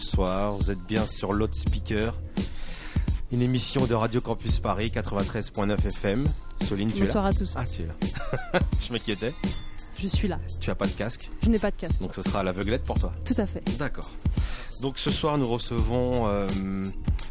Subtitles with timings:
[0.00, 0.52] bonsoir, bonsoir.
[0.52, 2.14] Vous êtes bien sur Speaker,
[3.32, 6.26] une émission de Radio Campus Paris 93.9 FM.
[6.62, 7.52] Soline, tu es là Bonsoir à tous.
[7.56, 8.60] Ah, tu es là.
[8.80, 9.34] Je m'inquiétais.
[9.98, 10.38] Je suis là.
[10.58, 11.30] Tu as pas de casque?
[11.42, 12.00] Je n'ai pas de casque.
[12.00, 13.12] Donc ce sera à l'aveuglette pour toi.
[13.26, 13.62] Tout à fait.
[13.78, 14.10] D'accord.
[14.80, 16.48] Donc ce soir, nous recevons euh,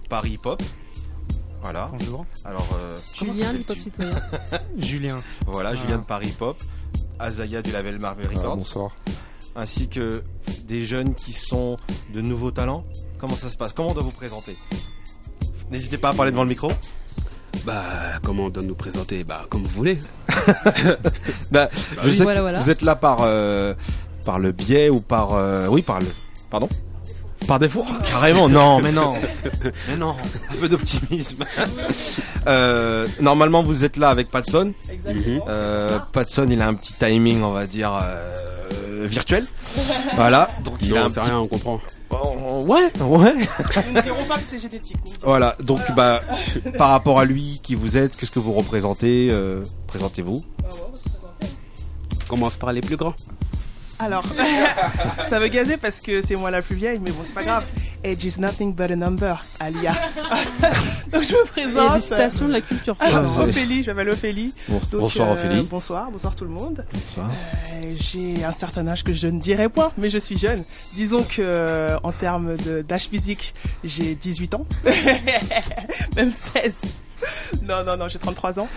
[0.08, 0.62] Paris Pop.
[1.64, 1.90] Voilà.
[1.92, 2.26] Bonjour.
[2.46, 4.12] Alors, euh, Julien, du Pop Citoyen.
[4.78, 5.16] Julien.
[5.48, 5.76] Voilà, Voilà.
[5.76, 6.62] Julien de Paris Pop,
[7.18, 8.96] Azaya du label Marvel Records, bonsoir.
[9.60, 10.24] Ainsi que
[10.68, 11.78] des jeunes qui sont
[12.14, 12.84] de nouveaux talents.
[13.20, 13.74] Comment ça se passe?
[13.74, 14.56] Comment on doit vous présenter?
[15.72, 16.72] N'hésitez pas à parler devant le micro.
[17.66, 17.84] Bah,
[18.24, 19.24] comment on doit nous présenter?
[19.24, 19.98] Bah, comme vous voulez.
[21.52, 21.70] Bah,
[22.02, 22.60] je oui, sais voilà, que voilà.
[22.60, 23.74] vous êtes là par euh,
[24.26, 26.06] par le biais ou par euh, oui par le
[26.50, 26.70] pardon?
[27.48, 29.16] Par défaut Oh, carrément non mais non.
[29.88, 30.16] Mais non.
[30.52, 31.46] Un peu d'optimisme.
[32.48, 34.74] Euh, normalement vous êtes là avec Patson.
[35.06, 35.42] Mhm.
[35.48, 39.46] euh, Patson il a un petit timing on va dire euh, virtuel.
[40.16, 40.50] Voilà.
[40.64, 41.80] Donc il a un Non, petit- rien, on comprend.
[42.10, 43.34] Oh, ouais ouais.
[43.88, 44.98] Nous ne dirons pas que c'est génétique.
[45.24, 45.56] voilà.
[45.62, 46.22] Donc bah
[46.78, 50.44] par rapport à lui qui vous êtes qu'est-ce que vous représentez euh, présentez-vous.
[52.28, 53.14] Commence par les plus grands.
[54.02, 54.24] Alors,
[55.30, 57.66] ça veut gazer parce que c'est moi la plus vieille, mais bon, c'est pas grave.
[58.06, 59.92] Age is nothing but a number, Alia.
[61.12, 62.02] Donc je me Il y a des présente.
[62.02, 62.96] citations de la culture.
[63.02, 64.54] Ah, Ophélie, je m'appelle Ophélie.
[64.70, 66.86] Bon- Donc, bonsoir euh, Ophélie Bonsoir, bonsoir tout le monde.
[66.94, 67.28] bonsoir
[67.74, 70.64] Euh, J'ai un certain âge que je ne dirais point, mais je suis jeune.
[70.96, 73.54] Disons que euh, en termes de- d'âge physique,
[73.84, 74.66] j'ai 18 ans,
[76.16, 76.76] même 16.
[77.68, 78.68] Non, non, non, j'ai 33 ans.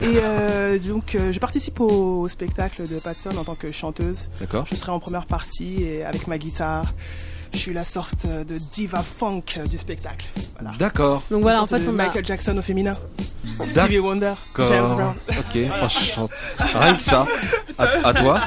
[0.00, 4.28] Et euh, donc, euh, je participe au, au spectacle de Patson en tant que chanteuse.
[4.40, 6.84] d'accord Je serai en première partie et avec ma guitare.
[7.52, 10.26] Je suis la sorte de diva funk du spectacle.
[10.58, 10.74] Voilà.
[10.78, 11.92] d'accord Donc voilà, en fait, de on a.
[12.06, 12.96] Michael Jackson au féminin.
[13.44, 13.66] D'accord.
[13.84, 15.14] Stevie Wonder, James Brown.
[15.28, 16.28] Ok, enchant-
[16.58, 17.26] rien que ça.
[17.78, 18.40] À, à toi.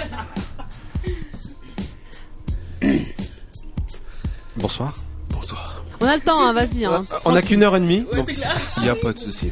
[4.57, 4.94] Bonsoir.
[5.30, 5.84] Bonsoir.
[6.06, 6.86] On a le temps, hein, vas-y.
[6.86, 7.04] Hein.
[7.26, 8.06] On a qu'une heure et demie.
[8.16, 9.52] Donc, s'il n'y a pas de souci.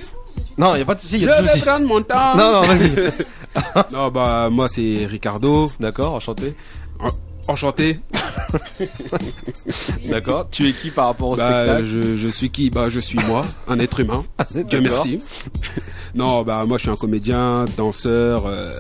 [0.58, 1.62] Non, il y a pas de souci, il y Je a de vais souci.
[1.64, 2.36] prendre mon temps.
[2.38, 2.92] Non, non, vas-y.
[3.92, 5.70] non, bah, moi, c'est Ricardo.
[5.80, 6.56] D'accord, enchanté.
[7.48, 8.00] Enchanté.
[10.10, 10.48] D'accord.
[10.52, 12.70] Tu es qui par rapport au Bah, spectacle je, je suis qui?
[12.70, 14.24] Bah, je suis moi, un être humain.
[14.54, 15.06] Dieu D'accord.
[15.06, 15.18] merci.
[16.16, 18.44] non, bah, moi, je suis un comédien, danseur.
[18.46, 18.72] euh,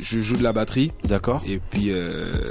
[0.00, 0.92] je joue de la batterie.
[1.04, 2.42] D'accord, Et puis, euh,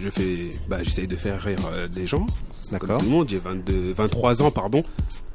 [0.00, 0.50] je fais.
[0.68, 2.24] Bah, j'essaye de faire rire euh, des gens.
[2.70, 2.98] Comme d'accord.
[2.98, 4.82] tout le monde, j'ai 22, 23 ans, pardon.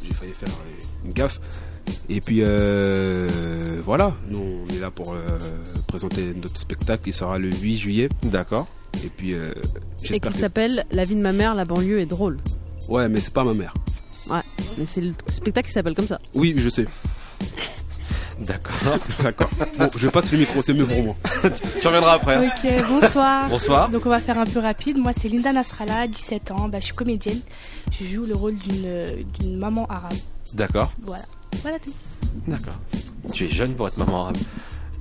[0.05, 1.39] J'ai failli faire euh, une gaffe.
[2.07, 3.27] Et puis euh,
[3.83, 5.37] voilà, nous on est là pour euh,
[5.87, 8.09] présenter notre spectacle qui sera le 8 juillet.
[8.23, 8.67] D'accord.
[9.03, 9.51] Et puis euh,
[10.03, 10.31] Et qui que...
[10.33, 12.37] s'appelle La vie de ma mère, la banlieue est drôle.
[12.87, 13.73] Ouais, mais c'est pas ma mère.
[14.77, 16.19] Mais c'est le spectacle qui s'appelle comme ça.
[16.35, 16.85] Oui, je sais.
[18.39, 18.97] D'accord.
[19.23, 19.49] D'accord.
[19.77, 21.15] Bon, je passe le micro, c'est mieux pour moi.
[21.81, 22.47] tu reviendras après.
[22.47, 23.49] Ok, bonsoir.
[23.49, 23.89] Bonsoir.
[23.89, 24.97] Donc on va faire un peu rapide.
[24.97, 27.39] Moi c'est Linda Nasrallah, 17 ans, bah, je suis comédienne.
[27.91, 30.13] Je joue le rôle d'une maman arabe.
[30.53, 30.93] D'accord.
[31.03, 31.23] Voilà.
[31.61, 31.93] Voilà tout.
[32.47, 32.75] D'accord.
[33.31, 34.37] Tu es jeune pour être maman arabe.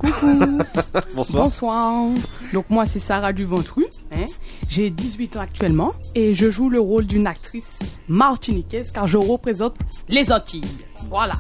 [1.14, 1.44] Bonsoir.
[1.44, 2.08] Bonsoir.
[2.52, 3.86] Donc moi c'est Sarah Duventru.
[4.12, 4.24] Hein.
[4.68, 7.78] J'ai 18 ans actuellement et je joue le rôle d'une actrice
[8.08, 9.76] martiniquaise car je représente
[10.08, 10.62] les Antilles.
[11.08, 11.34] Voilà.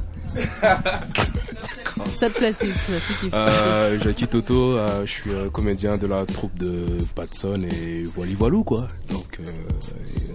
[2.14, 2.90] Ça te kiffes.
[3.34, 8.34] Euh, Jackie Toto, euh, je suis euh, comédien de la troupe de Patson et voili
[8.34, 8.88] voilou quoi.
[9.10, 9.44] Donc euh,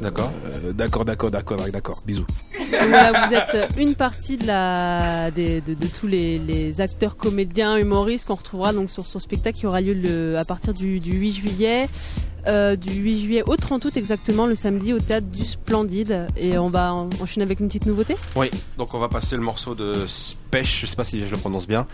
[0.02, 0.32] D'accord.
[0.66, 2.02] euh, d'accord, d'accord, d'accord, d'accord.
[2.06, 2.26] Bisous.
[2.70, 7.78] Voilà, vous êtes une partie de, la, des- de, de tous les, les acteurs, comédiens,
[7.78, 11.14] humoristes qu'on retrouvera donc sur son spectacle qui aura lieu le, à partir du, du
[11.14, 11.88] 8 juillet.
[12.46, 16.28] Euh, du 8 juillet au 30 août exactement, le samedi au théâtre du Splendide.
[16.38, 18.16] Et on va en- enchaîner avec une petite nouveauté.
[18.36, 21.38] Oui, donc on va passer le morceau de Spech, je sais pas si je le
[21.38, 21.88] prononce bien,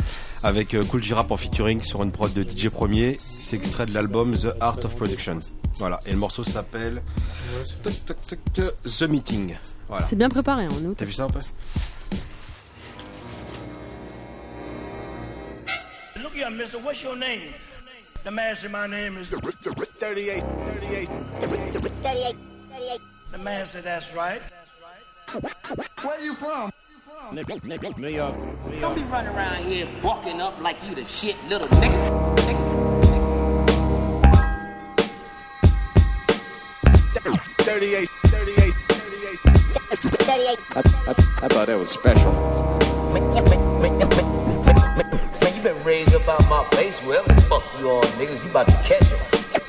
[0.44, 3.18] avec euh, Cool J-Rap en featuring sur une prod de DJ Premier.
[3.40, 5.38] C'est extrait de l'album The Art of Production.
[5.76, 7.02] Voilà, et le morceau s'appelle
[8.60, 9.56] euh, The Meeting.
[9.90, 10.06] Voilà.
[10.06, 11.40] C'est bien préparé, hein, on est au T'as vu ça un peu?
[16.22, 17.40] Look here, mister, what's your name?
[18.24, 19.52] The man said my name is 38,
[19.98, 21.10] 38, 38,
[21.42, 23.02] 38.
[23.34, 24.42] The man said that's right.
[26.02, 26.72] Where you from?
[27.34, 27.98] New York.
[27.98, 28.36] New York.
[28.80, 32.34] Don't be running around here bucking up like you the shit little nigga.
[37.60, 40.60] 38, 38, 38.
[40.70, 42.32] I, I, I thought that was special.
[45.86, 49.08] Man, you up out my face, wherever fuck you all niggas, you about to catch
[49.08, 49.20] him.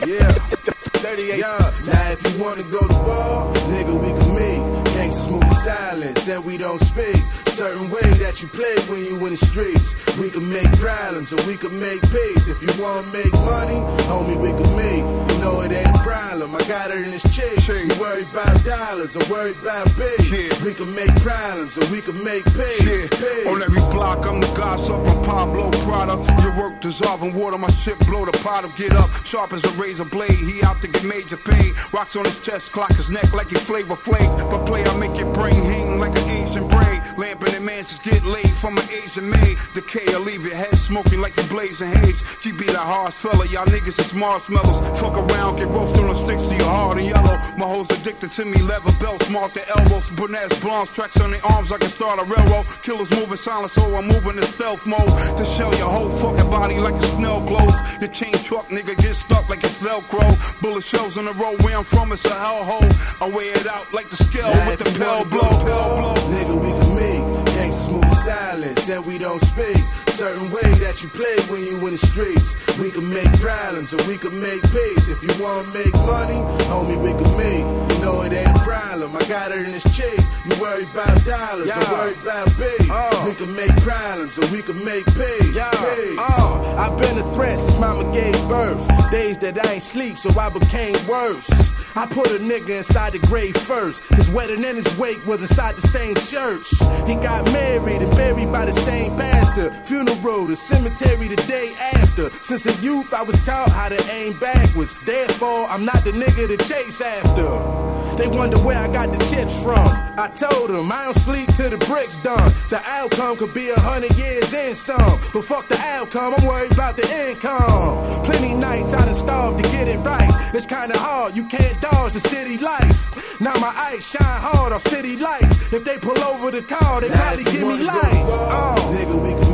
[0.06, 1.38] Yeah, 38.
[1.38, 1.72] Yeah.
[1.84, 4.84] Now if you wanna go to war, nigga, we can meet.
[4.94, 7.16] Gangsters move silence and we don't speak.
[7.46, 9.94] Certain way that you play when you in the streets.
[10.18, 12.48] We can make problems or we can make peace.
[12.48, 13.78] If you wanna make money,
[14.10, 15.04] homie, we can meet.
[15.40, 16.54] know it ain't a problem.
[16.56, 17.56] I got it in this chick.
[17.68, 20.62] You worried about dollars or worried about bills.
[20.62, 23.08] We can make problems or we can make pays.
[23.08, 23.46] pays.
[23.46, 24.96] On every block, I'm the gossip.
[24.96, 26.16] I'm Pablo Prada.
[26.42, 28.76] Your work dissolving water, my shit blow the pot up.
[28.76, 30.32] Get up, sharp as a razor blade.
[30.32, 31.74] He out to get major pain.
[31.92, 34.30] Rocks on his chest, clock his neck like he flavor flake.
[34.50, 37.00] But play, I make your brain hang like an Asian braid.
[37.19, 39.56] Lamp in the mansions get laid from an Asian maid.
[39.75, 42.23] Decay, I leave your head smoking like you blazing haze.
[42.41, 44.99] She be the hard fella, y'all niggas is marshmallows.
[45.00, 47.37] Fuck around, get roasted on the sticks to your hard and yellow.
[47.58, 50.08] My hoes addicted to me, leather belts, marked the elbows.
[50.11, 52.67] Brunettes, blondes, tracks on their arms, I can start a railroad.
[52.82, 55.12] Killers moving silent, so I'm moving in stealth mode.
[55.38, 57.75] To shell your whole fucking body like a snow globe.
[58.00, 60.25] Your chain truck, nigga, get stuck like it's Velcro.
[60.62, 62.91] Bullet shells in the road, where I'm from, it's a hellhole.
[63.20, 66.14] I wear it out like the scale with the pill blow.
[66.32, 67.54] Nigga, we can meet.
[67.54, 69.76] Gangsters move in silence and we don't speak.
[70.14, 72.55] Certain way that you play when you in the streets.
[72.78, 75.08] We can make problems or we can make peace.
[75.08, 76.38] If you wanna make money,
[76.70, 77.64] homie, we can meet.
[77.96, 79.14] You know it ain't a problem.
[79.16, 80.19] I got it in this chick.
[80.46, 81.82] You worried about dollars Yeah.
[81.90, 83.25] or worried about beef.
[83.26, 85.52] We can make problems or we can make peace.
[85.55, 85.69] Yeah.
[85.70, 86.19] peace.
[86.19, 88.87] Uh, I've been a threat since mama gave birth.
[89.10, 91.50] Days that I ain't sleep, so I became worse.
[91.96, 94.02] I put a nigga inside the grave first.
[94.14, 96.69] His wedding and his wake was inside the same church.
[97.06, 99.70] He got married and buried by the same pastor.
[99.84, 102.30] Funeral, the road to cemetery the day after.
[102.42, 104.94] Since a youth, I was taught how to aim backwards.
[105.04, 107.94] Therefore, I'm not the nigga to chase after.
[108.16, 109.88] They wonder where I got the chips from.
[110.16, 112.52] I told them I don't sleep till the bricks done.
[112.70, 115.18] The outcome could be a hundred years in some.
[115.32, 118.22] But fuck the outcome, I'm worried about the income.
[118.22, 120.30] Plenty nights I done starved to get it right.
[120.54, 123.40] It's kinda hard, you can't dodge the city life.
[123.40, 125.58] Now my eyes shine hard off city lights.
[125.72, 128.26] If they pull over the car, they Now probably give me life.
[128.28, 128.94] Oh.
[128.96, 129.53] Nigga, we can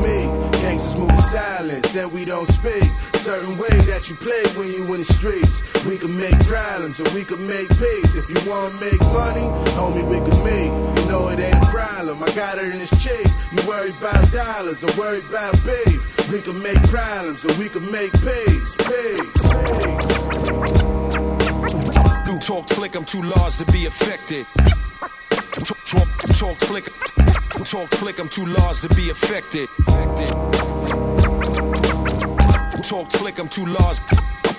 [1.31, 2.91] silence and we don't speak.
[3.15, 5.62] Certain way that you play when you in the streets.
[5.87, 8.17] We can make problems or we can make peace.
[8.17, 9.47] If you wanna make money,
[9.79, 10.73] homie, we can meet.
[11.00, 12.21] You know it ain't a problem.
[12.25, 13.25] I got it in this chick.
[13.53, 16.03] You worried about dollars or worried about beef.
[16.32, 18.77] We can make problems or we can make peace.
[18.88, 19.43] Peace.
[19.47, 20.11] peace.
[22.41, 24.47] Talk slick, I'm too large to be affected.
[25.53, 26.09] Talk, talk,
[26.41, 26.93] talk slick,
[27.65, 29.69] talk slick, I'm too large to be affected.
[29.79, 31.10] affected.
[32.91, 33.99] Talk slick, I'm too large.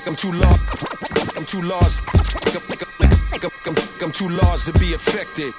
[0.05, 0.59] I'm too large.
[1.35, 1.97] I'm too large.
[4.01, 5.53] I'm, too large to be affected.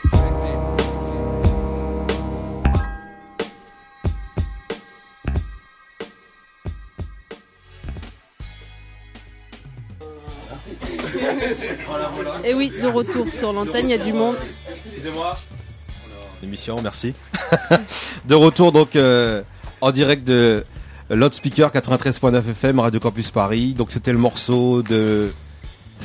[12.45, 14.37] Et oui, de retour sur l'antenne, il y a du monde.
[14.87, 15.37] Excusez-moi.
[16.43, 17.15] Émission, merci.
[18.25, 19.43] de retour donc euh,
[19.81, 20.65] en direct de
[21.13, 23.75] Loudspeaker 93.9 FM, Radio Campus Paris.
[23.75, 25.31] Donc c'était le morceau de,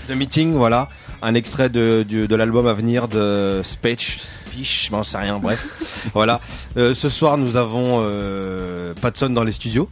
[0.10, 0.90] de Meeting, voilà.
[1.22, 5.66] Un extrait de, de l'album à venir de Speech, Speech, j'en sais rien, bref.
[6.14, 6.42] voilà.
[6.76, 9.90] Euh, ce soir nous avons euh, Patson dans les studios.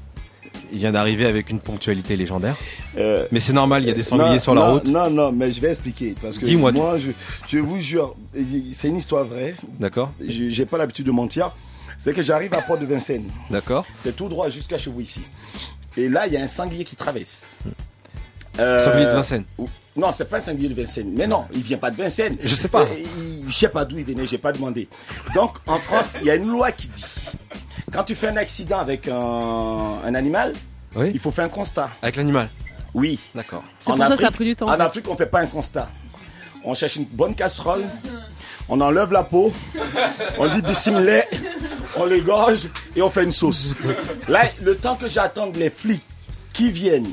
[0.74, 2.56] Il vient d'arriver avec une ponctualité légendaire.
[2.98, 4.88] Euh, Mais c'est normal, il y a des sangliers non, sur la non, route.
[4.90, 6.16] Non, non, mais je vais expliquer.
[6.22, 7.12] Parce que Dis-moi moi, je,
[7.48, 8.16] je vous jure,
[8.74, 9.56] c'est une histoire vraie.
[9.80, 10.12] D'accord.
[10.20, 11.52] Je- J'ai pas l'habitude de mentir.
[11.98, 13.30] C'est que j'arrive à Port de Vincennes.
[13.50, 13.86] D'accord.
[13.98, 15.22] C'est tout droit jusqu'à chez vous ici.
[15.98, 17.48] Et là, il y a un sanglier qui traverse.
[18.60, 19.46] Euh, Sanglier de Vincennes.
[19.98, 21.12] Non, c'est pas un sanglier de Vincennes.
[21.16, 22.38] Mais non, il vient pas de Vincennes.
[22.44, 22.82] Je sais pas.
[22.82, 22.86] Euh,
[23.18, 24.90] il- Je sais pas d'où il venait, j'ai pas demandé.
[25.36, 27.06] Donc, en France, il y a une loi qui dit
[27.94, 29.16] quand tu fais un accident avec un,
[30.04, 30.54] un animal,
[30.98, 31.90] il faut faire un constat.
[32.02, 32.50] Avec l'animal
[32.94, 33.20] Oui.
[33.36, 33.64] D'accord.
[33.78, 34.68] C'est En pour ça que ça a Afrique- pris du temps.
[34.68, 35.88] En Afrique, on fait pas un constat.
[36.64, 37.84] On cherche une bonne casserole,
[38.68, 39.54] on enlève la peau,
[40.40, 41.24] on dit bismillah,
[41.98, 43.76] on l'égorge et on fait une sauce.
[44.28, 46.04] Là, le temps que j'attends les flics
[46.54, 47.12] qui viennent,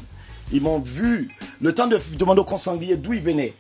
[0.53, 3.55] ils m'ont vu, le temps de demander au consanglier d'où il venait.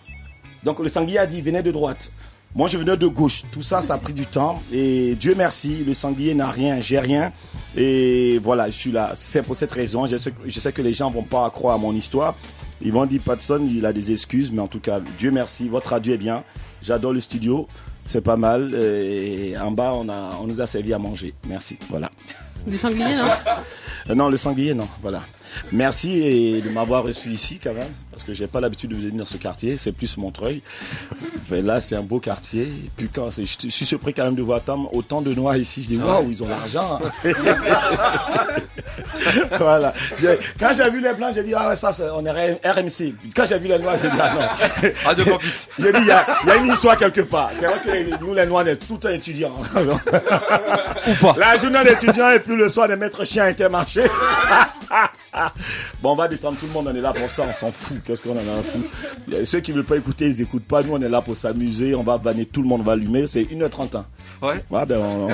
[0.62, 2.12] Donc le sanglier a dit il venait de droite.
[2.54, 3.44] Moi je venais de gauche.
[3.50, 4.62] Tout ça, ça a pris du temps.
[4.72, 7.32] Et Dieu merci, le sanglier n'a rien, j'ai rien.
[7.76, 9.12] Et voilà, je suis là.
[9.14, 10.06] C'est pour cette raison.
[10.06, 12.36] Je sais, que les gens vont pas croire à mon histoire.
[12.82, 15.90] Ils vont dire Patson, il a des excuses, mais en tout cas, Dieu merci, votre
[15.90, 16.44] radio est bien.
[16.82, 17.68] J'adore le studio,
[18.06, 18.75] c'est pas mal.
[18.75, 21.35] Et en bas, on, a, on nous a servi à manger.
[21.47, 21.78] Merci.
[21.88, 22.11] Voilà.
[22.66, 23.28] Du sanglier, non?
[24.11, 24.88] Euh, non, le sanglier, non.
[25.00, 25.21] Voilà.
[25.71, 29.12] Merci et de m'avoir reçu ici quand même, parce que j'ai pas l'habitude de venir
[29.14, 29.76] dans ce quartier.
[29.76, 30.62] C'est plus Montreuil.
[31.50, 32.62] Mais là, c'est un beau quartier.
[32.62, 35.83] Et puis quand je suis surpris quand même de voir tant- autant de noirs ici.
[35.83, 37.00] Je dis waouh, ils ont l'argent.
[39.59, 39.92] voilà.
[40.59, 43.14] Quand j'ai vu les blancs, j'ai dit ah ouais ça, on est RMC.
[43.35, 44.90] Quand j'ai vu les noirs, j'ai dit ah non.
[45.04, 45.69] Radio Campus.
[45.78, 47.50] J'ai dit il y, a- il y a une histoire quelque part.
[47.59, 49.57] C'est vrai que nous les noirs, on est tout le temps étudiants.
[51.07, 51.35] Ou pas.
[51.38, 54.02] La journée d'étudiants et puis le soir des maîtres chiens intermarché.
[56.02, 58.01] bon, on va détendre tout le monde, on est là pour ça, on s'en fout.
[58.04, 60.82] Qu'est-ce qu'on en a à foutre Ceux qui ne veulent pas écouter, ils n'écoutent pas.
[60.82, 63.26] Nous, on est là pour s'amuser, on va banner tout le monde, on va allumer.
[63.26, 64.04] C'est 1h31.
[64.42, 64.64] Ouais.
[64.71, 65.30] ben, on, on-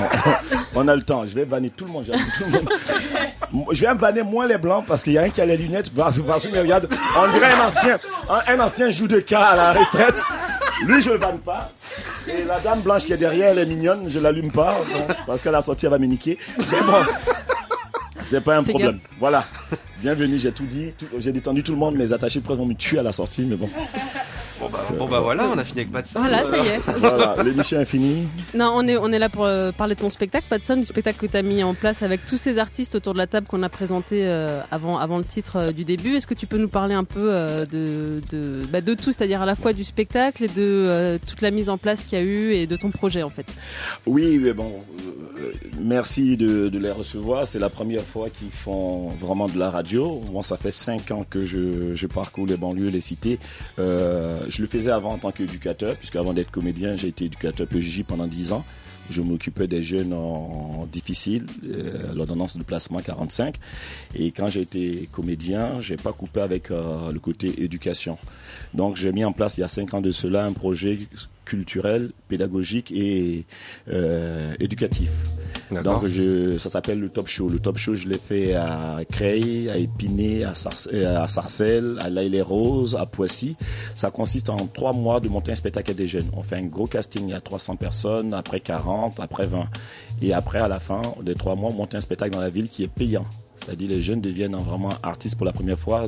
[0.75, 1.25] on a le temps.
[1.25, 2.05] Je vais banner tout le monde.
[2.07, 2.69] j'allume tout le monde.
[3.71, 5.91] Je vais banner moins les blancs parce qu'il y a un qui a les lunettes.
[5.93, 7.97] Parce, parce qu'il me regarde, on dirait un ancien,
[8.29, 10.21] un, un ancien joue de cas à la retraite.
[10.85, 11.71] Lui, je le banne pas.
[12.27, 14.77] Et la dame blanche qui est derrière, elle est mignonne, je l'allume pas.
[14.93, 16.37] bon, parce qu'à la sortie, elle va me niquer.
[16.59, 17.03] C'est bon.
[18.21, 18.99] C'est pas un Fais problème.
[19.19, 19.43] Voilà.
[20.01, 20.93] Bienvenue, j'ai tout dit.
[20.97, 21.95] tout- J'ai détendu tout le monde.
[21.95, 23.69] Mes attachés de presse vont me tuer à la sortie, mais bon.
[24.59, 26.19] Bon bah, bon, bah voilà, on a fini avec Patson.
[26.19, 26.79] Voilà, ça y est.
[26.99, 28.27] Voilà, l'émission est finie.
[28.53, 31.17] Non, on est, on est là pour euh, parler de ton spectacle, Patson, du spectacle
[31.17, 33.63] que tu as mis en place avec tous ces artistes autour de la table qu'on
[33.63, 36.15] a présenté euh, avant, avant le titre euh, du début.
[36.15, 39.41] Est-ce que tu peux nous parler un peu euh, de, de, bah, de tout, c'est-à-dire
[39.41, 42.21] à la fois du spectacle et de euh, toute la mise en place qu'il y
[42.21, 43.45] a eu et de ton projet en fait?
[44.05, 44.73] Oui, mais bon,
[45.39, 47.47] euh, merci de, de les recevoir.
[47.47, 49.88] C'est la première fois qu'ils font vraiment de la radio.
[49.97, 53.39] Moi, ça fait cinq ans que je, parcours les banlieues, les cités.
[53.79, 57.67] Euh, je le faisais avant en tant qu'éducateur, puisque avant d'être comédien, j'ai été éducateur
[57.67, 58.63] PJJ pendant dix ans.
[59.09, 63.55] Je m'occupais des jeunes en, difficile, euh, l'ordonnance de placement 45.
[64.13, 68.19] Et quand j'ai été comédien, j'ai pas coupé avec euh, le côté éducation.
[68.75, 70.99] Donc j'ai mis en place il y a cinq ans de cela un projet
[71.45, 73.45] culturel, pédagogique et
[74.59, 75.09] éducatif.
[75.71, 77.49] Donc je, ça s'appelle le Top Show.
[77.49, 80.53] Le Top Show, je l'ai fait à Creil, à Épinay, à,
[80.93, 83.55] euh, à Sarcelles, à l'Aille-les-Roses, à Poissy.
[83.95, 86.29] Ça consiste en trois mois de monter un spectacle à des jeunes.
[86.33, 89.65] On fait un gros casting, a 300 personnes, après 40, après 20.
[90.21, 92.67] Et après, à la fin des trois mois, on monte un spectacle dans la ville
[92.67, 93.25] qui est payant.
[93.55, 96.07] C'est-à-dire les jeunes deviennent vraiment artistes pour la première fois.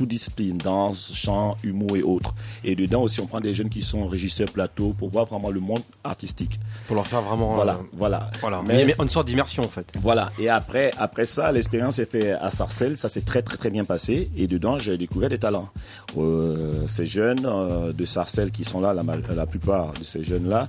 [0.00, 2.34] Toute discipline, danse, chant, humour et autres.
[2.64, 5.60] Et dedans aussi, on prend des jeunes qui sont régisseurs plateau pour voir vraiment le
[5.60, 6.58] monde artistique.
[6.86, 7.52] Pour leur faire vraiment.
[7.54, 8.30] Voilà, euh, voilà.
[8.40, 8.62] Voilà.
[8.66, 9.92] Mais- Mais, une sorte d'immersion en fait.
[10.00, 10.30] Voilà.
[10.38, 12.96] Et après, après ça, l'expérience est faite à Sarcelles.
[12.96, 14.30] Ça s'est très, très, très bien passé.
[14.38, 15.68] Et dedans, j'ai découvert des talents.
[16.16, 20.68] Euh, ces jeunes euh, de Sarcelles qui sont là, la, plupart de ces jeunes-là,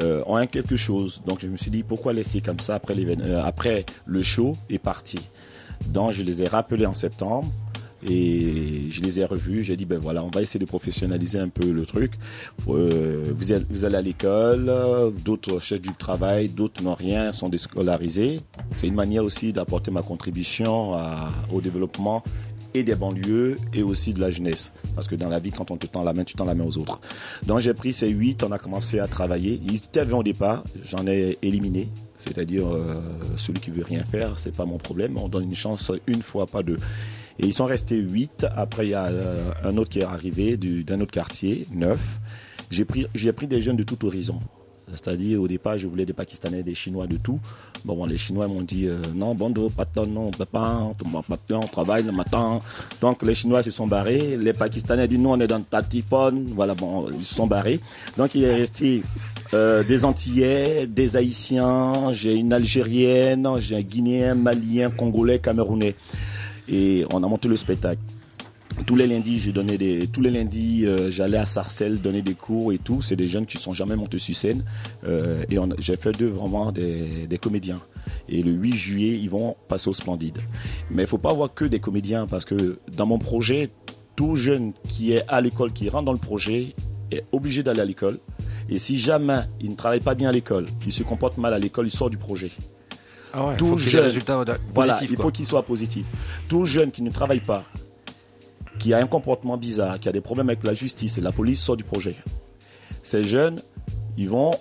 [0.00, 1.22] euh, ont un quelque chose.
[1.24, 2.94] Donc, je me suis dit, pourquoi laisser comme ça après,
[3.42, 5.18] après le show est parti.
[5.86, 7.50] Donc, je les ai rappelés en septembre.
[8.08, 9.64] Et je les ai revus.
[9.64, 12.12] J'ai dit, ben voilà, on va essayer de professionnaliser un peu le truc.
[12.68, 14.72] Euh, vous, allez, à l'école,
[15.24, 18.40] d'autres cherchent du travail, d'autres n'ont rien, sont déscolarisés.
[18.72, 20.96] C'est une manière aussi d'apporter ma contribution
[21.52, 22.22] au développement
[22.74, 24.72] et des banlieues et aussi de la jeunesse.
[24.94, 26.64] Parce que dans la vie, quand on te tend la main, tu tends la main
[26.64, 27.00] aux autres.
[27.46, 29.60] Donc j'ai pris ces huit, on a commencé à travailler.
[29.64, 31.88] Ils étaient au départ, j'en ai éliminé.
[32.18, 33.00] C'est-à-dire, euh,
[33.36, 35.16] celui qui veut rien faire, c'est pas mon problème.
[35.18, 36.78] On donne une chance une fois, pas deux.
[37.38, 38.46] Et ils sont restés huit.
[38.56, 42.00] Après, il y a euh, un autre qui est arrivé du- d'un autre quartier, neuf.
[42.70, 44.38] J'ai pris, j'ai pris des jeunes de tout horizon.
[44.88, 47.40] C'est-à-dire, au départ, je voulais des Pakistanais, des Chinois, de tout.
[47.84, 50.80] Bon, bon, les Chinois m'ont dit, euh, non, bon, non, on peut pas,
[51.50, 52.60] on travaille le matin.
[53.00, 54.36] Donc, les Chinois se sont barrés.
[54.36, 56.46] Les Pakistanais ont dit, on est dans le Tatifone.
[56.54, 57.80] Voilà, bon, ils se sont barrés.
[58.16, 59.02] Donc, il est resté
[59.54, 65.96] euh, des Antillais, des Haïtiens, j'ai une Algérienne, j'ai un Guinéen, Malien, Congolais, Camerounais.
[66.68, 68.00] Et on a monté le spectacle.
[68.84, 72.78] Tous les lundis, des, tous les lundis, euh, j'allais à Sarcelles donner des cours et
[72.78, 73.00] tout.
[73.00, 74.64] C'est des jeunes qui sont jamais montés sur scène.
[75.04, 77.80] Euh, et j'ai fait d'eux vraiment des, comédiens.
[78.28, 80.38] Et le 8 juillet, ils vont passer au Splendide.
[80.90, 83.70] Mais il faut pas avoir que des comédiens parce que dans mon projet,
[84.14, 86.74] tout jeune qui est à l'école, qui rentre dans le projet,
[87.10, 88.18] est obligé d'aller à l'école.
[88.68, 91.58] Et si jamais il ne travaille pas bien à l'école, il se comporte mal à
[91.58, 92.50] l'école, il sort du projet.
[93.38, 94.04] Ah ouais, Tout jeune-
[94.72, 96.06] voilà, il faut qu'il soit positif.
[96.48, 97.64] Tout jeune qui ne travaille pas,
[98.78, 101.60] qui a un comportement bizarre, qui a des problèmes avec la justice et la police
[101.62, 102.16] sort du projet.
[103.02, 103.60] Ces jeunes,
[104.16, 104.54] ils vont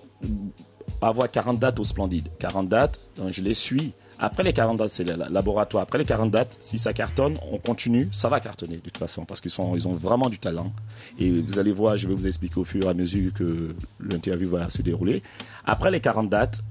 [1.01, 2.27] avoir 40 dates au Splendide.
[2.39, 3.94] 40 dates, donc je les suis.
[4.17, 5.84] Après les 40 dates, c'est le la- laboratoire.
[5.84, 8.08] Après les 40 dates, si ça cartonne, on continue.
[8.12, 10.72] Ça va cartonner de toute façon parce qu'ils sont, ils ont vraiment du talent.
[11.20, 14.50] Et vous allez voir, je vais vous expliquer au fur et à mesure que l'interview
[14.50, 15.22] va se dérouler.
[15.65, 16.62] Après les 40 dates,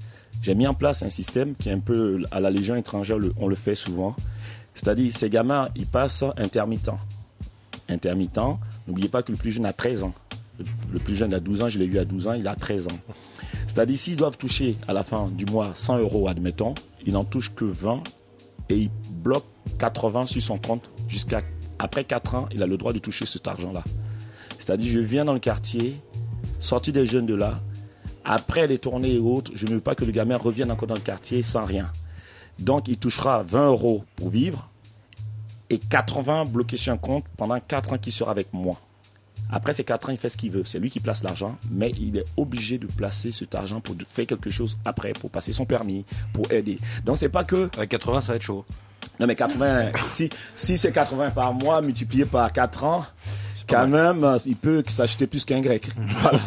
[0.41, 3.47] j'ai mis en place un système qui est un peu à la Légion étrangère, on
[3.47, 4.15] le fait souvent.
[4.75, 6.91] C'est-à-dire, ces gamins, ils passent intermittent.
[7.89, 10.13] Intermittent, n'oubliez pas que le plus jeune a 13 ans.
[10.91, 12.87] Le, plus jeune a 12 ans, je l'ai eu à 12 ans, il a 13
[12.87, 12.97] ans.
[13.67, 16.75] C'est-à-dire, s'ils doivent toucher à la fin du mois 100 euros, admettons,
[17.05, 18.03] ils n'en touchent que 20
[18.69, 19.45] et il bloque
[19.79, 21.41] 80 sur son compte jusqu'à
[21.77, 23.83] après 4 ans, il a le droit de toucher cet argent-là.
[24.59, 25.99] C'est-à-dire, je viens dans le quartier,
[26.59, 27.59] sorti des jeunes de là,
[28.25, 30.95] après les tournées et autres, je ne veux pas que le gamin revienne encore dans
[30.95, 31.91] le quartier sans rien.
[32.59, 34.69] Donc, il touchera 20 euros pour vivre
[35.69, 38.79] et 80 bloqués sur un compte pendant 4 ans qu'il sera avec moi.
[39.51, 40.63] Après ces 4 ans, il fait ce qu'il veut.
[40.65, 44.25] C'est lui qui place l'argent, mais il est obligé de placer cet argent pour faire
[44.25, 46.79] quelque chose après, pour passer son permis, pour aider.
[47.03, 47.69] Donc, c'est pas que.
[47.77, 48.65] Avec 80, ça va être chaud.
[49.19, 53.05] Non, mais 80, si, si c'est 80 par mois multiplié par 4 ans,
[53.67, 55.89] quand même, euh, il peut s'acheter plus qu'un grec.
[56.21, 56.39] voilà.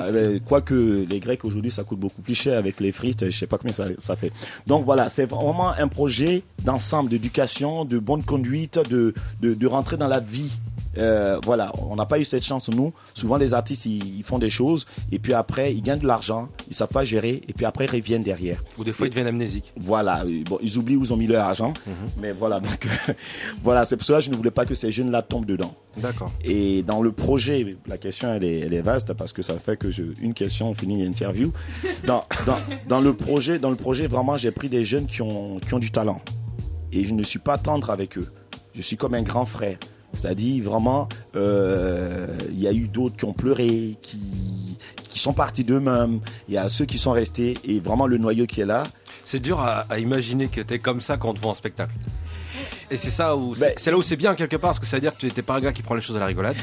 [0.00, 3.46] Euh, Quoique les grecs aujourd'hui, ça coûte beaucoup plus cher avec les frites, je sais
[3.46, 4.32] pas combien ça, ça fait.
[4.66, 9.96] Donc voilà, c'est vraiment un projet d'ensemble, d'éducation, de bonne conduite, de, de, de rentrer
[9.96, 10.58] dans la vie.
[10.98, 12.92] Euh, voilà, on n'a pas eu cette chance nous.
[13.14, 16.48] Souvent les artistes ils, ils font des choses et puis après ils gagnent de l'argent,
[16.68, 18.62] ils savent pas gérer et puis après ils reviennent derrière.
[18.78, 19.72] Ou des fois ils deviennent amnésiques.
[19.76, 21.74] Voilà, euh, bon, ils oublient où ils ont mis leur argent,
[22.18, 22.86] mais voilà donc
[23.62, 25.74] voilà c'est pour cela que je ne voulais pas que ces jeunes là tombent dedans.
[25.96, 26.32] D'accord.
[26.44, 29.76] Et dans le projet, la question elle est, elle est vaste parce que ça fait
[29.76, 31.52] que je, une question on finit l'interview.
[32.06, 35.60] Dans, dans, dans le projet, dans le projet vraiment j'ai pris des jeunes qui ont
[35.60, 36.20] qui ont du talent
[36.92, 38.28] et je ne suis pas tendre avec eux.
[38.74, 39.78] Je suis comme un grand frère.
[40.12, 44.18] C'est-à-dire vraiment, euh, il y a eu d'autres qui ont pleuré, qui
[45.08, 46.20] qui sont partis d'eux-mêmes.
[46.48, 48.84] Il y a ceux qui sont restés et vraiment le noyau qui est là.
[49.24, 51.92] C'est dur à, à imaginer que t'es comme ça quand on te voit en spectacle.
[52.92, 54.86] Et c'est ça où c'est Ben, c'est là où c'est bien quelque part parce que
[54.86, 56.26] ça veut dire que tu n'es pas un gars qui prend les choses à la
[56.26, 56.56] rigolade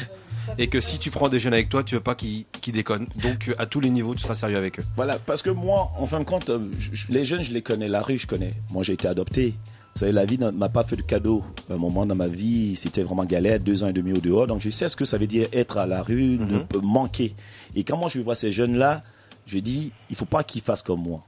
[0.58, 3.08] et que si tu prends des jeunes avec toi, tu veux pas qu'ils qu'ils déconnent.
[3.22, 4.86] Donc à tous les niveaux, tu seras sérieux avec eux.
[4.96, 7.62] Voilà, parce que moi, en fin de compte, euh, je- je- les jeunes, je les
[7.62, 8.54] connais, la rue, je connais.
[8.70, 9.54] Moi, j'ai été adopté.
[9.98, 11.44] Vous savez, la vie ne m'a pas fait de cadeau.
[11.72, 14.46] Un moment dans ma vie, c'était vraiment galère, deux ans et demi au dehors.
[14.46, 17.34] Donc, je sais ce que ça veut dire être à la rue, ne pas manquer.
[17.76, 19.02] Et quand moi, je vois ces jeunes-là,
[19.48, 21.24] je dis, il faut pas qu'ils fassent comme moi.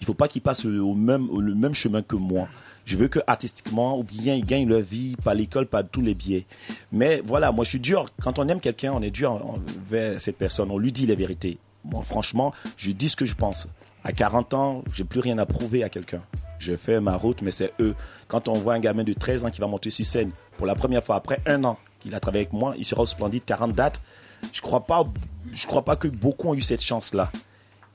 [0.00, 2.48] Il faut pas qu'ils passent au même, le même chemin que moi.
[2.86, 6.14] Je veux que artistiquement, ou bien ils gagnent leur vie par l'école, par tous les
[6.14, 6.46] biais.
[6.90, 8.06] Mais voilà, moi je suis dur.
[8.22, 10.70] Quand on aime quelqu'un, on est dur envers cette personne.
[10.70, 11.58] On lui dit les vérités.
[11.84, 13.68] Moi, franchement, je dis ce que je pense.
[14.04, 16.22] À 40 ans, j'ai plus rien à prouver à quelqu'un.
[16.58, 17.94] Je fais ma route, mais c'est eux.
[18.26, 20.74] Quand on voit un gamin de 13 ans qui va monter sur scène pour la
[20.74, 23.72] première fois après un an qu'il a travaillé avec moi, il sera au Splendide 40
[23.72, 24.00] dates.
[24.52, 25.04] Je crois pas,
[25.52, 27.30] je crois pas que beaucoup ont eu cette chance-là.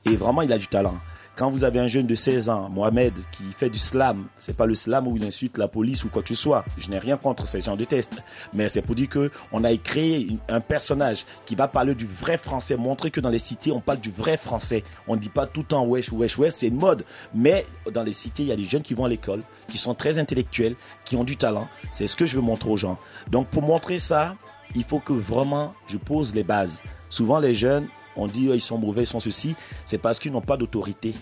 [0.05, 0.97] Et vraiment, il a du talent.
[1.35, 4.67] Quand vous avez un jeune de 16 ans, Mohamed, qui fait du slam, c'est pas
[4.67, 6.63] le slam où il insulte la police ou quoi que ce soit.
[6.77, 8.23] Je n'ai rien contre ces gens de tests.
[8.53, 12.37] Mais c'est pour dire que on a créé un personnage qui va parler du vrai
[12.37, 14.83] français, montrer que dans les cités, on parle du vrai français.
[15.07, 17.03] On ne dit pas tout le temps wesh, wesh, wesh, c'est une mode.
[17.33, 19.95] Mais dans les cités, il y a des jeunes qui vont à l'école, qui sont
[19.95, 21.67] très intellectuels, qui ont du talent.
[21.91, 22.99] C'est ce que je veux montrer aux gens.
[23.31, 24.35] Donc pour montrer ça,
[24.75, 26.83] il faut que vraiment je pose les bases.
[27.09, 30.31] Souvent les jeunes, on dit oh, ils sont mauvais, ils sont ceci, c'est parce qu'ils
[30.31, 31.13] n'ont pas d'autorité.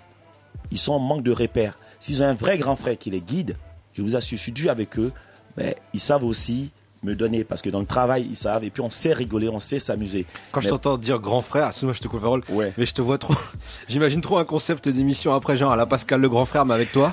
[0.72, 1.78] Ils sont en manque de repères.
[2.00, 3.56] S'ils ont un vrai grand frère qui les guide,
[3.94, 5.12] je vous assure, je suis dû avec eux,
[5.58, 6.72] mais ils savent aussi
[7.04, 9.60] me donner parce que dans le travail ils savent et puis on sait rigoler, on
[9.60, 10.28] sait s'amuser.
[10.52, 12.42] Quand je t'entends dire grand frère, excuse-moi, je te coupe la parole,
[12.78, 13.34] mais je te vois trop.
[13.88, 16.92] J'imagine trop un concept d'émission après, genre à la Pascal le grand frère, mais avec
[16.92, 17.12] toi.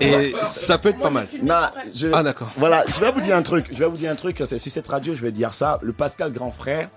[0.00, 1.26] Et ça peut être pas mal.
[1.42, 2.50] Non, je- Ah d'accord.
[2.56, 3.66] Voilà, je vais vous dire un truc.
[3.72, 4.40] Je vais vous dire un truc.
[4.44, 5.78] C'est sur cette radio, je vais dire ça.
[5.82, 6.88] Le Pascal Grand Frère,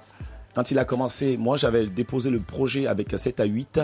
[0.55, 3.81] quand il a commencé, moi j'avais déposé le projet avec 7 à 8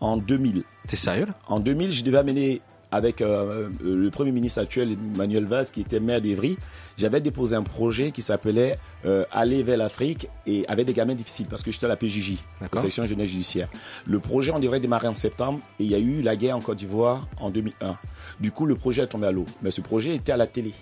[0.00, 0.64] en 2000.
[0.86, 2.60] T'es sérieux En 2000, je devais amener
[2.94, 6.56] avec euh, euh, le Premier ministre actuel, Manuel Valls, qui était maire d'Evry,
[6.96, 11.46] j'avais déposé un projet qui s'appelait euh, Aller vers l'Afrique et avec des gamins difficiles,
[11.46, 13.68] parce que j'étais à la PJJ, la section jeunesse judiciaire.
[14.06, 16.60] Le projet, on devrait démarrer en septembre et il y a eu la guerre en
[16.60, 17.96] Côte d'Ivoire en 2001.
[18.38, 19.46] Du coup, le projet est tombé à l'eau.
[19.62, 20.72] Mais ce projet était à la télé.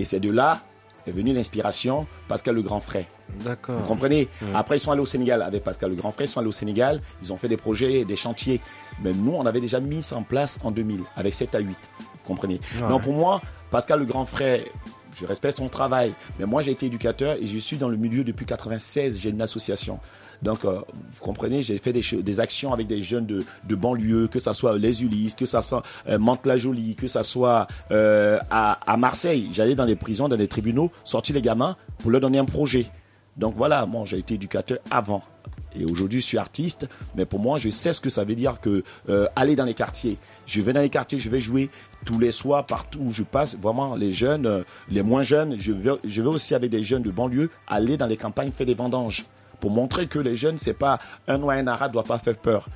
[0.00, 0.62] Et c'est de là
[1.06, 3.06] est venue l'inspiration Pascal le Grand Frère.
[3.44, 3.78] D'accord.
[3.78, 4.28] Vous comprenez.
[4.54, 6.52] Après, ils sont allés au Sénégal avec Pascal le Grand Frère, ils sont allés au
[6.52, 8.60] Sénégal, ils ont fait des projets, des chantiers.
[9.02, 11.76] Mais nous, on avait déjà mis ça en place en 2000, avec 7 à 8.
[11.98, 12.88] Vous comprenez Ouais.
[12.88, 13.40] Donc pour moi,
[13.70, 14.60] Pascal le Grand Frère,
[15.18, 16.12] je respecte son travail.
[16.38, 19.42] Mais moi, j'ai été éducateur et je suis dans le milieu depuis 96, j'ai une
[19.42, 20.00] association.
[20.42, 20.80] Donc, euh,
[21.12, 25.02] vous comprenez, j'ai fait des, actions avec des jeunes de, banlieue, que ça soit les
[25.02, 29.48] Ulysses, que ça soit euh, Mantes-la-Jolie, que ça soit euh, à, Marseille.
[29.52, 32.86] J'allais dans les prisons, dans les tribunaux, sortir les gamins pour leur donner un projet.
[33.36, 35.22] Donc voilà, moi j'ai été éducateur avant.
[35.76, 38.60] Et aujourd'hui, je suis artiste, mais pour moi, je sais ce que ça veut dire
[38.60, 40.18] que euh, aller dans les quartiers.
[40.46, 41.68] Je vais dans les quartiers, je vais jouer
[42.06, 43.56] tous les soirs, partout où je passe.
[43.58, 47.96] Vraiment, les jeunes, les moins jeunes, je vais aussi avec des jeunes de banlieue aller
[47.96, 49.24] dans les campagnes faire des vendanges
[49.64, 52.36] pour montrer que les jeunes, c'est pas un noir et un arabe doit pas faire
[52.36, 52.68] peur.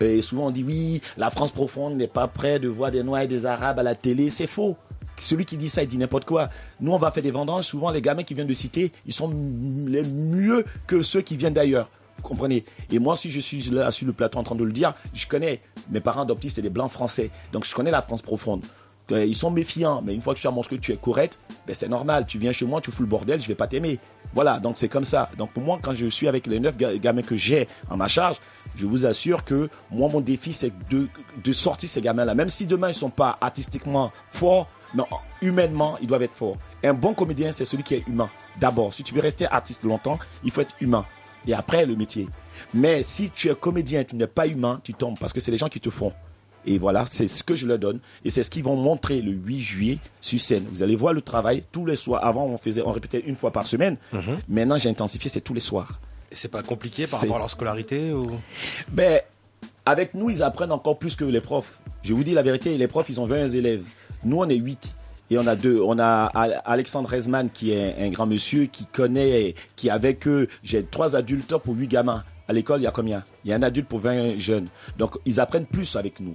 [0.00, 3.20] Et souvent on dit oui, la France profonde n'est pas prête de voir des noirs
[3.20, 4.78] et des arabes à la télé, c'est faux.
[5.18, 6.48] Celui qui dit ça, il dit n'importe quoi.
[6.80, 7.64] Nous, on va faire des vendanges.
[7.64, 9.30] Souvent, les gamins qui viennent de cité, ils sont
[9.86, 11.90] les mieux que ceux qui viennent d'ailleurs.
[12.16, 12.64] Vous comprenez?
[12.90, 15.26] Et moi, si je suis là sur le plateau en train de le dire, je
[15.26, 15.60] connais.
[15.90, 17.30] Mes parents adoptifs, c'est des blancs français.
[17.52, 18.64] Donc, je connais la France profonde.
[19.12, 21.38] Euh, Ils sont méfiants, mais une fois que tu as montré que tu es correct,
[21.66, 22.24] ben c'est normal.
[22.26, 23.98] Tu viens chez moi, tu fous le bordel, je vais pas t'aimer.
[24.34, 25.30] Voilà, donc c'est comme ça.
[25.38, 28.08] Donc pour moi, quand je suis avec les neuf ga- gamins que j'ai en ma
[28.08, 28.36] charge,
[28.76, 31.06] je vous assure que moi, mon défi, c'est de,
[31.42, 32.34] de sortir ces gamins-là.
[32.34, 35.04] Même si demain, ils sont pas artistiquement forts, mais
[35.40, 36.56] humainement, ils doivent être forts.
[36.82, 38.28] Un bon comédien, c'est celui qui est humain.
[38.60, 41.04] D'abord, si tu veux rester artiste longtemps, il faut être humain.
[41.46, 42.28] Et après, le métier.
[42.74, 45.58] Mais si tu es comédien tu n'es pas humain, tu tombes parce que c'est les
[45.58, 46.12] gens qui te font.
[46.66, 48.00] Et voilà, c'est ce que je leur donne.
[48.24, 50.64] Et c'est ce qu'ils vont montrer le 8 juillet sur scène.
[50.70, 52.24] Vous allez voir le travail tous les soirs.
[52.24, 53.96] Avant, on faisait, on répétait une fois par semaine.
[54.12, 54.38] Mhm.
[54.48, 56.00] Maintenant, j'ai intensifié, c'est tous les soirs.
[56.30, 58.26] Et c'est pas compliqué par rapport à leur scolarité ou...
[58.90, 59.20] Ben,
[59.84, 61.78] avec nous, ils apprennent encore plus que les profs.
[62.02, 63.84] Je vous dis la vérité, les profs, ils ont 20 élèves.
[64.24, 64.94] Nous, on est 8.
[65.30, 65.80] Et on a deux.
[65.80, 70.48] On a Al- Alexandre Rezman, qui est un grand monsieur, qui connaît, qui avec eux,
[70.64, 72.24] j'ai trois adultes pour 8 gamins.
[72.48, 73.24] À l'école, il y a combien?
[73.44, 74.68] Il y a un adulte pour 20 jeunes.
[74.98, 76.34] Donc, ils apprennent plus avec nous.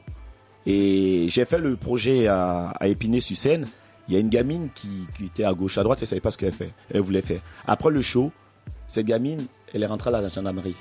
[0.65, 3.67] Et j'ai fait le projet à, à Épinay-sur-Seine.
[4.08, 6.32] Il y a une gamine qui, qui était à gauche, à droite, elle savait pas
[6.32, 6.71] ce qu'elle fait.
[6.93, 7.41] Elle voulait faire.
[7.65, 8.32] Après le show,
[8.88, 10.76] cette gamine, elle est rentrée à la gendarmerie.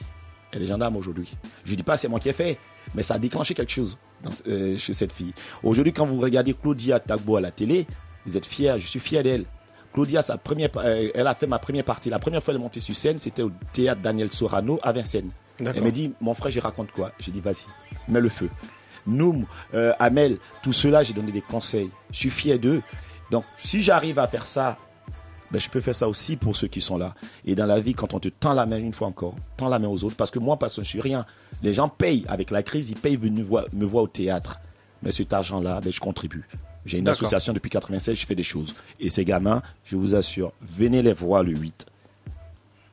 [0.52, 1.32] Elle est gendarme aujourd'hui.
[1.64, 2.58] Je dis pas c'est moi qui ai fait,
[2.94, 5.32] mais ça a déclenché quelque chose dans, euh, chez cette fille.
[5.62, 7.86] Aujourd'hui, quand vous regardez Claudia Tagbo à la télé,
[8.26, 9.44] vous êtes fiers, je suis fier d'elle.
[9.92, 12.10] Claudia, sa première, euh, elle a fait ma première partie.
[12.10, 15.30] La première fois qu'elle est montée sur scène, c'était au théâtre Daniel Sorano à Vincennes.
[15.58, 17.12] Elle m'a dit, mon frère, je raconte quoi?
[17.18, 17.66] J'ai dit, vas-y,
[18.08, 18.48] mets le feu.
[19.06, 21.90] Noum, euh, Amel, tout cela, j'ai donné des conseils.
[22.10, 22.82] Je suis fier d'eux.
[23.30, 24.76] Donc, si j'arrive à faire ça,
[25.50, 27.14] ben, je peux faire ça aussi pour ceux qui sont là.
[27.44, 29.78] Et dans la vie, quand on te tend la main une fois encore, tend la
[29.78, 31.26] main aux autres, parce que moi, personne, je suis rien.
[31.62, 34.60] Les gens payent avec la crise, ils payent venir voir, me voir au théâtre.
[35.02, 36.46] Mais cet argent-là, ben, je contribue.
[36.86, 38.74] J'ai une association depuis 96, je fais des choses.
[39.00, 41.86] Et ces gamins, je vous assure, venez les voir le 8.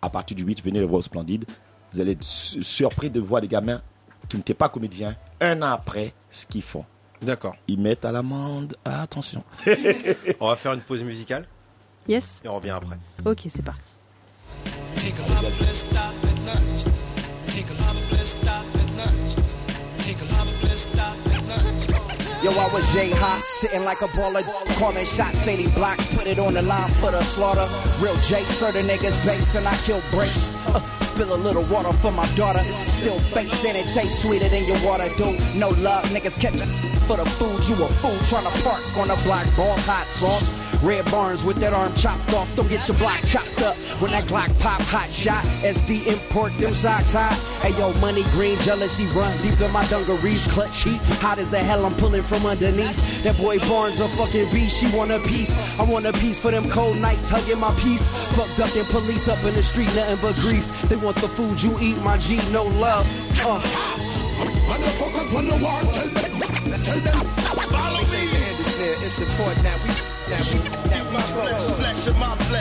[0.01, 1.45] À partir du 8, venez les voir au Splendide.
[1.93, 3.81] Vous allez être su- surpris de voir des gamins
[4.29, 6.85] qui n'étaient pas comédiens, un an après, ce qu'ils font.
[7.21, 7.55] D'accord.
[7.67, 8.75] Ils mettent à l'amende.
[8.85, 9.43] Ah, attention.
[10.39, 11.47] On va faire une pause musicale
[12.07, 12.39] Yes.
[12.45, 12.95] et on revient après.
[13.25, 13.93] Ok, c'est parti.
[14.95, 16.83] Take a lava bliss, stop at lunch.
[17.49, 19.35] Take a lava bliss, stop at lunch.
[19.99, 21.87] Take a lava bliss, stop at lunch.
[22.43, 24.41] Yo, I was J hot, sitting like a baller,
[24.79, 27.67] calling shots, 80 blocks, put it on the line for the slaughter.
[27.99, 30.53] Real J, certain niggas base, and I kill breaks.
[30.67, 30.79] Uh,
[31.17, 32.63] spill a little water for my daughter.
[32.99, 35.39] Still facing it, tastes sweeter than your water, dude.
[35.55, 36.61] No love, niggas catch
[37.07, 37.67] for the food.
[37.67, 40.53] You a fool trying to park on the block, balls, hot sauce.
[40.83, 43.75] Red Barnes with that arm chopped off, don't get your block chopped up.
[43.99, 47.33] When that Glock pop, hot shot, SD import them socks hot.
[47.61, 50.99] Hey yo, money green, jealousy run deep in my dungarees, clutch heat.
[51.23, 53.23] Hot as the hell, I'm pulling from underneath.
[53.23, 55.55] That boy Barnes a fucking beast, she want a piece.
[55.79, 58.07] I want a piece for them cold nights, hugging my peace.
[58.35, 60.67] Fuck ducking police up in the street, nothing but grief.
[60.83, 63.07] They want the food you eat, my G, no love.
[63.39, 63.61] Uh.
[64.67, 67.25] Motherfuckers on the war, tell them, tell them,
[67.71, 68.27] follow me.
[69.05, 69.96] It's important that we,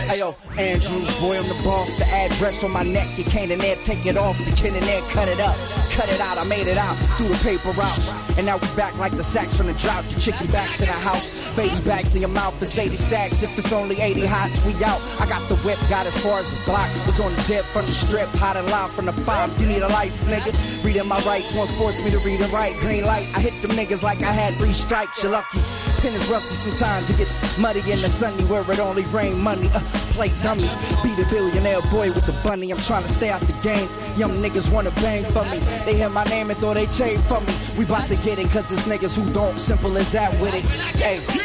[0.07, 1.97] Hey yo, Andrews, boy, I'm the boss.
[1.97, 4.39] The address on my neck, you can't in there, take it off.
[4.45, 5.57] The kid in there, cut it up.
[5.91, 8.13] Cut it out, I made it out through the paper routes.
[8.37, 10.05] And now we back like the sacks from the drought.
[10.11, 12.61] The chicken backs in the house, baby backs in your mouth.
[12.63, 13.43] It's 80 stacks.
[13.43, 15.01] If it's only 80 hots, we out.
[15.19, 16.89] I got the whip, got as far as the block.
[17.07, 19.59] Was on the dip from the strip, hot and loud from the five.
[19.61, 20.53] You need a life, nigga.
[20.85, 22.77] Reading my rights once forced me to read and write.
[22.77, 25.23] Green light, I hit them niggas like I had three strikes.
[25.23, 25.59] You're lucky.
[25.99, 27.09] Pen is rusty sometimes.
[27.11, 29.69] It gets muddy in the sunny where it only rain money.
[29.75, 30.69] Uh, play dummy.
[31.03, 32.71] Be the billionaire boy with the bunny.
[32.71, 33.89] I'm trying to stay out the game.
[34.17, 35.59] Young niggas wanna bang for me.
[35.85, 37.55] They hear my name and throw they chain for me.
[37.79, 39.59] We bout to get it cause it's niggas who don't.
[39.59, 40.65] Simple as that with it.
[40.97, 41.17] Hey.
[41.17, 41.43] Who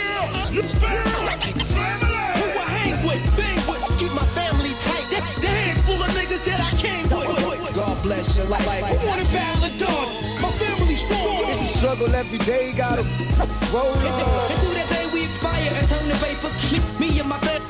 [2.59, 5.09] I hang with, bang with, keep my family tight.
[5.09, 7.75] The, the handful of niggas that I came with.
[7.75, 8.65] God bless your life.
[8.65, 10.07] Who wanna battle the dog?
[10.41, 10.80] My family strong.
[11.13, 13.03] It's a struggle every day, gotta
[13.73, 14.51] roll on.
[14.51, 16.99] Until that day we expire and turn to vapors.
[16.99, 17.61] Me, me and my family.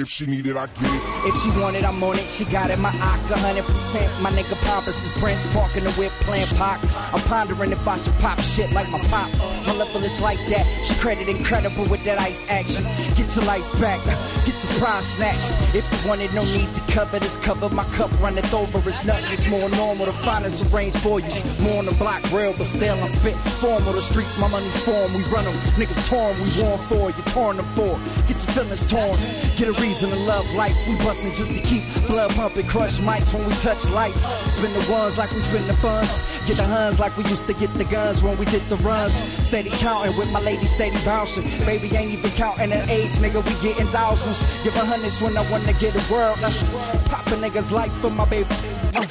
[0.00, 1.02] If she need it, I get it.
[1.28, 2.30] If she want it, I'm on it.
[2.30, 4.22] She got it, my ock, 100%.
[4.22, 6.80] My nigga Pompous is Prince, parking the whip, playing Pac.
[7.12, 9.44] I'm pondering if I should pop shit like my pops.
[9.66, 10.64] My level is like that.
[10.86, 12.84] She credit incredible with that ice action.
[13.14, 14.00] Get your life back,
[14.46, 15.52] get your pride snatched.
[15.74, 17.68] If you want it, no need to cover this cover.
[17.68, 19.30] My cup runneth over, it's nothing.
[19.34, 21.28] It's more normal to find us arranged for you.
[21.60, 23.92] More on the block, real, but still I'm spit formal.
[23.92, 25.12] The streets, my money's form.
[25.12, 27.10] We run them, niggas torn, we warn for.
[27.10, 28.00] You torn them for.
[28.26, 29.20] Get your feelings torn.
[29.56, 30.76] Get a reason to love life.
[30.86, 34.14] We bustin' just to keep blood pumping, crush mics when we touch life.
[34.48, 36.20] Spin the ones like we spin the funds.
[36.46, 39.14] Get the huns like we used to get the guns when we did the runs.
[39.44, 41.44] Steady counting with my lady, steady bouncing.
[41.66, 43.44] Baby ain't even counting her age, nigga.
[43.44, 44.38] We getting thousands.
[44.62, 46.40] Give her hundreds when I wanna get a world.
[46.40, 46.50] Now,
[47.06, 48.48] pop a nigga's life for my baby.
[48.94, 49.04] Uh,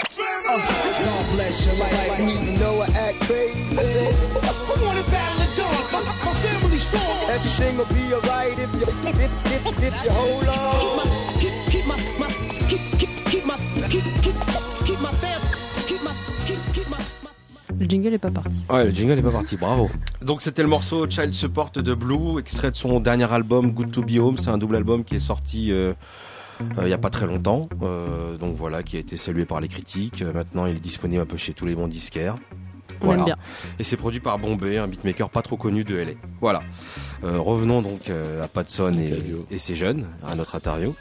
[0.47, 1.03] uh.
[1.03, 2.19] God bless your life.
[2.19, 3.63] You even know I act crazy.
[3.63, 6.48] Who wanna battle the dog?
[6.91, 7.69] My, my family strong.
[7.69, 11.07] Everything will be alright if you if, if, if you hold on.
[11.39, 12.27] Keep, keep my, my,
[12.67, 14.35] keep, keep, keep my, keep, keep,
[14.85, 15.41] keep my fam,
[15.87, 16.13] keep my,
[16.45, 16.97] keep, keep my.
[17.79, 18.59] Le jingle est pas parti.
[18.69, 19.89] Ouais, le jingle est pas parti, bravo.
[20.21, 24.01] Donc c'était le morceau Child Support de Blue, extrait de son dernier album Good to
[24.01, 24.37] Be Home.
[24.37, 25.93] C'est un double album qui est sorti euh,
[26.77, 27.69] euh, il y a pas très longtemps.
[27.83, 30.21] Euh, donc voilà, qui a été salué par les critiques.
[30.21, 32.37] Euh, maintenant, il est disponible un peu chez tous les bons disquaires.
[33.01, 33.37] On aime bien.
[33.79, 36.11] Et c'est produit par Bombay, un beatmaker pas trop connu de LA.
[36.41, 36.61] Voilà.
[37.23, 40.95] Euh, revenons donc euh, à Patson et, et ses jeunes, à notre interview.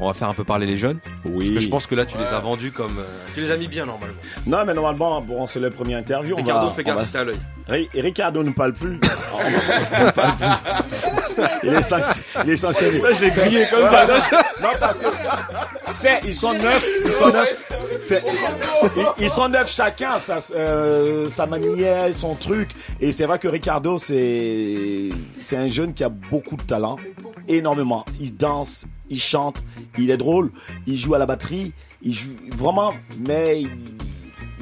[0.00, 0.98] On va faire un peu parler les jeunes.
[1.24, 1.46] Oui.
[1.46, 2.98] Parce que je pense que là, tu les as vendus comme.
[2.98, 3.02] euh,
[3.34, 4.14] tu les as mis bien normalement.
[4.46, 6.34] Non, mais normalement, bon, c'est la première interview.
[6.34, 7.36] on Ricardo, va- fais on gaffe, va- à l'œil.
[7.68, 8.98] Ri- Ricardo ne parle plus.
[9.34, 10.46] On ne parle plus.
[11.64, 12.98] Il est, sanc- il est sanctionné.
[13.00, 14.06] Là, je l'ai grillé comme ça.
[14.60, 15.06] Non, parce que
[15.92, 16.84] c'est, ils sont neufs.
[17.04, 17.68] Ils sont neufs.
[18.04, 18.22] C'est-
[18.96, 22.70] ils, ils sont neufs chacun, sa, euh, sa manière, son truc.
[23.00, 26.96] Et c'est vrai que Ricardo, c'est, c'est un jeune qui a beaucoup de talent.
[27.48, 28.04] Énormément.
[28.20, 29.62] Il danse, il chante,
[29.98, 30.50] il est drôle,
[30.86, 31.72] il joue à la batterie,
[32.02, 33.70] il joue vraiment, mais il,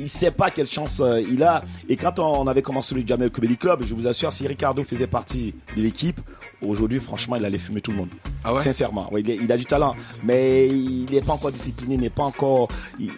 [0.01, 1.63] il sait pas quelle chance euh, il a.
[1.89, 5.07] Et quand on avait commencé le Jamel Comedy Club, je vous assure, si Ricardo faisait
[5.07, 6.21] partie de l'équipe,
[6.63, 8.09] aujourd'hui, franchement, il allait fumer tout le monde.
[8.43, 8.61] Ah ouais?
[8.61, 12.25] Sincèrement, Ouais, il, a du talent, mais il n'est pas encore discipliné, il n'est pas
[12.25, 12.69] encore.
[12.99, 13.11] Il,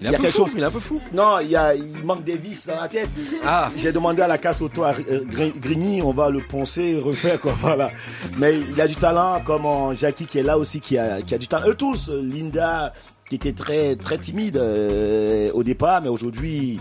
[0.00, 1.00] il- Il est un peu fou, il est un peu fou.
[1.12, 3.08] Non, il, y a, il manque des vis dans la tête.
[3.44, 3.70] Ah.
[3.76, 7.40] J'ai demandé à la casse auto à euh, Gri- Grigny, on va le poncer, refaire
[7.40, 7.90] quoi, voilà.
[8.38, 11.34] Mais il a du talent, comme euh, Jackie qui est là aussi, qui a, qui
[11.34, 11.68] a du talent.
[11.68, 12.92] Eux tous, Linda
[13.30, 16.80] qui était très très timide euh, au départ, mais aujourd'hui,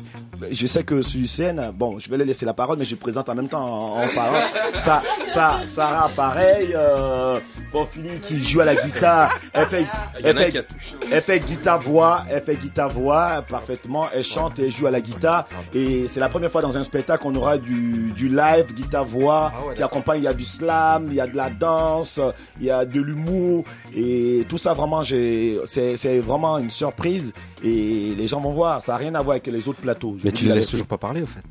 [0.50, 3.30] je sais que sur scène, bon, je vais lui laisser la parole, mais je présente
[3.30, 4.40] en même temps en, en parlant.
[4.74, 6.74] Ça, ça, Sarah, pareil.
[6.74, 7.40] Euh,
[7.72, 9.86] bon, Philly qui joue à la guitare, elle fait,
[10.24, 10.66] elle fait,
[11.12, 15.02] elle fait guitare voix, elle fait guitare voix parfaitement, elle chante et joue à la
[15.02, 15.48] guitare.
[15.76, 19.52] Et c'est la première fois dans un spectacle qu'on aura du, du live guitare voix
[19.54, 22.20] Ah ouais, qui accompagne, il y a du slam, il y a de la danse,
[22.60, 23.66] il y a de l'humour.
[23.96, 28.82] Et tout ça vraiment j'ai c'est c'est vraiment une surprise et les gens vont voir,
[28.82, 30.16] ça n'a rien à voir avec les autres plateaux.
[30.18, 31.44] Je Mais tu ne la laisses toujours pas parler au fait.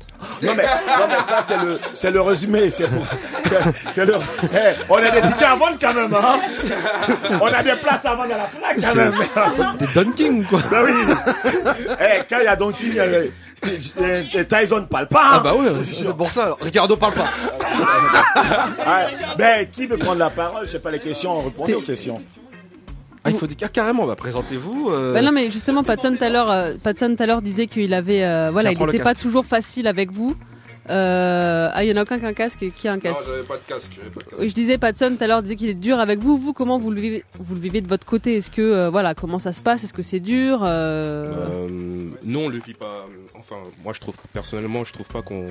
[0.45, 2.87] Non mais, non mais ça c'est le, c'est le résumé, c'est
[3.91, 4.15] c'est- le,
[4.53, 6.39] Eh, on a des tickets à vendre quand même, hein.
[7.41, 9.77] On a des places à vendre à la flaque quand même.
[9.77, 10.59] Des Don King quoi.
[10.71, 10.91] Bah oui.
[11.99, 15.21] Eh, quand il y a Don King, euh, Tyson parle pas.
[15.23, 15.29] hein.
[15.33, 16.45] Ah bah ouais, c'est pour ça.
[16.45, 16.57] alors.
[16.61, 17.27] Ricardo parle pas.
[18.85, 19.05] Ah,
[19.37, 20.65] ben, qui veut prendre la parole?
[20.65, 22.21] Je sais pas les questions, répondez aux questions.
[23.23, 24.89] Ah, il faut dire ah, carrément, bah présentez-vous.
[24.91, 27.67] euh, Bah non mais justement Patson tout à l'heure euh, Patson tout à l'heure disait
[27.67, 30.35] qu'il avait euh, voilà Tiens, il n'était pas toujours facile avec vous.
[30.89, 32.65] Euh, ah il y en a aucun qui a un casque?
[32.75, 33.19] Qui a un casque?
[33.21, 34.35] Non, j'avais pas de casque, pas de casque.
[34.39, 36.37] Oui, Je disais Patson tout à l'heure disait qu'il est dur avec vous.
[36.37, 38.37] Vous comment vous le vivez vous le vivez de votre côté?
[38.37, 39.83] Est-ce que euh, voilà comment ça se passe?
[39.83, 43.05] Est-ce que c'est dur euh, Euh, non, on le vit pas.
[43.37, 45.45] Enfin, moi, je trouve personnellement, je trouve pas qu'on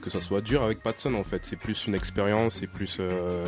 [0.00, 1.12] que ça soit dur avec Patson.
[1.14, 3.44] En fait, c'est plus une expérience, c'est plus euh,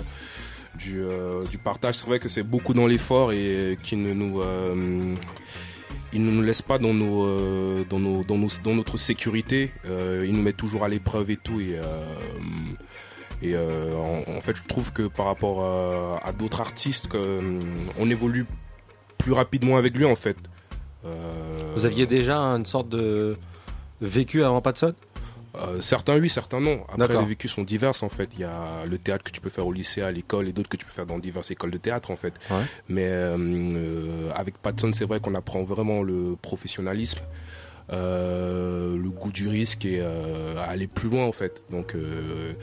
[0.78, 1.96] du, euh, du partage.
[1.96, 5.14] C'est vrai que c'est beaucoup dans l'effort et qui ne nous euh,
[6.12, 9.72] il ne nous laisse pas dans nos euh, dans nos dans nos dans notre sécurité.
[9.87, 15.08] Euh, il nous met toujours à l'épreuve et tout et en, fait, je trouve que
[15.08, 15.64] par rapport
[16.24, 17.08] à, d'autres artistes,
[17.98, 18.46] on évolue
[19.18, 20.37] plus rapidement avec lui en fait.
[21.74, 23.37] Vous aviez déjà une sorte de
[24.00, 24.94] vécu avant Patson
[25.54, 26.84] euh, certains oui, certains non.
[26.92, 28.30] Après, les vécus sont divers en fait.
[28.34, 30.68] Il y a le théâtre que tu peux faire au lycée, à l'école, et d'autres
[30.68, 32.34] que tu peux faire dans diverses écoles de théâtre en fait.
[32.50, 32.64] Ouais.
[32.88, 37.20] Mais euh, avec Patson, c'est vrai qu'on apprend vraiment le professionnalisme,
[37.92, 41.64] euh, le goût du risque et euh, aller plus loin en fait.
[41.70, 42.54] Donc euh,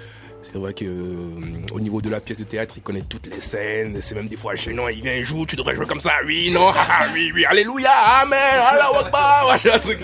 [0.51, 3.39] c'est vrai que euh, au niveau de la pièce de théâtre, il connaît toutes les
[3.39, 3.99] scènes.
[4.01, 4.87] C'est même des fois gênant.
[4.87, 6.13] Il vient, il joue, tu devrais jouer comme ça.
[6.25, 9.55] Oui, non, haha, oui, oui, alléluia, amen, Allah Akbar.
[9.73, 9.99] Un truc.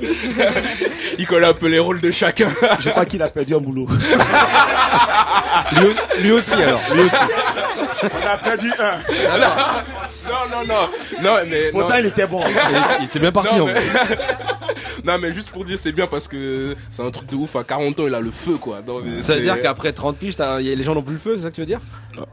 [1.18, 2.50] il connaît un peu les rôles de chacun.
[2.80, 3.88] Je crois qu'il a perdu un boulot.
[5.72, 7.16] lui, lui aussi alors, lui aussi.
[8.04, 8.98] On a perdu un.
[10.28, 10.90] Non, non, non,
[11.22, 12.00] non, mais Pourtant, non.
[12.00, 12.42] il était bon.
[13.00, 13.56] Il était bien parti.
[13.56, 13.82] Non en mais...
[13.82, 14.18] fait.
[15.06, 17.64] non mais juste pour dire c'est bien parce que c'est un truc de ouf à
[17.64, 18.82] 40 ans il a le feu quoi.
[18.86, 21.44] Non, mais Ça veut dire qu'après 30 piges, les gens n'ont plus le feu, c'est
[21.44, 21.80] ça que tu veux dire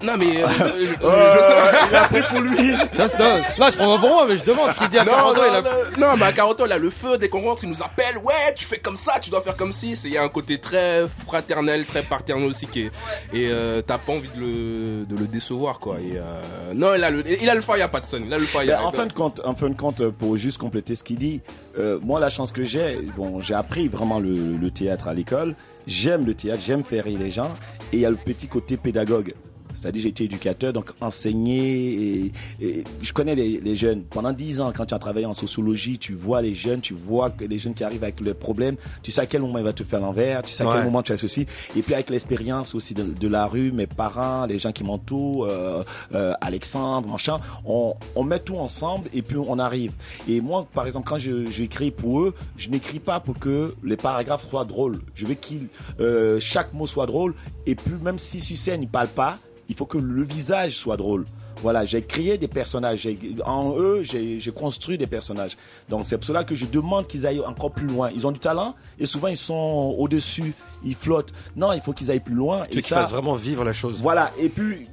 [0.03, 2.57] Non mais euh, je- je- je sais- il a pris pour lui.
[2.95, 5.05] C'est- non, non, je prends pas pour moi, mais je demande ce qu'il dit à
[5.05, 5.41] non, 40 ans.
[5.41, 5.63] non, il a-
[5.99, 7.19] non, non, mais à 40 ans, il a le feu.
[7.19, 8.17] Dès qu'on rentre, il nous appelle.
[8.19, 9.95] Ouais, tu fais comme ça, tu dois faire comme si.
[9.97, 12.67] C'est- Il y a un côté très fraternel, très paternel aussi.
[12.67, 12.91] Qui est,
[13.35, 15.97] et euh, t'as pas envie de le, de le décevoir, quoi.
[16.01, 16.41] Et, euh,
[16.75, 18.23] non, il a le, il a le fire, Patson.
[18.25, 18.47] Il a le.
[18.67, 21.41] Ben, en fin de compte, en fin de compte, pour juste compléter ce qu'il dit,
[21.79, 25.55] euh, moi la chance que j'ai, bon, j'ai appris vraiment le, le théâtre à l'école.
[25.87, 27.53] J'aime le théâtre, j'aime faire rire les gens,
[27.93, 29.35] et il y a le petit côté pédagogue.
[29.75, 31.93] C'est-à-dire j'ai été éducateur, donc enseigner.
[31.93, 34.03] Et, et je connais les, les jeunes.
[34.05, 37.31] Pendant 10 ans, quand tu as travaillé en sociologie, tu vois les jeunes, tu vois
[37.31, 38.77] que les jeunes qui arrivent avec leurs problèmes.
[39.03, 40.75] Tu sais à quel moment il va te faire l'envers, tu sais à Ouais.
[40.75, 41.47] quel moment tu as ceci.
[41.77, 45.47] Et puis avec l'expérience aussi de, de la rue, mes parents, les gens qui m'entourent,
[45.47, 45.83] euh,
[46.15, 49.93] euh, Alexandre, machin, on, on met tout ensemble et puis on arrive.
[50.29, 53.97] Et moi, par exemple, quand je- j'écris pour eux, je n'écris pas pour que les
[53.97, 55.01] paragraphes soient drôles.
[55.15, 55.69] Je veux qu'il
[56.01, 57.35] euh, chaque mot soit drôle.
[57.67, 59.39] Et puis même si sur scène ils parlent pas,
[59.73, 61.25] il faut que le visage soit drôle.
[61.63, 63.09] Voilà, j'ai créé des personnages.
[63.47, 65.57] En eux, j'ai construit des personnages.
[65.89, 68.11] Donc c'est pour cela que je demande qu'ils aillent encore plus loin.
[68.15, 70.53] Ils ont du talent et souvent ils sont au-dessus,
[70.85, 71.33] ils flottent.
[71.57, 72.65] Non, il faut qu'ils aillent plus loin.
[72.71, 73.99] Tu et qu'ils fassent vraiment vivre la chose.
[74.03, 74.87] Voilà, et puis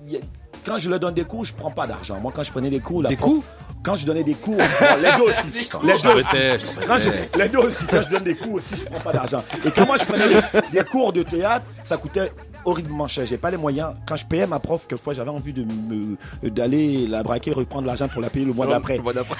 [0.65, 2.19] quand je leur donne des cours, je prends pas d'argent.
[2.21, 3.45] Moi, quand je prenais des cours, la Des prof- coups
[3.81, 4.57] quand je donnais des cours,
[5.01, 5.47] les deux aussi,
[5.83, 6.65] les deux aussi.
[6.85, 9.41] Quand je- les deux aussi, quand je donne des cours aussi, je prends pas d'argent.
[9.65, 10.41] Et quand moi je prenais des,
[10.79, 12.29] des cours de théâtre, ça coûtait
[12.65, 13.25] horriblement cher.
[13.25, 13.93] J'ai pas les moyens.
[14.07, 16.17] Quand je payais ma prof, quelquefois j'avais envie de me-
[16.49, 18.97] d'aller la braquer, reprendre l'argent pour la payer le mois d'après.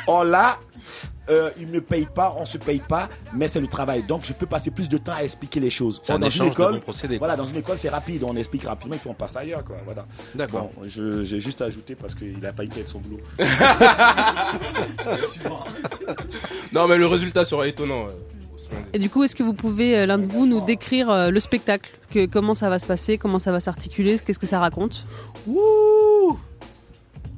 [0.08, 0.58] Or là,
[1.30, 4.04] euh, ils me payent pas, on se paye pas, mais c'est le travail.
[4.04, 6.00] Donc je peux passer plus de temps à expliquer les choses.
[6.04, 6.82] C'est Or, un dans une école,
[7.20, 9.78] voilà, dans une école c'est rapide, on explique rapidement et puis on passe ailleurs, quoi.
[9.86, 10.06] Voilà.
[10.36, 10.72] D'accord.
[10.76, 13.20] Bon, j'ai juste ajouté parce qu'il a failli perdre son boulot.
[16.72, 18.08] Non, mais le résultat sera étonnant.
[18.74, 18.76] Euh.
[18.94, 21.40] Et du coup, est-ce que vous pouvez, euh, l'un de vous, nous décrire euh, le
[21.40, 25.06] spectacle que, Comment ça va se passer Comment ça va s'articuler Qu'est-ce que ça raconte?
[25.48, 26.40] Wouh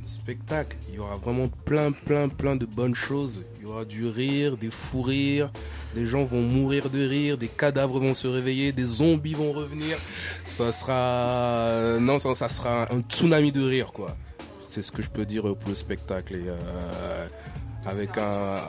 [0.05, 3.43] Spectacle, il y aura vraiment plein, plein, plein de bonnes choses.
[3.59, 5.51] Il y aura du rire, des fous rires,
[5.95, 9.97] des gens vont mourir de rire, des cadavres vont se réveiller, des zombies vont revenir.
[10.45, 11.97] Ça sera.
[11.99, 14.15] Non, ça, ça sera un tsunami de rire, quoi.
[14.61, 16.35] C'est ce que je peux dire pour le spectacle.
[16.35, 17.25] Et, euh,
[17.85, 18.61] avec un.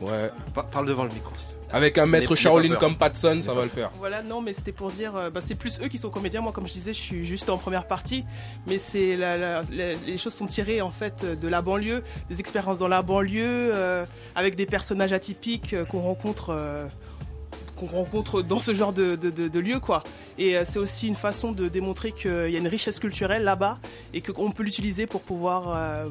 [0.00, 0.30] Ouais.
[0.72, 1.32] Parle devant le micro.
[1.72, 3.90] Avec un maître Shaolin comme Patson, ça va le faire.
[3.98, 6.40] Voilà, non, mais c'était pour dire, euh, bah, c'est plus eux qui sont comédiens.
[6.40, 8.24] Moi, comme je disais, je suis juste en première partie,
[8.66, 12.40] mais c'est la- la- la- les choses sont tirées en fait de la banlieue, des
[12.40, 14.04] expériences dans la banlieue, euh,
[14.34, 16.50] avec des personnages atypiques euh, qu'on rencontre.
[16.50, 16.86] euh,
[17.76, 20.02] qu'on rencontre dans ce genre de, de, de- de lieu quoi
[20.36, 23.78] et euh, c'est aussi une façon de démontrer qu'il y a une richesse culturelle là-bas
[24.12, 26.04] et qu'on peut l'utiliser pour pouvoir euh,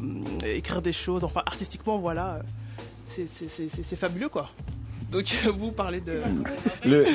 [0.43, 2.39] écrire des choses enfin artistiquement voilà
[3.07, 4.49] c'est fabuleux quoi
[5.11, 5.25] donc
[5.57, 6.19] vous parlez de
[6.85, 7.05] le,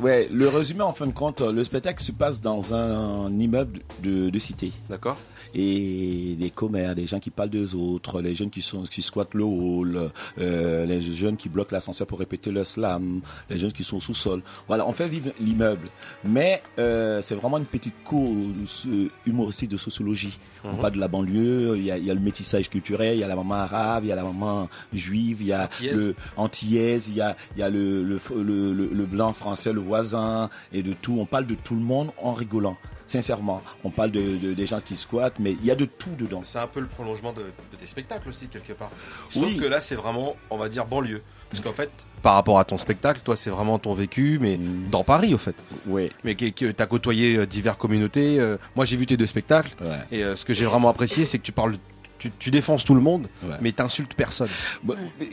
[0.00, 4.30] ouais, le résumé, en fin de compte, le spectacle se passe dans un, immeuble de,
[4.30, 4.72] de cité.
[4.88, 5.16] D'accord.
[5.54, 9.32] Et des commères, des gens qui parlent d'eux autres, les jeunes qui, sont, qui squattent
[9.32, 13.82] le hall, euh, les jeunes qui bloquent l'ascenseur pour répéter le slam, les jeunes qui
[13.82, 14.42] sont au sous-sol.
[14.68, 15.88] Voilà, on fait vivre l'immeuble.
[16.24, 20.38] Mais euh, c'est vraiment une petite cour euh, humoristique de sociologie.
[20.64, 20.80] On Mhm.
[20.80, 23.24] parle de la banlieue, il y, a, il y a le métissage culturel, il y
[23.24, 26.06] a la maman arabe, il y a la maman juive, il y a Antillaise.
[26.06, 29.72] le antillaise, il y a, il y a le, le, le, le- le blanc français,
[29.72, 31.16] le voisin, et de tout.
[31.18, 32.76] On parle de tout le monde en rigolant.
[33.06, 36.10] Sincèrement, on parle de, de- des gens qui squattent, mais il y a de tout
[36.18, 36.40] dedans.
[36.42, 38.90] C'est un peu le prolongement de, de tes spectacles aussi, quelque part.
[39.30, 39.56] Sauf Oui.
[39.56, 41.22] que là, c'est vraiment, on va dire, banlieue.
[41.48, 41.90] Parce qu'en fait,
[42.22, 44.58] par rapport à ton spectacle, toi, c'est vraiment ton vécu, mais
[44.90, 45.54] dans Paris, au fait.
[45.86, 46.10] Oui.
[46.24, 48.40] Mais que, que t'as côtoyé euh, diverses communautés.
[48.40, 49.70] euh, moi, j'ai vu tes deux spectacles.
[50.10, 51.76] Et euh, ce que j'ai vraiment apprécié, c'est que tu parles.
[52.18, 53.28] Tu, tu défonces tout le monde,
[53.60, 54.48] mais t'insultes personne.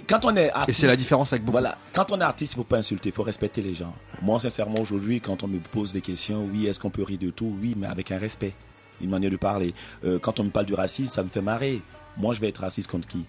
[0.08, 1.54] Quand on est Et artiste, c'est la différence avec beaucoup.
[1.54, 3.93] Voilà, quand on est artiste, il faut pas insulter, il faut respecter les gens.
[4.22, 7.30] Moi, sincèrement, aujourd'hui, quand on me pose des questions, oui, est-ce qu'on peut rire de
[7.30, 7.56] tout?
[7.62, 8.54] Oui, mais avec un respect,
[9.02, 9.74] une manière de parler.
[10.04, 11.82] Euh, quand on me parle du racisme, ça me fait marrer.
[12.17, 13.26] Moi, je vais être raciste contre qui?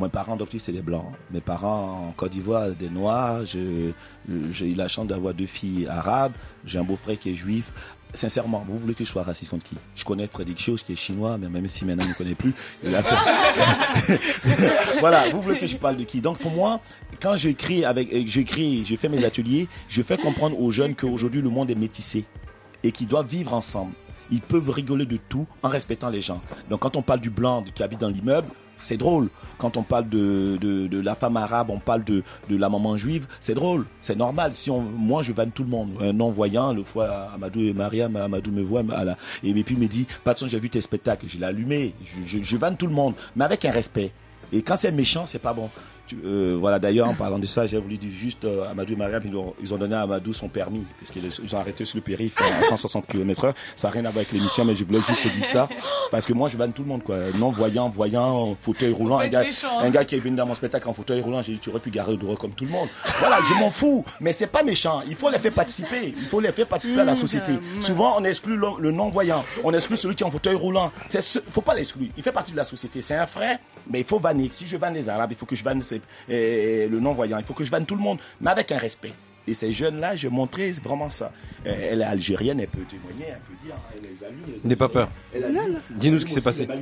[0.00, 1.06] Mes parents adoptifs, c'est des blancs.
[1.32, 3.44] Mes parents en Côte d'Ivoire, des noirs.
[3.44, 3.92] J'ai
[4.28, 6.32] eu la chance d'avoir deux filles arabes.
[6.64, 7.72] J'ai un beau-frère qui est juif.
[8.12, 9.76] Sincèrement, vous voulez que je sois raciste contre qui?
[9.94, 12.34] Je connais Frédéric Chose qui est chinois, mais même si maintenant il ne me connaît
[12.34, 14.20] plus, il a fait-
[15.00, 16.20] voilà, vous voulez que je parle de qui?
[16.20, 16.80] Donc pour moi,
[17.20, 21.40] quand j'écris avec, euh, j'écris, je fais mes ateliers, je fais comprendre aux jeunes qu'aujourd'hui
[21.42, 22.24] le monde est métissé
[22.82, 23.92] et qu'ils doivent vivre ensemble.
[24.32, 26.40] Ils peuvent rigoler de tout en respectant les gens.
[26.68, 28.48] Donc quand on parle du blanc qui habite dans l'immeuble,
[28.80, 29.28] c'est drôle.
[29.58, 33.54] Quand on parle de, la femme arabe, on parle de, de la maman juive, c'est
[33.54, 34.52] drôle, c'est normal.
[34.52, 35.90] Si on, moi, je vanne tout le monde.
[36.00, 38.82] Un non-voyant, le fois, Amadou et Mariam, Amadou me voit,
[39.42, 42.56] et puis me dit, Patson, j'ai vu tes spectacles, je l'ai allumé, je, je, je
[42.56, 44.12] vanne tout le monde, mais avec un respect.
[44.52, 45.70] Et quand c'est méchant, c'est pas bon.
[46.10, 48.96] Tu- euh, voilà, d'ailleurs, en parlant de ça, j'ai voulu dire juste euh, Amadou et
[48.96, 51.84] Mariam, ils ont, ils ont donné à Amadou son permis, parce qu'ils ils ont arrêté
[51.84, 53.54] sur le périph' à 160 km/h.
[53.76, 55.68] Ça n'a rien à voir avec l'émission, mais je voulais juste dire ça,
[56.10, 57.16] parce que moi, je vanne tout le monde, quoi.
[57.36, 59.18] Non voyant, voyant, fauteuil roulant.
[59.20, 59.42] Un gars,
[59.80, 61.78] un gars qui est venu dans mon spectacle en fauteuil roulant, j'ai dit, tu aurais
[61.80, 62.88] pu garer le droit comme tout le monde.
[63.20, 65.02] Voilà, je m'en fous, mais c'est pas méchant.
[65.06, 66.12] Il faut les faire participer.
[66.16, 67.52] Il faut les faire participer à la Mmh, société.
[67.80, 69.44] Souvent, on exclut le, le non-voyant.
[69.62, 70.90] On exclut celui qui est en fauteuil roulant.
[71.06, 72.08] C'est ce- faut pas l'exclure.
[72.16, 73.02] Il fait partie de la société.
[73.02, 73.58] C'est un frère,
[73.90, 74.48] mais il faut vanner.
[74.52, 77.38] Si je vanne les Arabes, il faut que je vanne ces- euh, le non-voyant.
[77.38, 79.12] Il faut que je vanne tout le monde, mais avec un respect.
[79.48, 81.32] Et ces jeunes-là, je montrais vraiment ça.
[81.66, 84.88] Euh, Elle est algérienne, elle peut témoigner, elle peut dire, elle les les N'aie pas
[84.90, 85.08] peur.
[85.90, 86.66] Dis-nous ce qui s'est passé.
[86.68, 86.76] Non,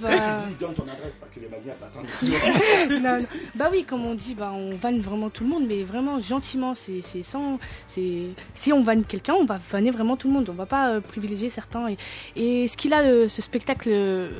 [0.00, 2.06] bah- Quand tu dis, donne ton adresse parce que les Maliens t'attendent.
[3.02, 3.26] Non, non.
[3.56, 6.74] Bah oui, comme on dit, bah on vanne vraiment tout le monde, mais vraiment gentiment.
[6.74, 7.58] C'est c'est sans,
[7.88, 10.48] c'est si on vanne quelqu'un, on va vanner vraiment tout le monde.
[10.48, 11.88] On va pas euh, privilégier certains.
[11.88, 11.96] Et,
[12.36, 13.88] et ce qu'il a euh, ce spectacle.
[13.92, 14.30] euh,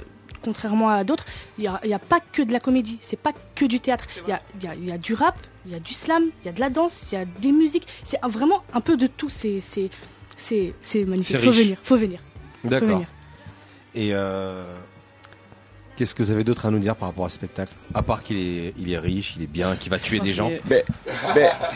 [0.45, 1.25] Contrairement à d'autres,
[1.59, 3.81] il n'y a, il y a pas que de la comédie, c'est pas que du
[3.81, 4.05] théâtre.
[4.27, 5.37] Il y a, il y a- il y a du rap,
[5.67, 7.53] il y a du slam, il y a de la danse, il y a des
[7.53, 7.87] musiques.
[8.05, 9.29] C'est vraiment un peu de tout.
[9.31, 9.91] C'est c'est-
[10.37, 11.29] c'est- c'est magnifique.
[11.37, 12.21] C'est Faut venir, faut venir.
[12.63, 12.89] Faut D'accord.
[12.89, 13.07] venir.
[13.95, 14.77] Et euh,
[15.97, 17.73] qu'est-ce que vous avez d'autre à nous dire par rapport à ce spectacle?
[17.95, 20.51] À part qu'il est, il est riche, il est bien, qu'il va tuer des gens.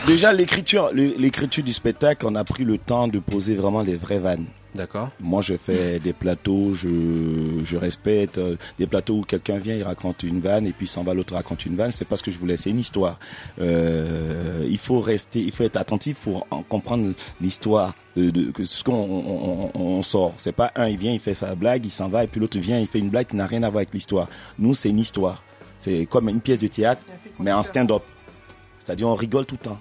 [0.05, 4.19] Déjà, l'écriture, l'écriture du spectacle, on a pris le temps de poser vraiment les vraies
[4.19, 4.45] vannes.
[4.75, 5.09] D'accord.
[5.19, 6.87] Moi, je fais des plateaux, je,
[7.63, 11.03] je respecte euh, des plateaux où quelqu'un vient, il raconte une vanne et puis s'en
[11.03, 11.91] va, l'autre raconte une vanne.
[11.91, 13.17] C'est pas ce que je voulais, c'est une histoire.
[13.59, 18.63] Euh, il faut rester, il faut être attentif pour en comprendre l'histoire de, de- que
[18.63, 20.33] ce qu'on on, on- on sort.
[20.37, 22.59] C'est pas un, il vient, il fait sa blague, il s'en va et puis l'autre
[22.59, 24.27] vient, il fait une blague qui n'a rien à voir avec l'histoire.
[24.59, 25.43] Nous, c'est une histoire.
[25.77, 27.01] C'est comme une pièce de théâtre,
[27.39, 28.03] mais en stand-up.
[28.79, 29.79] C'est-à-dire, on rigole tout le temps.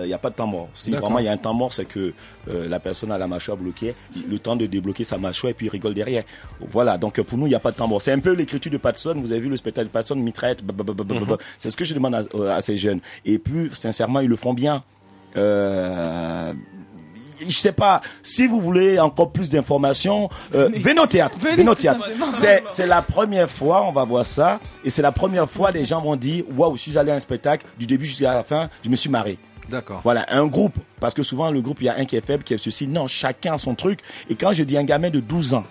[0.00, 0.68] Il n'y a pas de temps mort.
[0.74, 2.12] Si vraiment il y a un temps mort, c'est que
[2.48, 3.94] euh, la personne a la mâchoire bloquée,
[4.28, 6.24] le temps de débloquer sa mâchoire et puis il rigole derrière.
[6.60, 8.00] Voilà, donc euh, pour nous, il n'y a pas de temps mort.
[8.00, 9.14] C'est un peu l'écriture de Patson.
[9.16, 10.62] Vous avez vu le spectacle de Patson, mitraillette.
[10.62, 11.36] Mhm.
[11.58, 13.00] c'est ce que je demande à, euh, à ces jeunes.
[13.24, 14.82] Et puis, sincèrement, ils le font bien.
[15.36, 16.52] Euh,
[17.46, 21.38] je sais pas, si vous voulez encore plus d'informations, euh, venez au théâtre.
[21.38, 22.08] Venez, Venez au théâtre.
[22.66, 26.00] C'est, la première fois, on va voir ça, et c'est la première fois les gens
[26.00, 28.90] m'ont dit, waouh, je suis allé à un spectacle, du début jusqu'à la fin, je
[28.90, 29.38] me suis marré.
[29.68, 30.00] D'accord.
[30.04, 32.44] Voilà, un groupe, parce que souvent le groupe, il y a un qui est faible,
[32.44, 32.86] qui est ceci.
[32.86, 34.00] Non, chacun a son truc.
[34.28, 35.64] Et quand je dis un gamin de 12 ans,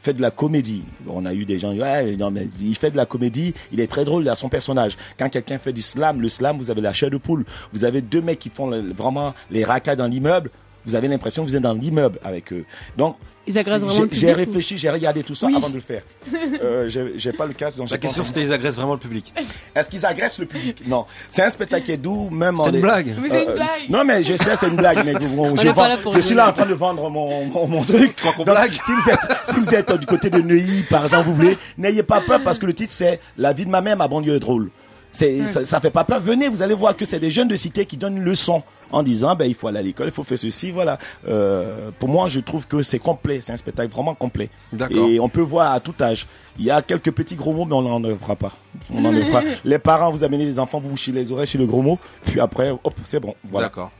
[0.00, 0.84] fait de la comédie.
[1.06, 3.86] On a eu des gens, ouais, non, mais il fait de la comédie, il est
[3.86, 4.96] très drôle, il a son personnage.
[5.18, 7.44] Quand quelqu'un fait du slam, le slam, vous avez la chair de poule.
[7.72, 10.50] Vous avez deux mecs qui font vraiment les racas dans l'immeuble.
[10.86, 12.64] Vous avez l'impression que vous êtes dans l'immeuble avec eux.
[12.96, 13.16] Donc,
[13.46, 15.74] Ils agressent j'ai- vraiment le J'ai public, ou- réfléchi, j'ai regardé tout ça avant de
[15.74, 16.02] le faire.
[16.62, 19.32] Euh, j'ai pas le casque, donc La question c'était ils agressent vraiment le public.
[19.74, 20.82] Est-ce qu'ils agressent le public?
[20.86, 21.06] Non.
[21.28, 23.14] C'est un spectacle qui est doux, même en C'est une blague.
[23.18, 23.88] Mais c'est une Euh, blague.
[23.88, 26.74] Non, mais je sais, c'est une blague, mais bon, je, suis là en train de
[26.74, 28.14] vendre mon, mon, mon truc.
[28.36, 28.72] Donc, blague?
[28.72, 32.02] si vous êtes, si vous êtes du côté de Neuilly, par exemple, vous voulez, n'ayez
[32.02, 34.40] pas peur parce que le titre c'est La vie de ma mère, ma banlieue est
[34.40, 34.70] drôle.
[35.12, 36.20] C'est, ça, ça fait pas peur.
[36.20, 38.62] Venez, vous allez voir que c'est des jeunes de cité qui donnent une leçon
[38.92, 40.98] en disant, ben, il faut aller à l'école, il faut faire ceci, voilà.
[41.28, 43.40] Euh, pour moi, je trouve que c'est complet.
[43.40, 44.50] C'est un spectacle vraiment complet.
[44.90, 46.26] Et on peut voir à tout âge.
[46.58, 48.52] Il y a quelques petits gros mots, mais on n'en fera pas.
[48.92, 49.42] On n'en fera.
[49.64, 52.40] Les parents, vous amenez les enfants, vous bouchez les oreilles sur le gros mot, puis
[52.40, 53.34] après, hop, c'est bon.
[53.48, 53.68] Voilà.
[53.68, 53.90] D'accord.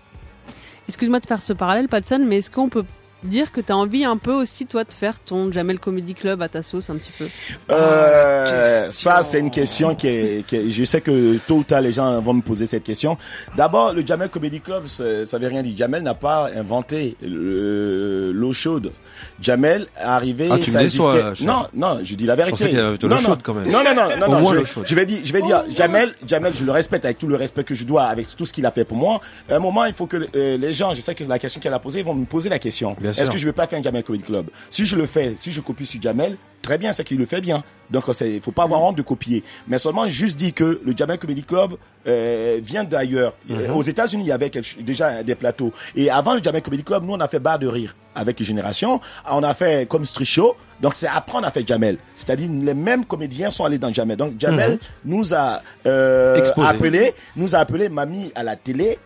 [0.88, 2.84] Excuse-moi de faire ce parallèle, Patson, mais est-ce qu'on peut
[3.22, 6.40] dire que tu as envie un peu aussi, toi, de faire ton Jamel Comedy Club
[6.42, 7.26] à ta sauce un petit peu
[7.70, 11.80] Euh, ça, c'est une question qui est, qui est- Je sais que tôt ou tard,
[11.80, 13.16] les gens vont me poser cette question.
[13.56, 15.76] D'abord, le Jamel Comedy Club, ça ça veut rien dire.
[15.76, 18.92] Jamel n'a pas inventé le- l'eau chaude.
[19.40, 20.48] Jamel est arrivé.
[20.50, 21.46] Ah, tu me ça déçois, existait- cher.
[21.46, 22.50] Non, non, je dis la vérité.
[22.52, 23.26] pensais qu'il y avait de l'eau Non, non.
[23.28, 23.70] chaude, quand même.
[23.70, 23.94] Non, non,
[24.40, 24.52] non,
[24.84, 27.64] je, vais dire, je vais dire, Jamel, Jamel, je le respecte avec tout le respect
[27.64, 29.20] que je dois, avec tout ce qu'il a fait pour moi.
[29.48, 31.60] À un moment, il faut que euh, les gens, je sais que c'est la question
[31.60, 32.96] qu'elle a posée, ils vont me poser la question.
[33.04, 34.46] Est-ce que je vais pas faire un Jamel Comedy Club?
[34.68, 37.40] Si je le fais, si je copie sur Jamel, très bien, c'est qu'il le fait
[37.40, 37.62] bien.
[37.90, 39.42] Donc, il faut pas avoir honte de copier.
[39.66, 41.72] Mais seulement juste dire que le Jamel Comedy Club
[42.06, 43.34] euh, vient d'ailleurs.
[43.48, 43.70] Mhm.
[43.74, 45.72] Aux États-Unis, il y avait quelque- déjà des plateaux.
[45.96, 49.00] Et avant le Jamel Comedy Club, nous, on a fait Bar de Rire avec Génération.
[49.28, 50.54] On a fait comme Street Show.
[50.80, 51.98] Donc, c'est après, on a fait Jamel.
[52.14, 54.16] C'est-à-dire, les mêmes comédiens sont allés dans Jamel.
[54.16, 54.78] Donc, Jamel Mhm.
[55.06, 58.98] nous a euh, appelé, nous a appelé, m'a mis à la télé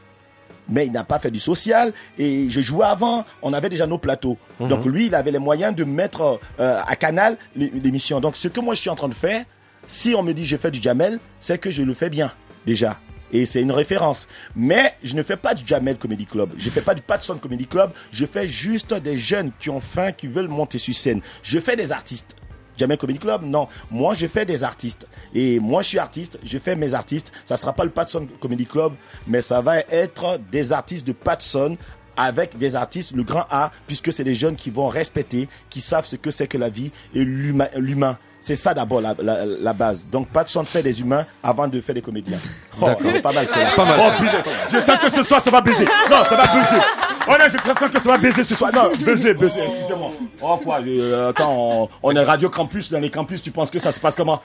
[0.69, 3.99] mais il n'a pas fait du social et je jouais avant on avait déjà nos
[3.99, 4.69] plateaux Mhm.
[4.69, 8.49] donc lui il avait les moyens de mettre euh, à canal l'é- l'émission donc ce
[8.49, 9.45] que moi je suis en train de faire
[9.87, 12.33] si on me dit je fais du Jamel c'est que je le fais bien
[12.67, 12.99] déjà
[13.33, 14.29] et c'est une référence.
[14.55, 16.51] Mais je ne fais pas du Jamel Comedy Club.
[16.57, 17.91] Je fais pas du Patson Comedy Club.
[18.13, 21.21] Je fais juste des jeunes qui ont faim, qui veulent monter sur scène.
[21.43, 22.37] Je fais des artistes.
[22.77, 23.69] Jamel Comedy Club, non.
[23.91, 25.07] Moi, je fais des artistes.
[25.35, 27.33] Et moi, je suis artiste, je fais mes artistes.
[27.45, 28.93] Ça sera pas le Patson Comedy Club,
[29.27, 31.77] mais ça va être des artistes de Patson
[32.17, 36.05] avec des artistes, le grand A, puisque c'est des jeunes qui vont respecter, qui savent
[36.05, 38.19] ce que c'est que la vie et l'humain.
[38.47, 40.07] C'est ça d'abord la, la, la base.
[40.13, 42.37] Donc Patson fait des humains avant de faire des comédiens.
[42.79, 43.23] Oh, D'accord.
[43.23, 43.59] pas mal ça.
[43.75, 44.43] Pas mal, Oh, putain.
[44.71, 45.87] Je sens que ce soir ça va baiser.
[46.11, 46.83] Non, ça va baiser.
[47.27, 48.71] Oh non, j'ai l'impression que ça va baiser ce soir.
[48.75, 50.11] Non, baiser, baiser, excusez-moi.
[50.43, 53.79] Oh quoi, euh, attends, on, on est Radio Campus, dans les campus, tu penses que
[53.79, 54.43] ça se passe comment?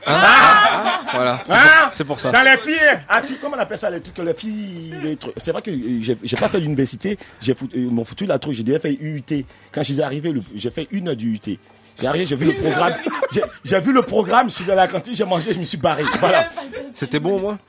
[1.14, 1.58] Voilà, c'est Hein?
[1.58, 2.32] pour ça- c'est pour ça.
[2.32, 5.34] Dans les filles, ah, tu- comment on appelle ça les trucs, les filles, les trucs?
[5.38, 8.56] C'est vrai que euh, j'ai pas fait l'université, j'ai foutu, euh, m'ont foutu la trouille,
[8.56, 9.24] j'ai déjà fait UUT.
[9.74, 11.38] Quand je suis arrivé, j'ai fait une heure du
[12.02, 12.93] J'ai vu le programme,
[13.64, 15.78] j'ai- vu le programme, je suis allé à la cantine, j'ai mangé, je me suis
[15.78, 16.04] barré.
[16.20, 16.47] Voilà.
[16.93, 17.60] C'était bon au moins?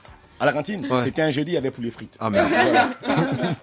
[0.42, 0.86] À la cantine?
[0.90, 1.02] Ouais.
[1.02, 2.16] C'était un jeudi, il y avait poulet frites.
[2.18, 2.48] Ah merde.
[2.50, 2.88] Voilà.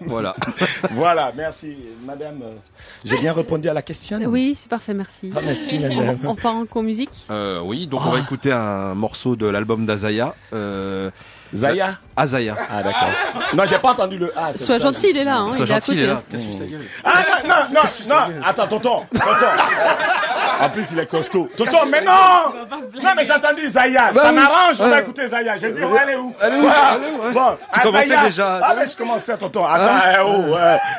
[0.00, 0.36] Voilà.
[0.92, 1.76] voilà, merci.
[2.06, 2.40] Madame,
[3.04, 5.32] j'ai bien répondu à la question Oui, c'est parfait, merci.
[5.34, 6.18] Ah, merci, madame.
[6.24, 9.86] On, on part en co-musique Euh, oui, donc on va écouter un morceau de l'album
[9.86, 10.34] d'Azaya.
[10.52, 11.10] Euh,
[11.54, 12.56] Zaya Azaya.
[12.70, 13.08] Ah, d'accord.
[13.54, 14.52] Non, j'ai pas entendu le A.
[14.52, 16.22] Sois gentil, il est là, hein, Sois il est gentil, il est là.
[16.32, 16.38] hein.
[16.58, 16.80] Sa gueule.
[17.04, 17.10] Ah,
[17.44, 18.42] non, non, non, non.
[18.44, 19.46] Attends, tonton, tonton.
[20.60, 21.48] En plus, il est costaud.
[21.56, 22.52] Tonton, mais non
[23.00, 24.10] Non, mais j'ai entendu Zaya.
[24.12, 25.56] Bah ça m'arrange, on va écouter Zaya.
[25.56, 26.32] J'ai dit, elle est où?
[26.42, 26.62] Elle est où?
[26.62, 26.96] Voilà.
[26.96, 27.32] Elle est où, ouais.
[27.32, 28.24] Bon, Tu ah, commençais Zaya.
[28.24, 28.60] déjà.
[28.64, 29.64] Ah, mais je commençais, tonton.
[29.64, 30.56] Attends, eh, oh.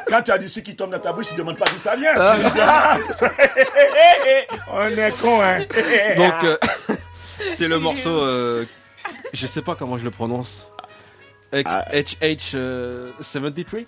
[0.07, 1.93] Quand tu as du sucre qui tombe dans ta bouche, tu demandes pas d'où ça
[1.97, 2.13] vient.
[2.17, 2.35] Ah.
[2.61, 2.97] Ah,
[4.71, 5.59] on est con, hein.
[6.15, 6.57] Donc, euh,
[7.55, 8.21] c'est le morceau.
[9.33, 10.67] Je sais pas comment je le prononce.
[11.53, 11.85] H- Ah.
[11.91, 13.85] HH euh, 73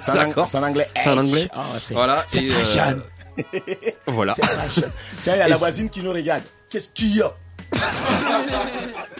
[0.00, 0.48] C'est D'accord.
[0.48, 0.88] c'est en anglais.
[1.00, 1.48] C'est en anglais.
[1.54, 2.24] Ah, c'est- Voilà.
[2.26, 2.94] c'est et, euh.
[4.06, 4.34] Voilà.
[4.34, 4.90] C'est fashion.
[5.22, 6.42] Tiens, il y a Et la c'est- voisine qui nous regarde.
[6.70, 7.32] Qu'est-ce qu'il y a?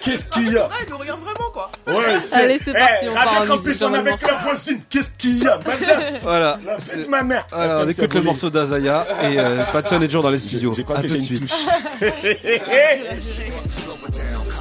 [0.00, 0.68] Qu'est-ce qu'il y a?
[0.70, 1.70] Ah, il nous regarde vraiment, quoi.
[1.86, 4.80] Ouais, c'est- Allez, c'est parti, Eh, on part en musique on avec la voisine.
[4.88, 5.58] Qu'est-ce qu'il y a?
[5.58, 6.58] Madame Voilà.
[6.64, 7.46] La C'est- ma mère.
[7.50, 10.72] Voilà, on écoute le morceau d'Azaya et euh, Patson est toujours dans les studios.
[10.74, 11.50] J'ai crois À que tout j'ai de une suite.
[11.50, 12.00] touche.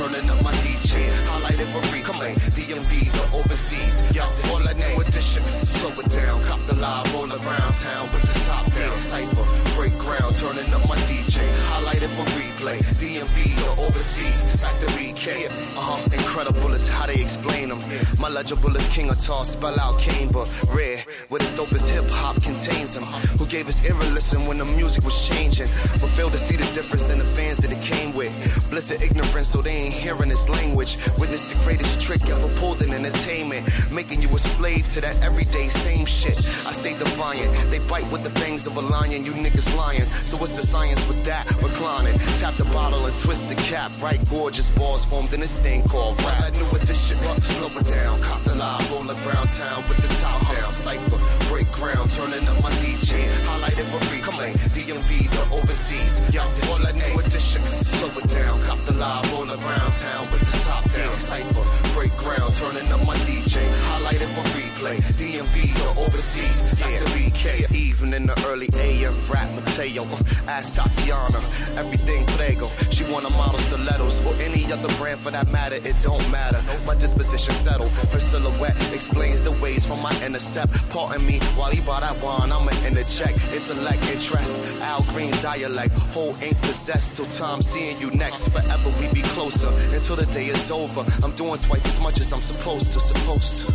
[0.00, 0.92] turning up my DJ.
[1.28, 2.32] Highlight it for replay.
[2.56, 3.96] DMV, the overseas.
[4.16, 5.44] Y'all, this all a new edition.
[5.44, 8.96] Slow it down, cop the live, roll around town with the top down.
[8.98, 11.38] Cypher, break ground, turning up my DJ.
[11.72, 12.78] Highlight it for replay.
[13.00, 14.60] DMV, the overseas.
[14.60, 15.46] Back to BK.
[15.48, 17.80] Uh huh, incredible is how they explain them.
[18.18, 21.02] My legible is king of toss, spell out Kane, but rare.
[21.30, 23.04] Where the dopest hip hop contains him.
[23.38, 25.68] Who gave us ear listen when the music was changing,
[26.00, 28.32] but failed to see the difference in the fans that it came with.
[28.68, 30.98] Bliss of ignorance, so they ain't hearing this language.
[31.18, 35.68] Witness the greatest trick ever pulled in entertainment, making you a slave to that everyday
[35.68, 36.36] same shit.
[36.68, 37.50] I stay defiant.
[37.70, 40.06] They bite with the fangs of a lion, you niggas lying.
[40.24, 41.44] So what's the science with that?
[41.62, 43.92] Reclining, tap the bottle and twist the cap.
[44.00, 46.44] Right, gorgeous balls formed in this thing called rap.
[46.44, 50.40] I knew edition, slow it down, cop the live, roll around town with the top
[50.52, 50.74] down.
[50.74, 53.26] Cypher, break ground, turning up my DJ.
[53.44, 54.52] Highlight it for replay.
[54.74, 56.34] DMV, the overseas.
[56.34, 57.62] Y'all, this all a new edition.
[57.62, 61.16] Slow it down, cop the live, roll around town with the top down.
[61.16, 61.64] Cypher,
[61.94, 63.56] break ground, turning up my DJ.
[63.88, 64.98] Highlight it for replay.
[65.18, 66.80] DMV, the overseas.
[66.80, 69.14] Yeah, BK, even in the early AM.
[69.28, 71.40] Rap Mateo, uh, ask Tatiana.
[71.76, 72.68] Everything Prego.
[72.90, 75.76] She wanna model stilettos or any other brand for that matter.
[75.76, 76.60] It don't matter.
[76.86, 77.90] My disposition settled.
[78.12, 80.72] Her silhouette explains the ways from my intercept.
[80.90, 82.52] Pardon me while he bought that wine.
[82.52, 83.38] I'ma interject.
[83.52, 84.52] Intellect, interest.
[84.80, 85.92] Al Green dialect.
[86.14, 88.48] Whole ink possessed till time seeing you next.
[88.48, 91.04] Forever we be closer until the day is over.
[91.22, 93.00] I'm doing twice as much as I'm supposed to.
[93.00, 93.70] Supposed to.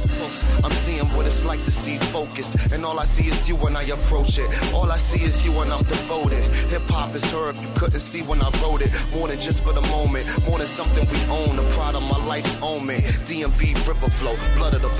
[0.64, 2.50] I'm seeing what it's like to see focus.
[2.72, 4.50] And all I see is you when I approach it.
[4.74, 6.44] All I see is you when I'm devoted.
[6.72, 8.92] Hip hop is her if you couldn't see when I wrote it.
[9.14, 10.26] More than just for the moment.
[10.48, 11.56] More than something we own.
[11.56, 13.02] The pride of my life's omen.
[13.28, 14.36] DMV River Flow.
[14.56, 14.96] Blood of the.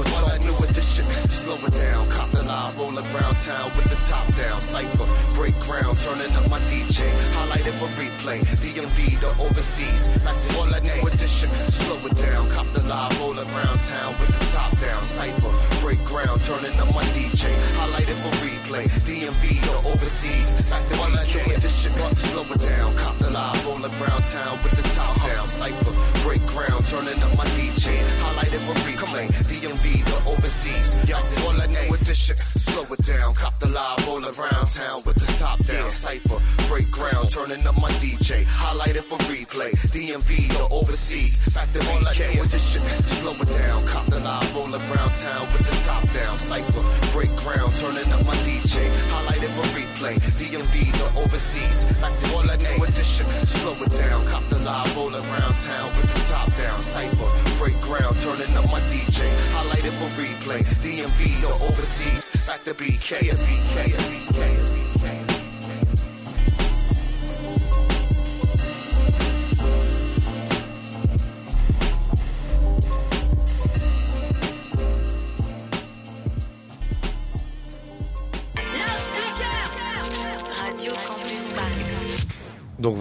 [0.46, 1.06] New edition.
[1.30, 2.08] Slow it down.
[2.10, 2.78] Cop the live.
[2.78, 4.62] Roll around town with the top down.
[4.62, 5.08] Cypher.
[5.36, 5.98] Break ground.
[5.98, 7.10] Turning up my DJ.
[7.34, 8.42] Highlight it for replay.
[8.62, 10.08] DMV the overseas.
[10.24, 11.50] Back to all that new edition.
[11.72, 12.50] Slow it down.
[12.50, 13.20] Cop the live.
[13.20, 15.04] Roll around town with the top down.
[15.06, 15.54] Cypher.
[15.82, 16.42] Break ground.
[16.42, 17.50] Turning up my DJ.
[17.76, 18.86] Highlight it for replay.
[19.08, 20.55] DMV the overseas.
[20.70, 21.94] Back to all that new edition.
[21.94, 22.94] Slow it down.
[22.94, 23.66] Cop the live.
[23.66, 25.48] Roll around town with the top down.
[25.48, 25.94] Cypher.
[26.24, 26.84] Break ground.
[26.86, 27.88] Turning up my DJ.
[28.24, 29.28] Highlight it for replay.
[29.50, 31.10] DMV the overseas.
[31.10, 32.38] Y'all all that new edition.
[32.38, 33.34] Slow it down.
[33.34, 34.08] Cop the live.
[34.08, 35.92] Roll around town with the top down.
[35.92, 36.40] Cypher.
[36.68, 37.30] Break ground.
[37.32, 38.46] Turning up my DJ.
[38.46, 39.72] Highlight it for replay.
[39.94, 41.54] DMV the overseas.
[41.54, 42.82] Back to all that new edition.
[43.20, 43.86] Slow it down.
[43.88, 44.56] Cop the live.
[44.56, 46.40] Roll around town with the top down.
[46.40, 46.84] Cypher.
[47.12, 47.72] Break ground.
[47.76, 48.76] Turning up my DJ.
[49.12, 50.16] Highlight it for replay.
[50.46, 51.84] DMV the overseas.
[52.00, 53.26] Back to all that new edition.
[53.48, 54.24] Slow it down.
[54.26, 54.96] Cop the live.
[54.96, 56.82] Roll around town with the top down.
[56.84, 57.58] Cypher.
[57.58, 58.16] Break ground.
[58.20, 59.26] Turning up my DJ.
[59.54, 60.62] Highlight it for replay.
[60.84, 62.30] DMV the overseas.
[62.46, 63.32] Back to BK.
[63.32, 63.94] BK.
[63.94, 64.26] BK.
[64.30, 64.85] BK.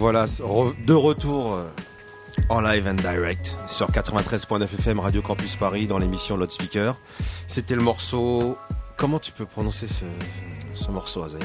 [0.05, 0.25] Voilà,
[0.85, 1.65] de retour euh,
[2.49, 6.95] en live and direct sur 93.9 FM Radio Campus Paris dans l'émission Loudspeaker.
[7.47, 8.55] C'était le morceau.
[8.97, 10.05] Comment tu peux prononcer ce,
[10.75, 11.41] ce morceau, Azaï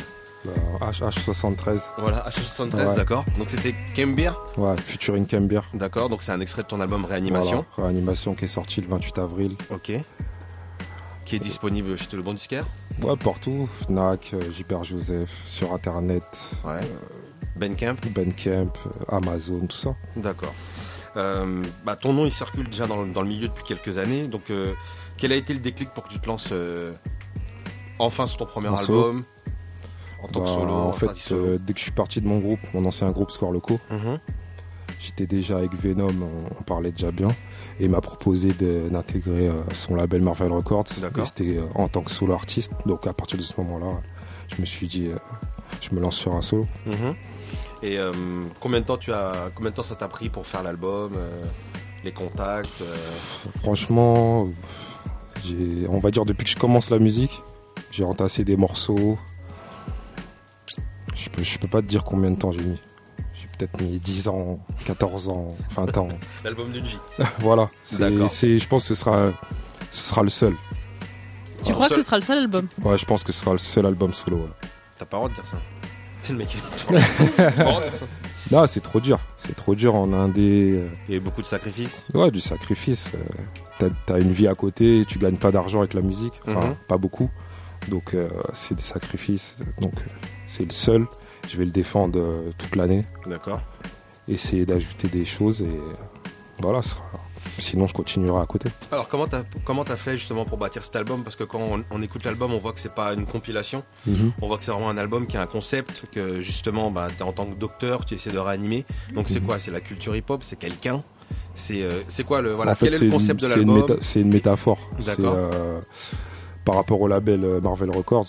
[0.82, 1.80] HH73.
[1.96, 2.96] Voilà, H73, Ouais.
[2.96, 3.24] d'accord.
[3.38, 5.64] Donc c'était Kembir Ouais, featuring Kembir.
[5.72, 7.64] D'accord, donc c'est un extrait de ton album Réanimation.
[7.78, 9.56] Voilà, Réanimation qui est sorti le 28 avril.
[9.70, 9.92] Ok.
[11.24, 12.66] Qui est disponible chez le bon disquaire
[13.02, 13.70] Ouais, partout.
[13.86, 16.24] Fnac, euh, Gilbert Joseph, sur internet.
[16.66, 16.80] Ouais.
[17.56, 19.94] Bandcamp Bandcamp, euh, Amazon, tout ça.
[20.16, 20.54] D'accord.
[21.16, 24.28] Euh, bah, ton nom il circule déjà dans, le- dans le milieu depuis quelques années.
[24.28, 24.74] Donc, euh,
[25.16, 26.92] quel a été le déclic pour que tu te lances euh,
[27.98, 29.24] enfin sur ton premier En album
[30.22, 31.58] En tant que Bah, solo En fait, solo.
[31.58, 34.18] dès que je suis parti de mon groupe, mon ancien groupe Score Loco, Mhm.
[35.02, 37.28] J'étais déjà avec Venom, on, on parlait déjà bien.
[37.78, 40.84] Et il m'a proposé d'intégrer son label Marvel Records.
[41.24, 42.72] C'était en tant que solo artiste.
[42.84, 43.98] Donc à partir de ce moment-là,
[44.54, 45.08] je me suis dit,
[45.80, 46.66] je me lance sur un solo.
[46.84, 47.14] Mhm.
[47.82, 48.12] Et euh,
[48.60, 51.44] combien de temps tu as, combien de temps ça t'a pris pour faire l'album, euh,
[52.04, 52.96] les contacts euh,
[53.62, 54.44] Franchement,
[55.88, 57.42] on va dire depuis que je commence la musique,
[57.90, 59.18] j'ai entassé des morceaux.
[61.14, 62.78] Je peux, je peux pas te dire combien de temps j'ai mis.
[63.34, 66.08] J'ai peut-être mis 10 ans, 14 ans, 20 ans.
[66.44, 66.98] L'album d'une vie.
[67.38, 67.70] voilà.
[67.82, 68.28] C'est, D'accord.
[68.28, 69.32] c'est, je pense que ce sera,
[69.90, 70.54] ce sera le seul.
[71.64, 72.68] Tu crois que ce sera le seul album?
[72.82, 74.36] Ouais, je pense que ce sera le seul album solo.
[74.38, 74.68] ouais.
[74.96, 75.58] T'as pas le droit de dire ça.
[76.30, 77.80] C'est le mec.
[78.50, 79.20] Non, c'est trop dur.
[79.38, 80.82] C'est trop dur en indé.
[81.08, 82.04] Il y a eu beaucoup de sacrifices.
[82.14, 83.12] Ouais, du sacrifice.
[83.14, 83.18] euh,
[83.78, 86.32] T'as, t'as une vie à côté, tu gagnes pas d'argent avec la musique.
[86.48, 86.74] Enfin, Mhm.
[86.88, 87.30] pas beaucoup.
[87.88, 89.56] Donc, euh, c'est des sacrifices.
[89.80, 90.10] Donc, euh,
[90.48, 91.06] c'est le seul.
[91.48, 93.04] Je vais le défendre euh, toute l'année.
[93.26, 93.60] D'accord.
[94.28, 95.80] Essayer d'ajouter des choses et
[96.60, 96.82] voilà.
[96.82, 97.02] ce sera-
[97.58, 98.70] Sinon, je continuerai à côté.
[98.90, 101.22] Alors comment t'as comment t'as fait justement pour bâtir cet album?
[101.24, 103.82] Parce que quand on, on écoute l'album, on voit que c'est pas une compilation.
[104.06, 104.32] Mhm.
[104.40, 107.32] On voit que c'est vraiment un album qui a un concept que justement, bah, en
[107.32, 108.84] tant que docteur, tu essaies de réanimer.
[109.14, 109.46] Donc c'est Mhm.
[109.46, 109.58] quoi?
[109.58, 110.42] C'est la culture hip-hop?
[110.42, 111.02] C'est quelqu'un?
[111.54, 113.98] C'est euh, c'est quoi le voilà en fait, Quel est le une- concept de l'album?
[114.00, 114.78] c'est une métaphore.
[115.04, 115.34] D'accord.
[115.36, 115.80] euh,
[116.64, 118.26] par rapport au label euh, Marvel Records,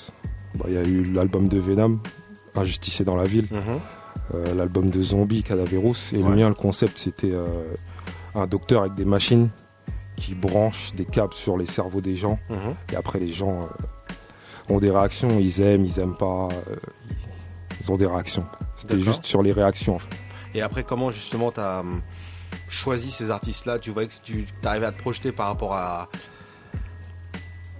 [0.55, 1.99] bah, il y a eu l'album de Venom,
[2.55, 3.79] Injusticé dans la ville, Mhm.
[4.35, 6.29] euh, l'album de Zombie, Cadaverous, et Ouais.
[6.29, 7.45] le mien, le concept, c'était euh,
[8.35, 9.49] un docteur avec des machines
[10.15, 12.75] qui branchent des câbles sur les cerveaux des gens, Mhm.
[12.93, 16.75] et après les gens euh, ont des réactions, ils aiment, ils aiment pas, euh,
[17.81, 18.45] ils ont des réactions.
[18.77, 19.95] C'était juste sur les réactions.
[19.95, 20.09] En fait.
[20.53, 22.01] Et après, comment justement t'as hum,
[22.69, 23.79] choisi ces artistes-là?
[23.79, 26.07] Tu voyais que tu arrivais à te projeter par rapport à.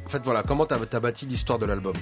[0.06, 1.94] En fait, voilà, comment t'as as bâti l'histoire de l'album?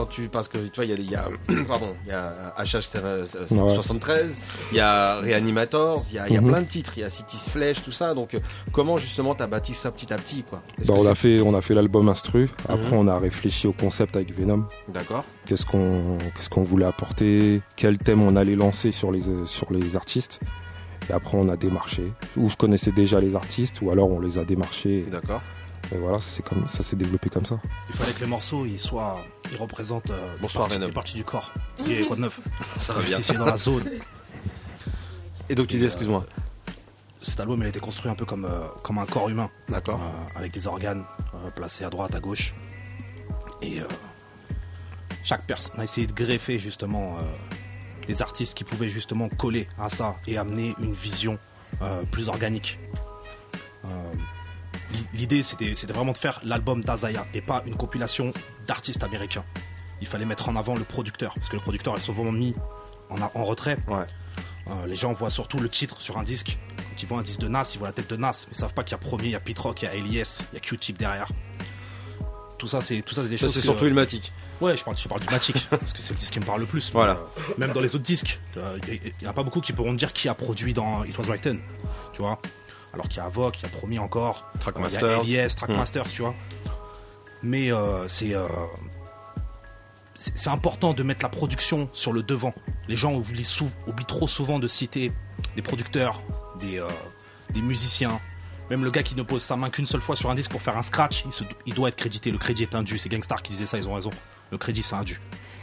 [0.00, 1.28] Quand tu parce que tu vois il y a, il y a
[1.68, 4.28] pardon il y a HH73
[4.72, 6.48] il y a Reanimators il y a, il y a Mhm.
[6.48, 8.40] plein de titres il y a Cities Flash tout ça donc euh,
[8.72, 10.62] comment justement t'as bâti ça petit à petit quoi?
[10.86, 12.98] Bah, on, a fait, on a fait l'album Instru, après Mhm.
[12.98, 14.64] on a réfléchi au concept avec Venom.
[14.88, 19.44] d'accord Qu'est-ce qu'on qu'est-ce qu'on voulait apporter, quel thème on allait lancer sur les, euh,
[19.46, 20.40] sur les artistes?
[21.08, 22.12] Et après, on a démarché.
[22.36, 25.04] Ou je connaissais déjà les artistes, ou alors on les a démarchés.
[25.10, 25.40] D'accord.
[25.40, 25.59] Et
[25.98, 27.58] voilà, c'est comme ça s'est développé comme ça.
[27.88, 31.24] Il fallait que les morceaux ils soient, ils représentent euh, des Bonsoir, parties- parties du
[31.24, 31.52] corps.
[31.88, 32.40] Et quoi de neuf?
[32.78, 33.08] Ça va bien.
[33.16, 33.90] Juste ici dans la zone.
[35.48, 36.24] et donc tu disais excuse-moi
[37.20, 39.50] Cet album il a été construit un peu comme, euh, comme un corps humain.
[39.68, 40.00] D'accord.
[40.00, 42.54] Euh, avec des organes euh, placés à droite, à gauche.
[43.62, 43.84] Et euh,
[45.24, 47.22] chaque personne a essayé de greffer justement euh,
[48.06, 51.38] des artistes qui pouvaient justement coller à ça et amener une vision
[51.82, 52.78] euh, plus organique.
[54.90, 58.32] Euh, l'i- L'idée c'était c'était vraiment de faire l'album d'Azaya et pas une compilation
[58.66, 59.44] d'artistes américains.
[60.00, 62.54] Il fallait mettre en avant le producteur parce que le producteur est souvent mis
[63.10, 63.76] en, retrait.
[63.88, 66.58] Euh, les gens voient surtout le titre sur un disque.
[66.78, 68.56] Quand ils voient un disque de Nas, ils voient la tête de Nas, mais ils
[68.58, 70.42] savent pas qu'il y a premier, il y a Pete Rock, il y a Elias,
[70.52, 71.28] il y a Q-Tip derrière.
[72.58, 73.54] Tout ça, c'est tout ça, c'est des Ça, choses.
[73.54, 74.32] c'est surtout le Matic.
[74.60, 76.60] Ouais, je parle, je parle du Matic parce que c'est le disque qui me parle
[76.60, 76.92] le plus.
[76.92, 77.12] Voilà.
[77.14, 80.12] Euh, même dans les autres disques, euh, il n'y a pas beaucoup qui pourront dire
[80.12, 81.58] qui a produit dans It Was Written,
[82.12, 82.38] tu vois.
[82.92, 85.22] Alors qu'il y a Avoc, il y a Promis encore, Trackmasters.
[85.24, 85.56] il y a Elias, Hmm.
[85.58, 86.34] Trackmasters, tu vois.
[87.42, 88.46] Mais euh, c'est euh,
[90.14, 92.52] c'est c'est important de mettre la production sur le devant.
[92.88, 95.12] Les gens oublient, sou- oublient trop souvent de citer
[95.56, 96.20] des producteurs,
[96.58, 96.88] des, euh,
[97.50, 98.20] des musiciens.
[98.68, 100.62] Même le gars qui ne pose sa main qu'une seule fois sur un disque pour
[100.62, 102.30] faire un scratch, il, se- il doit être crédité.
[102.30, 102.98] Le crédit est indu.
[102.98, 104.10] C'est Gangstar qui disait ça, ils ont raison.
[104.52, 105.20] Le crédit, c'est indu.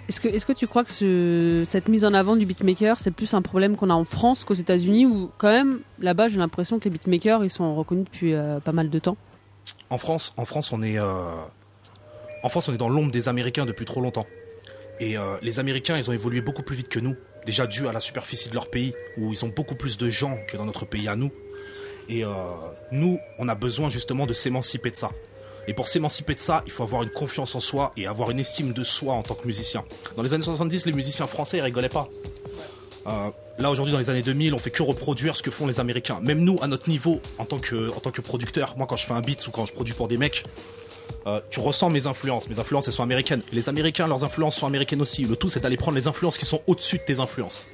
[0.08, 3.42] Est-ce que, tu crois que ce- cette mise en avant du beatmaker, c'est plus un
[3.42, 6.92] problème qu'on a en France qu'aux États-Unis ou quand même là-bas, j'ai l'impression que les
[6.92, 9.18] beatmakers ils sont reconnus depuis euh, pas mal de temps?
[9.90, 11.14] En France, en France, on est, euh,
[12.44, 14.26] en dans l'ombre des Américains depuis trop longtemps.
[15.02, 17.92] Et euh, les Américains, ils ont évolué beaucoup plus vite que nous, déjà dû à
[17.92, 20.86] la superficie de leur pays, où ils ont beaucoup plus de gens que dans notre
[20.86, 21.32] pays à nous.
[22.10, 22.24] Et
[22.94, 25.12] nous, on a besoin justement de s'émanciper de ça.
[25.68, 28.40] Et pour s'émanciper de ça, il faut avoir une confiance en soi et avoir une
[28.40, 29.84] estime de soi en tant que musicien.
[30.16, 32.08] Dans les années 70, les musiciens français, ils rigolaient pas.
[33.08, 35.80] Euh, là aujourd'hui dans les années 2000 on fait que reproduire ce que font les
[35.80, 36.20] américains.
[36.22, 39.06] Même nous à notre niveau en tant que en tant que producteur moi quand je
[39.06, 40.44] fais un beat ou quand je produis pour des mecs
[41.26, 42.50] euh, tu ressens mes influences.
[42.50, 43.44] Mes influences elles sont américaines.
[43.54, 45.24] Les américains leurs influences sont américaines aussi.
[45.24, 47.68] Le tout c'est d'aller prendre les influences qui sont au-dessus de tes influences.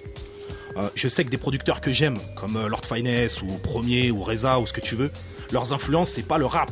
[0.78, 4.60] Euh, je sais que des producteurs que j'aime comme Lord Finesse ou Premier ou Reza
[4.60, 5.10] ou ce que tu veux
[5.52, 6.70] leurs influences c'est pas le rap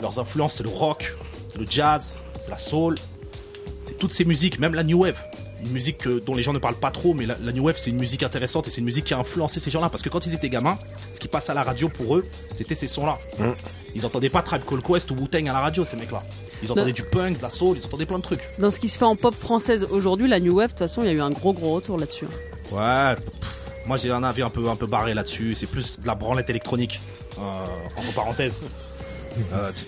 [0.00, 1.14] leurs influences c'est le rock
[1.48, 2.94] c'est le jazz c'est la soul
[3.86, 5.18] c'est toutes ces musiques, même la new wave.
[5.62, 7.76] Une musique que- dont les gens ne parlent pas trop, mais la, la new wave
[7.76, 9.90] c'est une musique intéressante et c'est une musique qui a influencé ces gens-là.
[9.90, 10.78] Parce que quand ils étaient gamins,
[11.12, 12.24] ce qui passe à la radio pour eux,
[12.54, 13.18] c'était ces sons-là.
[13.94, 16.22] Ils entendaient pas Tribe Called Quest ou Wu-Tang à la radio, ces mecs-là.
[16.62, 18.40] Ils entendaient du punk, de la soul, ils entendaient plein de trucs.
[18.58, 21.02] Dans ce qui se fait en pop française aujourd'hui, la new wave, de toute façon,
[21.02, 22.26] il y a eu un gros gros retour là-dessus.
[22.72, 25.54] Ouais, pff, Moi, j'ai un avis un peu, un peu barré là-dessus.
[25.54, 27.00] C'est plus de la branlette électronique,
[27.38, 27.40] euh,
[27.98, 28.62] entre parenthèses.
[29.52, 29.84] Euh, tu,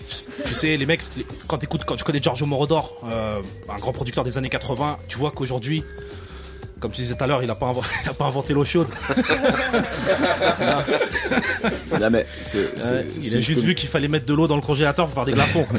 [0.47, 3.93] tu sais, les mecs, les- quand, écoutes, quand tu connais Giorgio Moroder, euh, un grand
[3.93, 5.83] producteur des années 80, tu vois qu'aujourd'hui,
[6.79, 7.71] comme tu disais tout à l'heure, il n'a pas,
[8.19, 8.87] inventé l'eau chaude.
[11.99, 14.33] Non, mais c'est- c'est- Ouais, il a je juste peux- vu qu'il fallait mettre de
[14.33, 15.65] l'eau dans le congélateur pour faire des glaçons.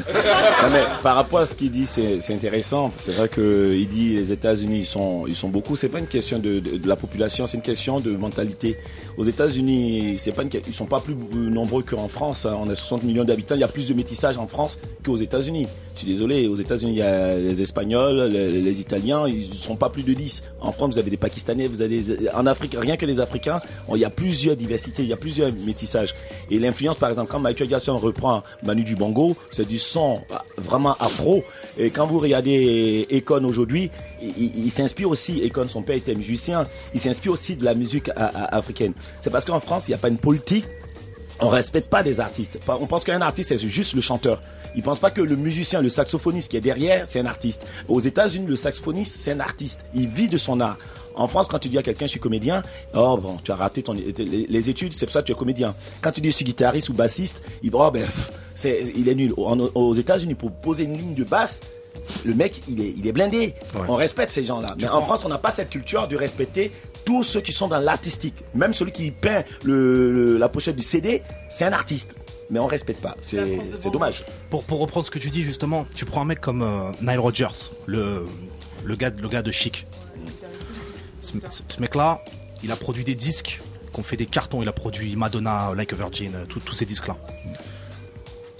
[0.63, 2.91] Non, mais par rapport à ce qu'il dit, c'est intéressant.
[2.97, 5.75] C'est vrai que il dit les États-Unis ils sont ils sont beaucoup.
[5.75, 8.77] C'est pas une question de, de, de la population, c'est une question de mentalité.
[9.19, 12.45] Aux États-Unis, c'est pas ils sont pas plus nombreux qu'en France.
[12.45, 12.57] hein.
[12.57, 13.53] On a 60 millions d'habitants.
[13.53, 15.67] Il y a plus de métissage en France qu'aux États-Unis.
[15.93, 16.47] Je suis désolé.
[16.47, 19.27] Aux États-Unis, il y a les Espagnols, les, Italiens.
[19.27, 20.43] Ils sont pas plus de 10.
[20.61, 23.59] En France, vous avez des Pakistanais, vous avez des- en Afrique, rien que les Africains.
[23.93, 26.15] Il y a plusieurs diversités, il y a plusieurs métissages.
[26.49, 30.45] Et l'influence, par exemple, quand Michael Jackson reprend Manu du Bongo, c'est du son ah,
[30.57, 31.43] vraiment afro.
[31.79, 33.89] Et quand vous regardez Econ aujourd'hui,
[34.21, 38.93] il, s'inspire aussi, Econ, son père était musicien, il s'inspire aussi de la musique africaine.
[39.21, 40.65] C'est parce qu'en France, il n'y a pas une politique
[41.41, 42.59] on respecte pas des artistes.
[42.67, 44.41] On pense qu'un artiste, c'est juste le chanteur.
[44.75, 47.65] Ils pensent pas que le musicien, le saxophoniste qui est derrière, c'est un artiste.
[47.87, 49.85] Aux États-Unis, le saxophoniste, c'est un artiste.
[49.95, 50.77] Il vit de son art.
[51.15, 53.81] En France, quand tu dis à quelqu'un, je suis comédien, oh bon, tu as raté
[53.83, 54.13] ton, les,
[54.47, 55.75] les études, c'est pour ça que tu es comédien.
[56.01, 58.07] Quand tu dis je suis guitariste ou bassiste, il, oh ben,
[58.55, 59.33] c'est, il est nul.
[59.37, 61.61] En- aux États-Unis, pour poser une ligne de basse,
[62.23, 63.53] le mec, il est, il est blindé.
[63.87, 64.75] On respecte ces gens-là.
[64.79, 66.71] Mais en France, on n'a pas cette culture de respecter
[67.05, 68.35] tous ceux qui sont dans l'artistique.
[68.53, 72.15] Même celui qui peint le, le- la pochette du CD, c'est un artiste.
[72.51, 73.15] Mais on respecte pas.
[73.21, 73.37] C'est
[73.75, 74.25] c'est dommage.
[74.49, 77.19] Pour, pour reprendre ce que tu dis justement, tu prends un mec comme euh, Nile
[77.19, 77.47] Rodgers,
[77.85, 78.25] le,
[78.85, 79.85] le, gars, le gars de Chic.
[81.21, 82.23] Ce, mec-là,
[82.63, 83.61] il a produit des disques
[83.93, 84.61] qui ont fait des cartons.
[84.61, 87.17] Il a produit Madonna, Like a Virgin, euh, tous ces disques-là.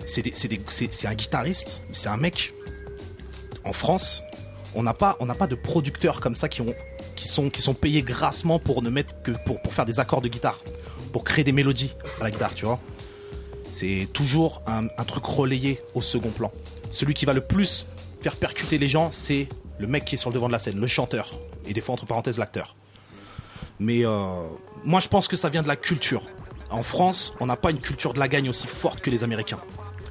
[0.06, 2.54] C'est un guitariste, c'est un mec.
[3.64, 4.24] En France,
[4.74, 6.74] on n'a pas, pas de producteurs comme ça qui, ont,
[7.16, 10.22] qui, sont, qui sont payés grassement pour ne mettre que pour, pour faire des accords
[10.22, 10.60] de guitare,
[11.14, 12.80] pour créer des mélodies à la guitare, tu vois.
[13.72, 16.52] C'est toujours un truc relayé au second plan.
[16.90, 17.86] Celui qui va le plus
[18.20, 19.48] faire percuter les gens, c'est
[19.78, 21.40] le mec qui est sur le devant de la scène, le chanteur.
[21.66, 22.76] Et des fois, entre parenthèses, l'acteur.
[23.80, 24.48] Mais euh,
[24.84, 26.24] moi, je pense que ça vient de la culture.
[26.70, 29.60] En France, on n'a pas une culture de la gagne aussi forte que les Américains.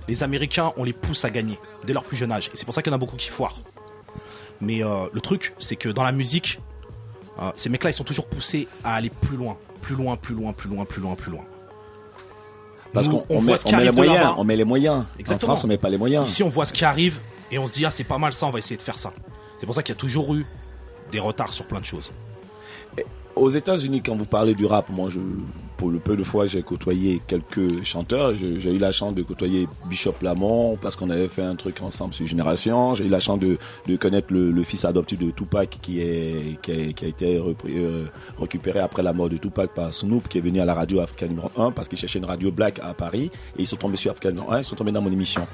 [0.08, 2.48] Les Américains, on les pousse à gagner dès leur plus jeune âge.
[2.52, 3.60] Et c'est pour ça qu'il y en a beaucoup qui foirent.
[4.60, 6.60] Mais euh, le truc, c'est que dans la musique,
[7.40, 9.58] euh, ces mecs-là, ils sont toujours poussés à aller plus loin.
[9.82, 11.44] Plus loin, plus loin, plus loin, plus loin, plus loin.
[12.92, 14.34] Parce qu'on on met, on les moyens.
[14.38, 15.04] On met les moyens.
[15.18, 15.52] Exactement.
[15.52, 16.28] En France, on met pas les moyens.
[16.28, 17.18] Ici, on voit ce qui arrive
[17.52, 19.12] et on se dit, ah, c'est pas mal ça, on va essayer de faire ça.
[19.58, 20.46] C'est pour ça qu'il y a toujours eu
[21.10, 22.10] des retards sur plein de choses.
[23.36, 25.20] Aux États-Unis, quand vous parlez du rap, moi, je,
[25.78, 29.66] pour le peu de fois j'ai côtoyé quelques chanteurs, j'ai eu la chance de côtoyer
[29.88, 32.94] Bishop Lamont parce qu'on avait fait un truc ensemble sur Génération.
[32.94, 33.56] J'ai eu la chance de,
[33.96, 38.04] connaître le, fils adopté de Tupac qui, a, été euh,
[38.38, 41.26] récupéré après la mort de Tupac par Snoop qui est venu à la radio Africa
[41.28, 44.10] numéro 1 parce qu'il cherchait une radio black à Paris et ils sont tombés sur
[44.10, 45.46] Africa numéro 1, ils sont tombés dans mon émission.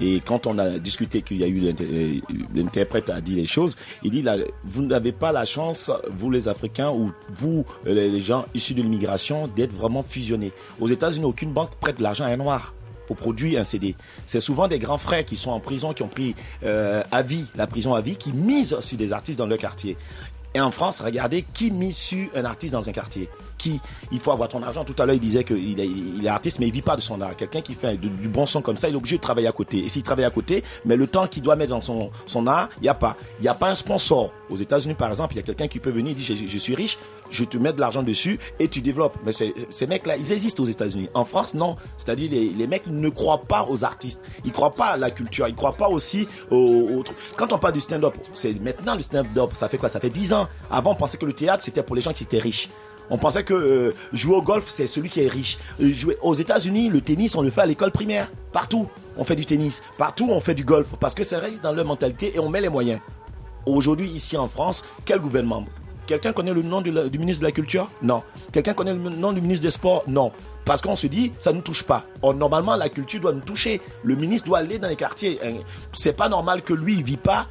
[0.00, 2.20] Et quand on a discuté qu'il y a eu euh,
[2.54, 6.48] l'interprète a dit les choses, il dit là, vous n'avez pas la chance, vous les
[6.48, 10.52] Africains ou vous euh, les gens issus de l'immigration, d'être vraiment fusionnés.
[10.80, 12.74] Aux États-Unis, aucune banque prête de l'argent à un noir
[13.06, 13.96] pour produire un CD.
[14.26, 17.44] C'est souvent des grands frères qui sont en prison, qui ont pris euh, à vie,
[17.56, 19.96] la prison à vie, qui misent sur des artistes dans leur quartier.
[20.54, 23.28] Et en France, regardez qui mise sur un artiste dans un quartier.
[23.60, 23.78] Qui
[24.10, 24.84] Il faut avoir ton argent.
[24.84, 27.36] Tout à l'heure, il disait qu'il est, artiste, mais il vit pas de son art.
[27.36, 29.84] Quelqu'un qui fait du, bon son comme ça, il est obligé de travailler à côté.
[29.84, 32.84] Et s'il travaille à côté, mais le temps qu'il doit mettre dans son, art, il
[32.84, 33.16] n'y a pas.
[33.38, 34.32] Il n'y a pas un sponsor.
[34.48, 36.74] Aux États-Unis, par exemple, il y a quelqu'un qui peut venir et dire je, suis
[36.74, 36.98] riche,
[37.30, 39.18] je te mets de l'argent dessus et tu développes.
[39.24, 41.10] Mais ces mecs-là, ils existent aux États-Unis.
[41.12, 41.76] En France, non.
[41.98, 44.22] C'est-à-dire les, les mecs ne croient pas aux artistes.
[44.44, 45.46] Ils croient pas à la culture.
[45.48, 47.16] Ils croient pas aussi au, au truc.
[47.36, 49.50] Quand on parle du stand-up, c'est maintenant le stand-up.
[49.52, 49.88] Ça fait quoi?
[49.88, 50.48] Ça fait 10 ans.
[50.70, 52.68] Avant, on pensait que le théâtre c'était pour les gens qui étaient riches.
[53.10, 55.58] On pensait que euh, jouer au golf, c'est celui qui est riche.
[55.80, 58.30] Euh, jouer aux États-Unis, le tennis, on le fait à l'école primaire.
[58.52, 59.82] Partout, on fait du tennis.
[59.98, 60.86] Partout, on fait du golf.
[61.00, 63.00] Parce que c'est vrai dans leur mentalité et on met les moyens.
[63.66, 65.64] Aujourd'hui, ici en France, quel gouvernement?
[66.06, 67.88] Quelqu'un connaît le nom du ministre de la Culture?
[68.02, 68.22] Non.
[68.52, 70.02] Quelqu'un connaît le nom du ministre des Sports?
[70.08, 70.32] Non.
[70.64, 72.04] Parce qu'on se dit, ça ne nous touche pas.
[72.22, 73.80] Or, normalement, la culture doit nous toucher.
[74.02, 75.38] Le ministre doit aller dans les quartiers.
[75.44, 75.54] Hein,
[75.92, 77.46] C'est pas normal que lui, il vit pas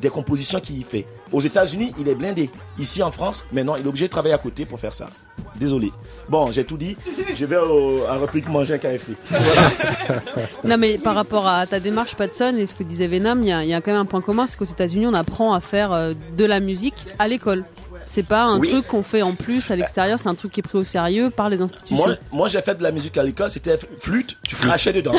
[0.00, 1.06] des compositions qu'il fait.
[1.32, 2.50] Aux États-Unis, il est blindé.
[2.78, 5.08] Ici en France, maintenant, il est obligé de travailler à côté pour faire ça.
[5.56, 5.92] Désolé.
[6.28, 6.96] Bon, j'ai tout dit.
[7.34, 9.16] Je vais au, à réplique manger un KFC.
[10.64, 13.68] Non, mais par rapport à ta démarche, Patson, et ce que disait Venom, il y,
[13.68, 16.12] y a quand même un point commun c'est qu'aux États-Unis, on apprend à faire euh,
[16.36, 17.64] de la musique à l'école.
[18.04, 18.70] C'est pas un Oui.
[18.70, 21.30] truc qu'on fait en plus à l'extérieur, c'est un truc qui est pris au sérieux
[21.30, 21.96] par les institutions.
[21.96, 25.14] Moi, moi j'ai fait de la musique à l'école, c'était flûte, tu crachais dedans.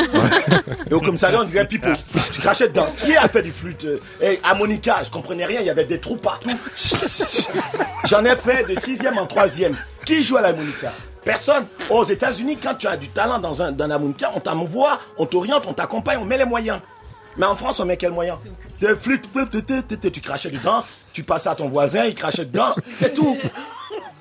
[0.89, 1.89] Et au commissariat, on dirait pipeau.
[2.33, 2.87] Tu crachais dedans.
[2.97, 5.99] Qui a fait du flûte euh, Et harmonica, je comprenais rien, il y avait des
[5.99, 6.49] trous partout.
[8.05, 9.75] J'en ai fait de sixième en troisième.
[10.05, 10.91] Qui joue à l'harmonica
[11.23, 11.65] Personne.
[11.89, 15.65] Aux États-Unis, quand tu as du talent dans un dans l'harmonica, on t'envoie, on t'oriente,
[15.67, 16.79] on t'accompagne, on met les moyens.
[17.37, 18.37] Mais en France, on met quel moyen
[18.79, 23.37] tu crachais dedans, tu passais à ton voisin, il crachait dedans, c'est tout.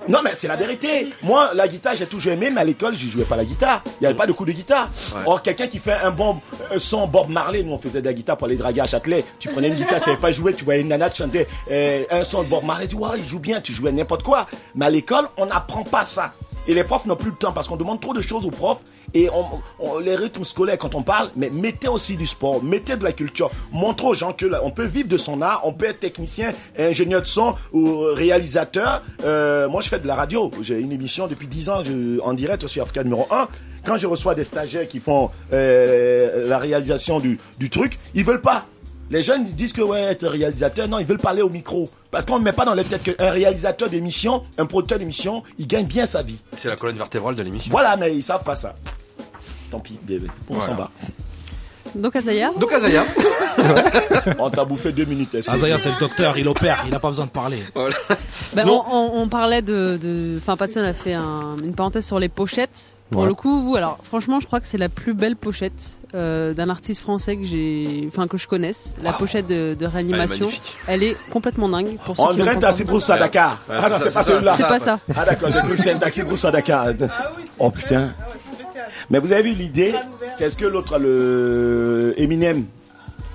[0.09, 1.11] Non, mais c'est la vérité.
[1.22, 3.82] Moi, la guitare, j'ai toujours aimé, mais à l'école, je jouais pas la guitare.
[3.86, 4.88] Il n'y avait pas de coup de guitare.
[5.14, 5.22] Ouais.
[5.26, 6.40] Or, quelqu'un qui fait un bon
[6.72, 9.24] un son Bob Marley, nous, on faisait de la guitare pour aller draguer à Châtelet.
[9.38, 12.05] Tu prenais une guitare, ça savait pas jouer, tu voyais une nana te chanter euh,
[12.11, 14.49] un son de Bob Marley, tu vois, il joue bien, tu jouais n'importe quoi.
[14.74, 16.32] Mais à l'école, on n'apprend pas ça.
[16.69, 18.81] Et les profs n'ont plus le temps parce qu'on demande trop de choses aux profs
[19.15, 19.45] et on,
[19.81, 23.13] on- les rythmes scolaires quand on parle, mais mettez aussi du sport, mettez de la
[23.13, 26.01] culture, montrez aux gens que là, on peut vivre de son art, on peut être
[26.01, 29.03] technicien, ingénieur de son ou réalisateur.
[29.25, 32.33] Euh, moi, je fais de la radio, j'ai une émission depuis 10 ans je- en
[32.33, 33.49] direct sur Africa numéro 1.
[33.85, 38.41] Quand je reçois des stagiaires qui font euh, la réalisation du, du truc, ils veulent
[38.41, 38.67] pas.
[39.11, 41.90] Les jeunes disent que ouais, être réalisateur, non, ils veulent parler au micro.
[42.11, 45.66] Parce qu'on ne met pas dans les têtes qu'un réalisateur d'émission, un producteur d'émission, il
[45.66, 46.38] gagne bien sa vie.
[46.53, 47.70] C'est la colonne vertébrale de l'émission.
[47.70, 48.74] Voilà, mais ils savent pas ça.
[49.70, 50.28] Tant pis, bébé.
[50.48, 50.66] On Voilà.
[50.72, 50.90] s'en va.
[51.94, 53.05] Donc Azaya Donc Azaya.
[54.38, 55.34] On t'a bouffé deux minutes.
[55.34, 55.53] excuse.
[55.55, 57.59] Azaya, c'est le docteur, il opère, il n'a pas besoin de parler.
[57.74, 57.88] Bah,
[58.66, 62.28] on, on- on parlait de, de- Enfin, Patson a fait un- une parenthèse sur les
[62.30, 62.94] pochettes.
[63.11, 63.28] Pour Ouais.
[63.28, 66.69] le coup, vous, alors, franchement, je crois que c'est la plus belle pochette euh, d'un
[66.69, 68.95] artiste français que j'ai, enfin, que je connaisse.
[69.03, 70.51] La pochette de, de réanimation.
[70.87, 71.97] Elle est complètement dingue.
[72.05, 73.59] Pour ceux taxi brousse à Dakar.
[73.69, 74.55] Ouais, ah non, c'est pas celui-là.
[74.57, 75.01] C'est pas ça.
[75.17, 76.89] Ah d'accord, j'ai cru que c'est un taxi brousse à Dakar.
[77.59, 78.15] Oh putain.
[79.11, 79.95] Mais vous avez vu l'idée
[80.35, 82.65] C'est ce que l'autre, le Eminem,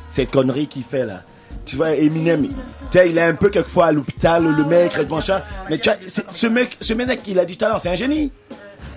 [0.10, 1.22] cette connerie qu'il fait là.
[1.66, 2.54] Tu vois, Eminem, tu
[2.98, 5.42] sais, il est un peu quelquefois à l'hôpital, le mec, le machin.
[5.70, 8.32] Mais tu vois, ce mec, ce mec, il a du talent, c'est un génie.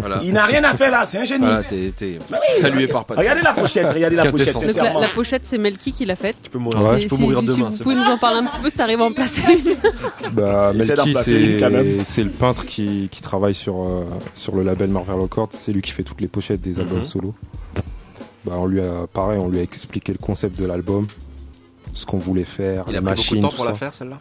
[0.01, 0.21] Voilà.
[0.23, 1.45] Il n'a rien à faire là, c'est un génie.
[1.45, 3.21] Voilà, t'es t'es Bah oui, salué par Patson.
[3.21, 4.55] Regardez la pochette, regardez la pochette.
[4.55, 6.37] Donc la, la pochette, c'est Melky qui l'a faite.
[6.43, 7.01] Tu peux mourir, Ouais.
[7.01, 7.29] tu peux Si- vous
[7.73, 8.03] c'est pouvez bon.
[8.05, 10.33] nous en parler un petit peu, si t'arrives à en placer une.
[10.33, 12.05] Bah, placer une, quand même.
[12.05, 15.51] c'est c'est le peintre qui, qui travaille sur, euh, sur le label Marvel Records.
[15.59, 17.07] C'est lui qui fait toutes les pochettes des albums Mhm.
[17.07, 17.35] solo.
[18.45, 21.07] Bah, on lui a, pareil, on lui a expliqué le concept de l'album,
[21.93, 23.71] ce qu'on voulait faire, Il a pris beaucoup de machine, temps pour ça.
[23.71, 24.19] la faire celle-là?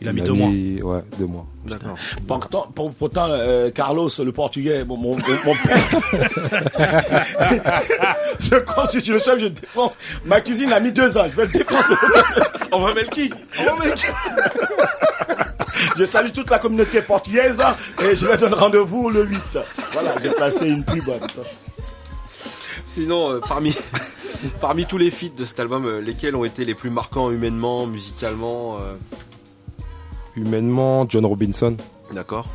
[0.00, 0.48] Il a mis deux mois.
[0.48, 1.46] Ouais, deux mois.
[1.64, 1.96] D'accord.
[2.26, 5.38] Pourtant, pour- pourtant, euh, Carlos, le portugais, mon, mon, père.
[8.40, 9.96] je constitue le chef, je défense.
[10.24, 11.94] Ma cuisine a mis deux ans, je vais le défoncer.
[12.72, 13.30] On va Melky
[13.60, 14.06] On va Melky.
[15.96, 19.38] Je salue toute la communauté portugaise hein, et je vais donner rendez-vous le 8.
[19.92, 21.20] Voilà, j'ai passé une plus bonne.
[22.86, 23.76] Sinon, euh, parmi,
[24.60, 27.86] parmi tous les feats de cet album, euh, lesquels ont été les plus marquants humainement,
[27.86, 28.94] musicalement euh,
[30.36, 31.76] Humainement, John Robinson,
[32.14, 32.48] D'accord.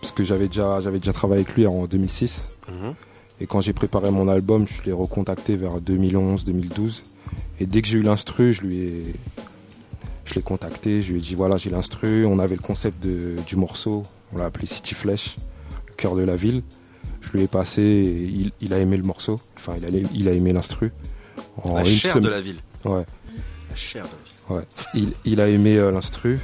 [0.00, 2.48] parce que j'avais déjà, j'avais déjà travaillé avec lui en 2006.
[2.68, 2.94] Mhm.
[3.40, 7.02] Et quand j'ai préparé mon album, je l'ai recontacté vers 2011-2012.
[7.60, 9.02] Et dès que j'ai eu l'instru, je lui ai,
[10.24, 13.34] je l'ai contacté, je lui ai dit voilà j'ai l'instru, on avait le concept de-
[13.46, 15.36] du morceau, on l'a appelé City Flash,
[15.88, 16.62] le cœur de la ville.
[17.22, 20.28] Je lui ai passé, et il, il a aimé le morceau, enfin il a, il
[20.28, 20.92] a aimé l'instru.
[21.64, 22.58] La chair de la ville.
[22.84, 23.04] Ouais.
[23.70, 24.64] La chair de la ville.
[24.64, 24.66] Ouais.
[24.94, 26.38] Il, il a aimé euh, l'instru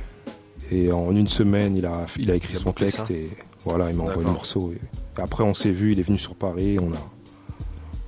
[0.70, 3.12] et en une semaine il a, il a écrit Il a son texte ça.
[3.12, 3.28] et
[3.64, 4.72] voilà il m'a envoyé le morceau.
[4.74, 6.96] Et, et après on s'est vu, il est venu sur Paris, on a,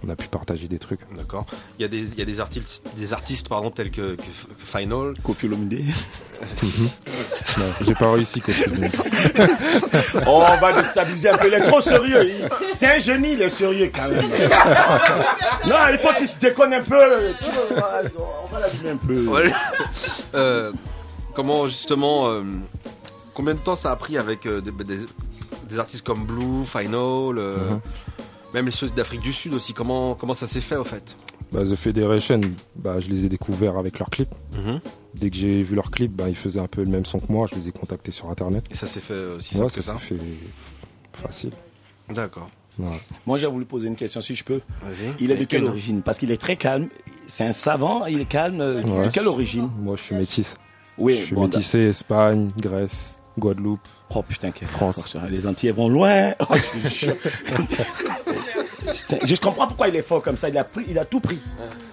[0.04, 1.00] on a pu partager des trucs.
[1.16, 1.46] D'accord.
[1.78, 4.22] Il y a des, il y a des artistes, des artistes pardon, tels que, que-
[4.22, 5.12] que Final.
[5.22, 5.80] Kofi Olomide.
[7.58, 8.52] Non, j'ai pas réussi quoi.
[10.26, 12.24] Oh, on va déstabiliser un peu, il est trop sérieux.
[12.28, 14.22] il- C'est un génie, il est sérieux quand même.
[15.68, 16.98] non, il faut qu'il se déconne un peu.
[17.42, 18.02] Tu vois,
[18.50, 19.26] on va l'assumer un peu.
[19.28, 19.52] Ouais.
[20.34, 20.72] Euh,
[21.34, 22.42] comment justement, euh,
[23.34, 25.06] combien de temps ça a pris avec euh, des, des-
[25.68, 27.80] des artistes comme Blue, Final, euh, Mhm.
[28.54, 29.72] même ceux d'Afrique du Sud aussi.
[29.72, 31.16] Comment comment ça s'est fait au fait?
[31.52, 32.40] Bah, The Federation,
[32.76, 34.34] bah, je les ai découverts avec leurs clips.
[34.52, 34.80] Mhm.
[35.14, 37.30] Dès que j'ai vu leurs clips, bah, ils faisaient un peu le même son que
[37.30, 38.64] moi, je les ai contactés sur internet.
[38.70, 39.98] Et ça s'est fait aussi Ouais, simple que ça ça.
[39.98, 40.20] s'est fait
[41.12, 41.50] facile.
[42.08, 42.48] D'accord.
[42.78, 42.98] Ouais.
[43.26, 44.60] Moi, j'ai voulu poser une question, si je peux.
[44.82, 45.12] Vas-y.
[45.20, 46.00] Il est de quelle origine?
[46.02, 46.88] Parce qu'il est très calme.
[47.26, 48.58] C'est un savant, il est calme.
[48.58, 49.68] De quelle origine?
[49.80, 50.56] Moi je suis métis.
[50.98, 53.80] Oui, je suis bon, métissé Espagne, Grèce, Guadeloupe.
[54.14, 54.96] Oh putain, France.
[54.96, 55.16] force.
[55.30, 56.34] Les Antillais vont loin.
[56.50, 57.08] Oh, je suis.
[59.24, 60.48] Je comprends pourquoi il est fort comme ça.
[60.48, 61.38] Il a, pris, il a tout pris.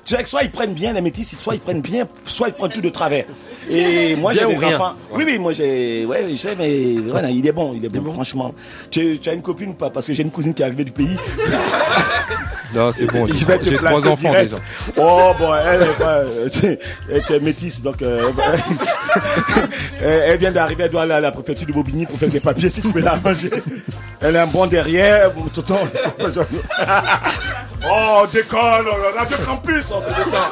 [0.05, 2.53] Tu sais que soit ils prennent bien les métis, soit ils prennent bien, soit ils
[2.53, 3.25] prennent tout de travers.
[3.69, 4.75] Et moi, j'ai des rien.
[4.75, 4.93] enfants.
[5.11, 6.05] Oui, oui, moi, j'ai.
[6.05, 8.53] Ouais, je sais, mais voilà, il est bon, il est bon, franchement.
[8.89, 9.89] Tu, tu as une copine ou pas?
[9.89, 11.17] Parce que j'ai une cousine qui est arrivée du pays.
[12.75, 14.51] Non, c'est bon, j'ai Je vais trois- te j'ai placer trois enfants direct.
[14.51, 14.61] déjà.
[14.95, 16.17] Oh, bon, elle est pas.
[16.19, 16.47] euh,
[17.09, 17.99] Elle est métisse, donc.
[18.03, 18.29] euh,
[20.01, 22.39] elle elle vient d'arriver, elle doit aller à la préfecture de Bobigny pour faire ses
[22.39, 23.49] papiers, si tu peux l'arranger.
[24.21, 25.33] Elle a un bon derrière.
[25.33, 25.79] bon, tout le temps.
[27.91, 30.49] Oh, décolle, Radio Campus, on se détend.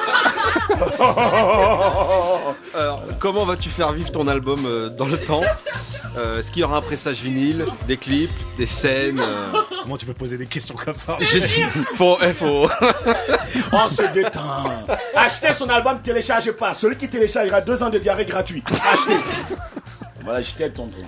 [2.73, 5.41] Alors, comment vas-tu faire vivre ton album euh, dans le temps
[6.17, 9.51] Euh, Est-ce qu'il y aura un pressage vinyle, des clips, des scènes euh,
[9.83, 11.61] Comment tu peux poser des questions comme ça Je suis.
[11.95, 12.17] Faut.
[12.23, 12.67] eh, faut...
[13.71, 14.85] On se détend.
[15.15, 16.73] Achetez son album, téléchargez pas.
[16.73, 18.63] Celui qui télécharge aura deux ans de diarrhée gratuit.
[18.91, 19.17] Achetez.
[20.23, 21.05] Voilà, acheter ton truc.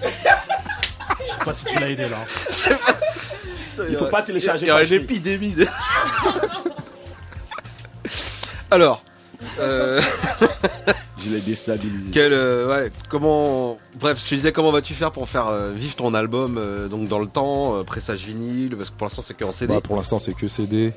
[0.00, 2.18] Je sais pas si tu l'as aidé là.
[3.90, 4.66] Il faut pas télécharger.
[4.66, 5.52] Il y une épidémie.
[5.54, 5.66] de-
[8.70, 9.02] Alors.
[9.60, 10.00] euh,
[11.24, 12.10] Je l'ai déstabilisé.
[12.12, 15.94] Quel, euh, ouais, comment, bref, je te disais comment vas-tu faire pour faire euh, vivre
[15.96, 19.32] ton album euh, donc dans le temps, euh, pressage vinyle, parce que pour l'instant c'est
[19.38, 19.72] qu'en CD.
[19.74, 20.92] Bah, pour l'instant, c'est que CD.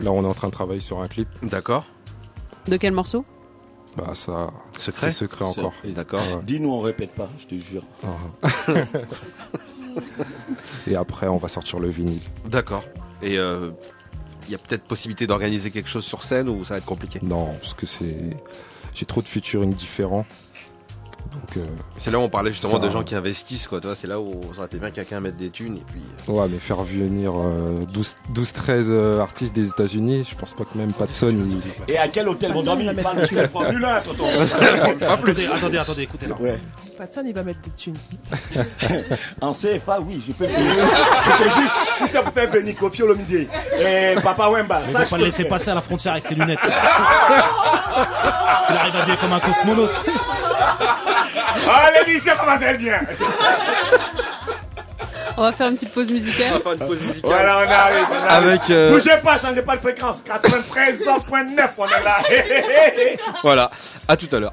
[0.00, 1.28] Là, on est en train de travailler sur un clip.
[1.42, 1.86] D'accord.
[2.66, 3.24] De quel morceau?
[3.96, 4.50] Bah, ça.
[4.76, 5.10] Secret?
[5.10, 5.72] C'est secret encore.
[5.84, 6.20] D'accord.
[6.20, 6.42] Ouais.
[6.44, 7.82] Dis-nous, on répète pas, je te jure.
[8.04, 8.48] Ah.
[10.86, 12.20] Et après, on va sortir le vinyle.
[12.46, 12.84] D'accord.
[13.22, 16.86] Et il y a peut-être possibilité d'organiser quelque chose sur scène ou ça va être
[16.86, 17.20] compliqué?
[17.22, 18.30] Non, parce que c'est.
[18.94, 20.26] J'ai trop de featuring différents.
[21.32, 21.56] Donc.
[21.56, 21.60] euh,
[21.96, 23.80] C'est là où on parlait justement ça- de gens qui investissent, quoi.
[23.80, 26.02] Toi, c'est là où ça aurait été bien que quelqu'un mette des thunes et puis.
[26.26, 30.92] Ouais, mais faire venir euh, 12-13 euh, artistes des États-Unis, je pense pas que même
[30.92, 31.28] Patson.
[31.30, 31.92] Il...
[31.92, 34.24] Et à quel hôtel vont dormir Ils parlent de quelle Formule 1, tonton.
[35.08, 36.36] Attendez, attendez, attendez, écoutez là.
[36.40, 36.58] Ouais.
[36.96, 37.94] Patson, il va mettre des thunes.
[39.40, 40.58] En CFA, oui, je peux venir.
[41.24, 43.48] Je te jure, si ça peut faire venir Kofi Olomide
[43.78, 46.24] et Papa Wemba, Mais ça je pas peux le laisser passer à la frontière avec
[46.26, 46.58] ses lunettes.
[48.70, 49.90] Il arrive à habiller comme un cosmonaute.
[51.68, 53.00] Ah, l'émission commence à être bien.
[55.36, 56.48] On va faire une petite pause musicale.
[56.50, 57.30] On va faire une pause musicale.
[57.30, 58.06] Voilà, on arrive.
[58.10, 58.48] on arrive.
[58.48, 60.22] Avec, euh, Bougez pas, changez pas de fréquence.
[60.24, 62.18] 93.9, on est là.
[63.42, 63.70] Voilà.
[64.08, 64.52] À tout à l'heure.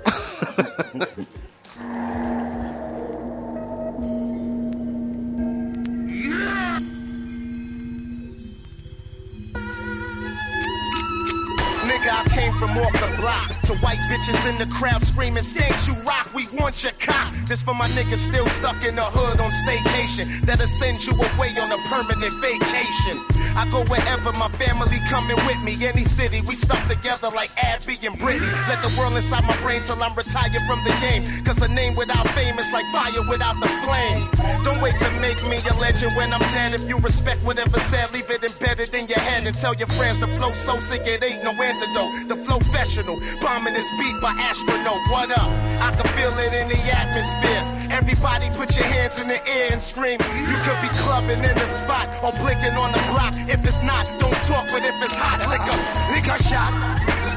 [11.87, 15.87] Nigga, I came from off the block to white bitches in the crowd screaming, Skanks,
[15.87, 17.33] you rock, we want your cock.
[17.47, 21.49] This for my niggas still stuck in the hood on staycation that'll send you away
[21.57, 23.17] on a permanent vacation.
[23.57, 27.97] I go wherever my family coming with me, any city, we stuck together like Abby
[28.05, 28.51] and Britney.
[28.69, 31.25] Let the world inside my brain till I'm retired from the game.
[31.43, 34.29] Cause a name without fame is like fire without the flame.
[34.63, 36.75] Don't wait to make me a legend when I'm dead.
[36.75, 40.19] If you respect whatever said, leave it embedded in your head and tell your friends
[40.19, 42.29] the flow so sick it ain't no antidote.
[42.29, 43.19] The flow professional,
[43.63, 44.99] this beat by astronaut.
[45.07, 45.47] What up?
[45.79, 47.63] I can feel it in the atmosphere.
[47.89, 50.19] Everybody put your hands in the air and scream.
[50.19, 53.31] You could be clubbing in the spot or blinking on the block.
[53.47, 55.75] If it's not, don't talk, but if it's hot, lick a,
[56.11, 56.75] lick a shot.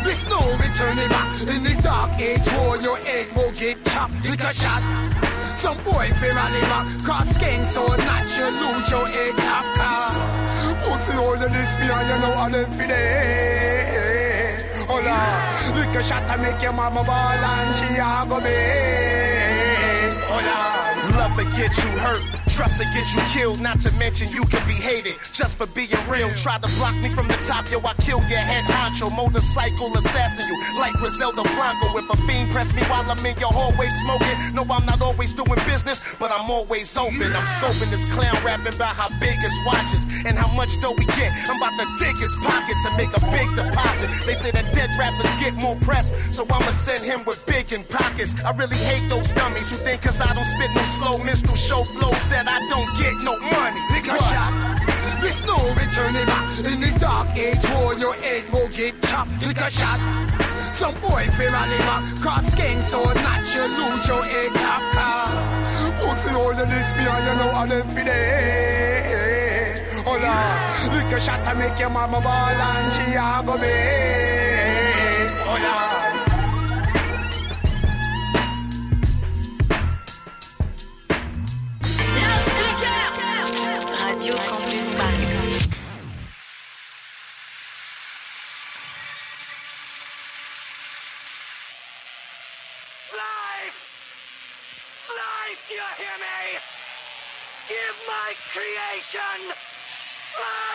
[0.03, 2.77] There's no returning back in this dark age war.
[2.79, 4.19] Your egg will get chopped.
[4.27, 4.83] Lick a shot.
[5.55, 6.87] Some boy rally back.
[7.07, 10.11] Cause skin so not you lose your egg top car.
[10.83, 14.08] Put the in this beer, you know them feel it.
[14.89, 20.17] Hola, lick a shot to make your mama ball and she a go big.
[20.25, 22.48] Hola, love to get you hurt.
[22.59, 25.95] Trust to get you killed, not to mention you could be hated just for being
[26.11, 26.29] real.
[26.43, 29.15] Try to block me from the top, yo, I kill your head honcho.
[29.15, 31.97] Motorcycle assassin you, like Griselda Blanco.
[31.97, 35.33] If a fiend press me while I'm in your hallway smoking, no, I'm not always
[35.35, 37.31] doing business, but I'm always open.
[37.31, 41.07] I'm scoping this clown rapping about how big his watches and how much dough we
[41.15, 41.31] get.
[41.47, 44.11] I'm about to dig his pockets and make a big deposit.
[44.27, 47.85] They say that dead rappers get more press, so I'ma send him with big in
[47.85, 48.35] pockets.
[48.43, 51.85] I really hate those dummies who think cause I don't spit no slow minstrel show
[51.85, 53.81] flows that I don't get no money.
[53.93, 54.53] Lick a shot.
[55.21, 57.95] There's no returning back in this dark age war.
[57.95, 59.31] Your head will get chopped.
[59.45, 60.01] Lick a shot.
[60.73, 65.29] Some boy feel a liver, cross skin so not you lose your egg top car.
[65.99, 68.07] Put the oil in this beer, you know how them it.
[70.07, 70.35] Hola,
[70.95, 75.31] lick a shot to make your mama ball and she a go big.
[75.47, 75.98] Hola.
[84.09, 85.69] Radio Campus Paris.
[93.13, 93.79] Life!
[95.13, 96.41] Life, do you hear me?
[97.69, 99.41] Give my creation
[100.41, 100.68] life!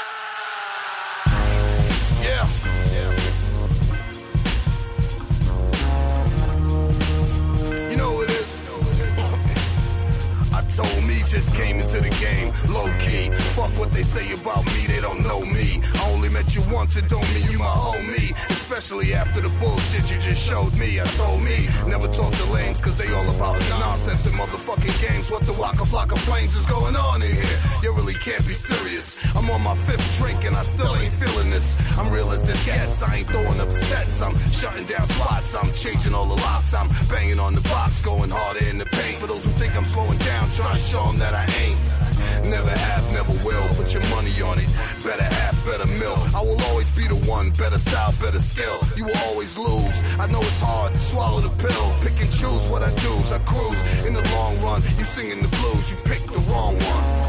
[14.14, 15.82] Say about me, they don't know me.
[15.96, 18.30] I only met you once, it don't mean you my homie.
[18.50, 21.02] Especially after the bullshit you just showed me.
[21.02, 25.32] I told me, never talk to lames, cause they all about nonsense and motherfucking games.
[25.32, 27.60] What the waka flocka flames is going on in here?
[27.82, 29.06] You really can't be serious.
[29.36, 31.68] I'm on my fifth drink and I still ain't feeling this.
[31.98, 34.22] I'm real as this gets, I ain't throwing up sets.
[34.22, 36.74] I'm shutting down spots, I'm changing all the locks.
[36.74, 39.18] I'm banging on the box, going harder in the paint.
[39.18, 42.03] For those who think I'm slowing down, trying to show them that I ain't.
[42.46, 43.68] Never have, never will.
[43.76, 44.70] Put your money on it.
[45.04, 46.18] Better half, better mill.
[46.36, 47.52] I will always be the one.
[47.52, 48.80] Better style, better skill.
[48.98, 49.96] You will always lose.
[50.20, 51.88] I know it's hard to swallow the pill.
[52.02, 53.14] Pick and choose what I do.
[53.34, 54.82] I cruise in the long run.
[54.98, 55.92] You singing the blues.
[55.92, 57.24] You picked the wrong one.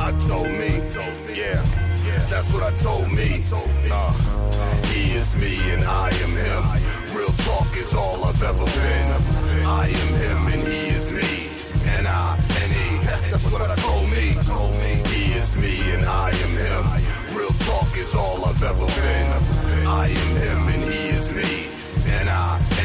[0.00, 0.70] I told me,
[1.34, 1.62] yeah,
[2.30, 3.44] that's what I told me.
[3.90, 4.12] Uh,
[4.92, 7.16] he is me and I am him.
[7.16, 9.66] Real talk is all I've ever been.
[9.66, 11.48] I am him and he is me,
[11.86, 12.57] and I.
[13.30, 14.34] That's what I told me.
[14.44, 17.36] Told me He is me and I am him.
[17.36, 19.86] Real talk is all I've ever been.
[19.86, 21.66] I am him and he is me,
[22.06, 22.77] and I.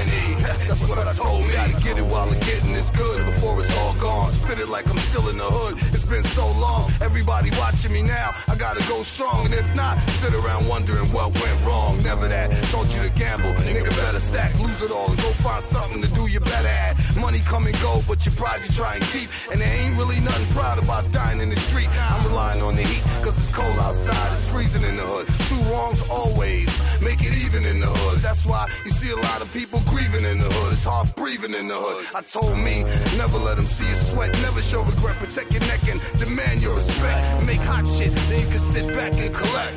[0.74, 1.54] That's what I told me.
[1.54, 4.32] Gotta get it while the getting is good before it's all gone.
[4.32, 5.78] Spit it like I'm still in the hood.
[5.94, 6.90] It's been so long.
[7.00, 8.34] Everybody watching me now.
[8.48, 9.46] I gotta go strong.
[9.46, 12.02] And if not, sit around wondering what went wrong.
[12.02, 12.50] Never that.
[12.74, 13.54] Told you to gamble.
[13.70, 14.58] Nigga better stack.
[14.62, 16.98] Lose it all and go find something to do you better at.
[17.18, 19.30] Money come and go, but your pride you try and keep.
[19.52, 21.90] And there ain't really nothing proud about dying in the street.
[22.10, 24.34] I'm relying on the heat, cause it's cold outside.
[24.34, 25.28] It's freezing in the hood.
[25.50, 26.70] Two wrongs always
[27.02, 28.22] make it even in the hood.
[28.22, 30.63] That's why you see a lot of people grieving in the hood.
[30.72, 32.06] It's hard breathing in the hood.
[32.16, 32.84] I told me,
[33.18, 34.32] never let them see you sweat.
[34.42, 35.18] Never show regret.
[35.18, 37.46] Protect your neck and demand your respect.
[37.46, 39.76] Make hot shit, then you can sit back and collect.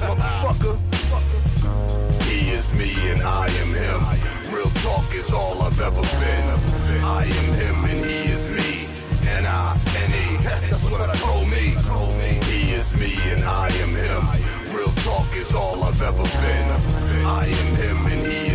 [0.00, 0.76] Motherfucker.
[2.24, 4.54] He is me and I am him.
[4.54, 6.46] Real talk is all I've ever been.
[7.04, 8.86] I am him and he is me.
[9.28, 10.36] And I and he.
[10.70, 11.74] That's what I told me.
[12.50, 14.22] He is me and I am him.
[14.76, 16.68] Real talk is all I've ever been.
[17.26, 18.45] I am him and he.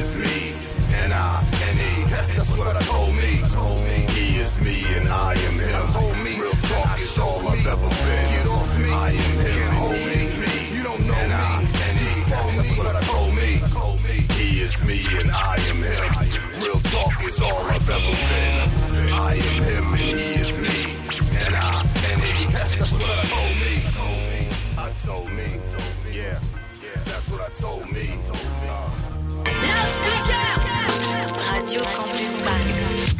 [1.11, 2.05] And I and he.
[2.05, 3.41] That's what I told me.
[4.15, 5.87] He is me and I am him.
[5.91, 6.39] Told me.
[6.39, 8.31] Real talk is all I've ever been.
[8.31, 8.89] Get off me.
[8.89, 10.47] I am him and he is me.
[10.77, 12.23] You don't know and I and he.
[12.31, 13.59] That's what I told me.
[14.39, 16.13] He is me and I am him.
[16.63, 18.69] Real talk is all I've ever been.
[19.11, 20.95] I am him and he is me.
[21.43, 22.45] And I and he.
[22.53, 23.83] That's what I told me.
[24.77, 25.59] I told me.
[26.09, 26.39] Yeah.
[26.81, 27.03] Yeah.
[27.03, 28.17] That's what I told me.
[28.63, 28.89] Uh,
[31.53, 33.15] Radio Campus Paris.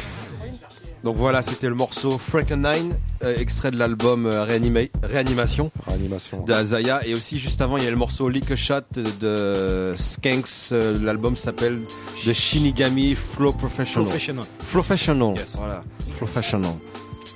[1.03, 6.43] Donc voilà, c'était le morceau Frankenstein, euh, extrait de l'album euh, Réanima- Réanimation, Réanimation.
[6.43, 7.01] d'Azaya.
[7.07, 8.81] Et aussi, juste avant, il y a le morceau Lick a Shot
[9.19, 10.71] de Skanks.
[10.73, 11.79] Euh, L'album s'appelle
[12.23, 14.05] The Shinigami Flow Professional.
[14.07, 14.45] Professional.
[14.71, 15.29] Professional.
[15.37, 15.55] Yes.
[15.57, 15.83] Voilà.
[16.17, 16.73] Professional.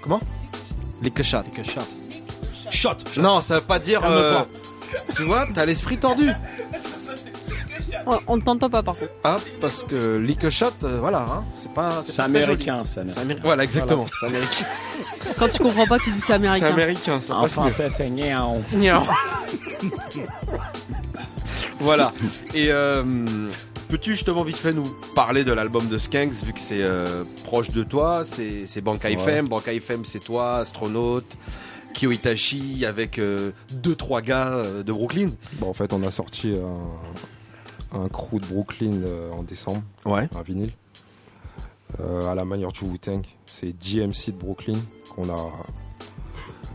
[0.04, 0.22] Comment?
[1.02, 1.44] Lick a Shot.
[1.46, 1.88] Lick a Shot.
[2.70, 2.98] Shot.
[3.22, 4.02] Non, ça veut pas dire.
[4.06, 4.44] euh,
[5.16, 6.30] tu vois, t'as l'esprit tordu.
[8.08, 9.12] On, on ne t'entend pas par contre.
[9.24, 12.04] Ah, parce que Lick Shot, euh, voilà, hein, c'est pas.
[12.06, 12.88] C'est américain, joli.
[12.88, 13.14] c'est américain.
[13.16, 14.06] C'est améri- Voilà, exactement.
[14.06, 14.12] Voilà.
[14.20, 14.66] C'est américain.
[15.40, 16.66] Quand tu comprends pas, tu dis c'est américain.
[16.68, 18.62] C'est américain, ça En passe français, c'est niao.
[18.74, 19.02] Niao.
[21.80, 22.14] voilà.
[22.54, 23.04] Et euh,
[23.90, 27.72] peux-tu justement vite fait nous parler de l'album de Skanks vu que c'est euh, proche
[27.72, 29.14] de toi, c'est c'est Bankai Ouais.
[29.16, 31.38] FM, Bankai FM c'est toi, Astronaute,
[31.94, 35.32] Kyo Itachi avec euh, deux trois gars euh, de Brooklyn.
[35.54, 36.80] Bon, en fait, on a sorti un,
[37.96, 40.28] un crew de Brooklyn euh, en décembre, Ouais.
[40.36, 40.72] un vinyle,
[42.00, 43.22] euh, à la manière du Wu-Tang.
[43.46, 44.78] C'est GMC de Brooklyn
[45.16, 45.52] qu'on a,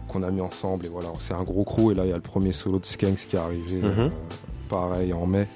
[0.09, 0.87] qu'on a mis ensemble.
[0.87, 1.93] Et voilà, c'est un gros crew.
[1.93, 3.89] Et là, il y a le premier solo de Skanks qui est arrivé, Mhm.
[3.99, 4.09] euh,
[4.69, 5.47] pareil, en mai.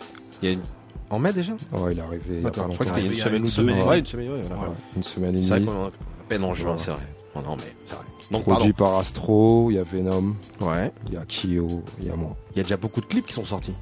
[0.43, 0.63] Il y a une-
[1.11, 1.53] En mai déjà?
[1.73, 3.15] Ouais, il est arrivé il y a D'accord, pas je crois que c'était une
[3.47, 3.89] semaine ou deux.
[3.89, 4.63] Ouais, une semaine, ouais, voilà.
[4.71, 5.71] Ouais, une semaine et C'est vrai demie.
[5.71, 5.91] qu'on est à
[6.29, 6.79] peine en juin, Voilà.
[6.83, 7.07] c'est vrai.
[7.37, 8.05] Oh non, mais c'est vrai.
[8.31, 8.91] Donc, Produit pardon.
[8.93, 10.91] par Astro, il y a Venom, Ouais.
[11.07, 12.35] il y a Kyo, il y a moi.
[12.53, 13.75] Il y a déjà beaucoup de clips qui sont sortis.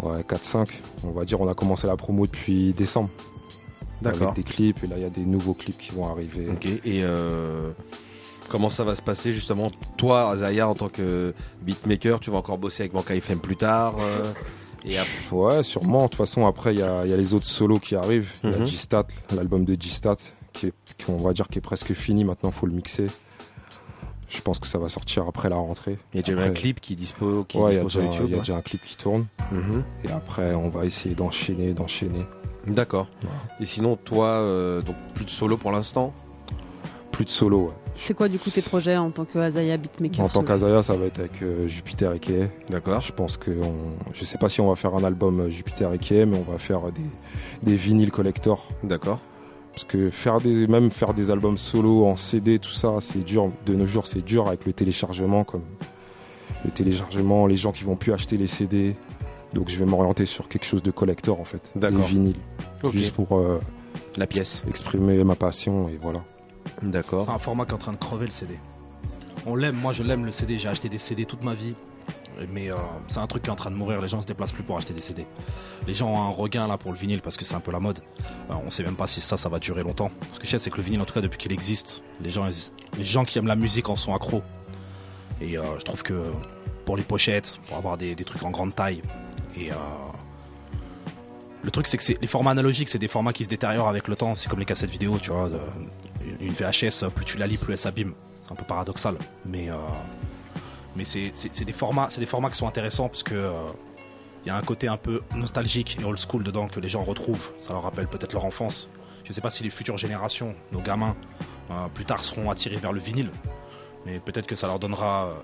[0.00, 0.68] Ouais, 4-5.
[1.04, 3.10] On va dire, on a commencé la promo depuis décembre.
[4.00, 4.30] D'accord.
[4.30, 6.48] Avec des clips, et là, il y a des nouveaux clips qui vont arriver.
[6.50, 7.70] Ok, et euh,
[8.48, 9.70] comment ça va se passer justement?
[9.96, 13.94] Toi, Azaya, en tant que beatmaker, tu vas encore bosser avec Banka FM plus tard
[14.00, 14.24] euh,
[14.84, 15.98] et après- Ouais, sûrement.
[15.98, 18.32] De toute façon, après, il y a, il y a les autres solos qui arrivent.
[18.42, 18.62] Il y Mhm.
[18.62, 19.06] a G-Stat,
[19.36, 20.16] l'album de G-Stat,
[20.52, 22.24] qui est, qui, on va dire, qui est presque fini.
[22.24, 23.06] Maintenant, faut le mixer.
[24.34, 25.98] Je pense que ça va sortir après la rentrée.
[26.14, 28.26] Il y a déjà Après- un clip qui dispo, qui Ouais, dispo sur déjà- YouTube.
[28.28, 29.26] Il y a déjà un clip qui tourne.
[29.50, 29.84] Mhm.
[30.04, 32.24] Et après, on va essayer d'enchaîner, d'enchaîner.
[32.66, 33.08] D'accord.
[33.60, 36.12] Et sinon, toi, euh, donc plus de solo pour l'instant
[37.10, 37.72] Plus de solo, ouais.
[37.94, 40.96] C'est quoi du coup tes projets en tant que Azaya Beatmaker En tant qu'Azaya, ça
[40.96, 42.50] va être avec euh, Jupiter et Kay.
[42.70, 43.02] D'accord.
[43.02, 43.92] Je pense que on...
[44.14, 46.50] je sais pas si on va faire un album euh, Jupiter et Kay, mais on
[46.50, 47.02] va faire des,
[47.62, 48.66] des vinyles collector.
[48.82, 49.20] D'accord.
[49.72, 53.50] Parce que faire des, même faire des albums solo en CD, tout ça, c'est dur.
[53.66, 55.62] De nos jours, c'est dur avec le téléchargement, comme
[56.64, 58.94] le téléchargement, les gens qui vont plus acheter les CD.
[59.54, 62.06] Donc je vais m'orienter sur quelque chose de collector en fait, des D'accord.
[62.06, 62.36] vinyles,
[62.82, 62.92] Ok.
[62.92, 63.58] juste pour euh,
[64.16, 64.62] La pièce.
[64.68, 66.20] exprimer ma passion et voilà.
[66.82, 67.24] D'accord.
[67.24, 68.54] C'est un format qui est en train de crever le CD.
[69.44, 71.74] On l'aime, moi je l'aime le CD, j'ai acheté des CD toute ma vie.
[72.48, 72.76] Mais euh,
[73.08, 74.76] c'est un truc qui est en train de mourir, les gens se déplacent plus pour
[74.76, 75.26] acheter des CD.
[75.86, 77.80] Les gens ont un regain là pour le vinyle parce que c'est un peu la
[77.80, 78.00] mode.
[78.50, 80.10] Euh, on sait même pas si ça, ça va durer longtemps.
[80.32, 82.30] Ce que je sais, c'est que le vinyle, en tout cas depuis qu'il existe, les
[82.30, 82.48] gens,
[82.96, 84.42] les gens qui aiment la musique en sont accros.
[85.40, 86.24] Et euh, je trouve que
[86.84, 89.02] pour les pochettes, pour avoir des, des trucs en grande taille,
[89.56, 89.74] et euh,
[91.62, 94.16] le truc c'est que les formats analogiques, c'est des formats qui se détériorent avec le
[94.16, 94.34] temps.
[94.34, 95.50] C'est comme les cassettes vidéo, tu vois.
[96.40, 98.14] une VHS, plus tu la lis, plus elle s'abîme.
[98.42, 99.68] C'est un peu paradoxal, mais
[100.96, 103.50] mais c'est des formats, c'est des formats qui sont intéressants parce que euh,
[104.44, 107.02] il y a un côté un peu nostalgique et old school dedans que les gens
[107.02, 107.50] retrouvent.
[107.60, 108.88] Ça leur rappelle peut-être leur enfance.
[109.24, 111.16] Je sais pas si les futures générations, nos gamins,
[111.70, 113.30] euh, plus tard seront attirés vers le vinyle,
[114.04, 115.34] mais peut-être que ça leur donnera, euh,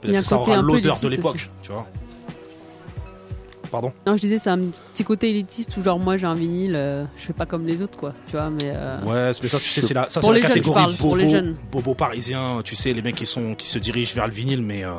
[0.00, 1.50] peut-être que ça aura l'odeur de l'époque, aussi.
[1.62, 1.86] tu vois.
[3.72, 3.92] Pardon.
[4.06, 4.58] Non, je disais, c'est un
[4.92, 7.82] petit côté élitiste où genre moi j'ai un vinyle, euh, je fais pas comme les
[7.82, 8.70] autres quoi, tu vois, mais.
[8.72, 10.54] euh, Ouais, mais ça, tu sais, c'est la, ça, Pour c'est la les jeunes, je
[10.58, 11.56] catégorie parle, bobo, pour les jeunes.
[11.72, 14.84] bobo parisien, tu sais, les mecs qui sont, qui se dirigent vers le vinyle, mais,
[14.84, 14.90] euh,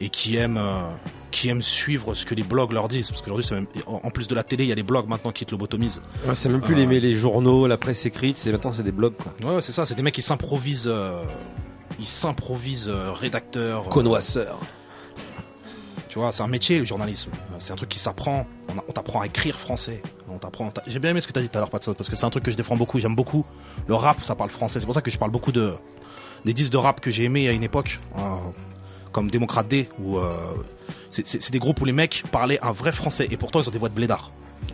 [0.00, 0.88] et qui aiment, euh,
[1.32, 3.10] qui aiment suivre ce que les blogs leur disent.
[3.10, 5.32] Parce qu'aujourd'hui, c'est même, en plus de la télé, il y a les blogs maintenant
[5.32, 6.00] qui te lobotomisent.
[6.26, 8.92] Ouais, c'est même plus Euh, les, les journaux, la presse écrite, c'est maintenant c'est des
[8.92, 9.34] blogs quoi.
[9.44, 11.22] Ouais, ouais, c'est ça, c'est des mecs qui s'improvisent, euh,
[11.98, 13.86] ils s'improvisent euh, rédacteurs.
[13.86, 14.60] euh, Connoisseurs.
[16.08, 17.30] Tu vois, c'est un métier le journalisme.
[17.58, 18.46] C'est un truc qui s'apprend.
[18.88, 20.02] On, t'apprend à écrire français.
[20.30, 20.72] On t'apprend.
[20.86, 22.30] J'ai bien aimé ce que t'as dit tout à l'heure, Patson, parce que c'est un
[22.30, 22.98] truc que je défends beaucoup.
[22.98, 23.44] J'aime beaucoup
[23.86, 24.22] le rap.
[24.24, 24.80] Ça parle français.
[24.80, 25.74] C'est pour ça que je parle beaucoup de
[26.44, 28.20] des disques de rap que j'ai aimés à une époque, euh,
[29.12, 30.34] comme Démocrate D, où euh,
[31.10, 33.78] c'est- des groupes où les mecs parlaient un vrai français et pourtant ils ont des
[33.78, 34.30] voix de blédard.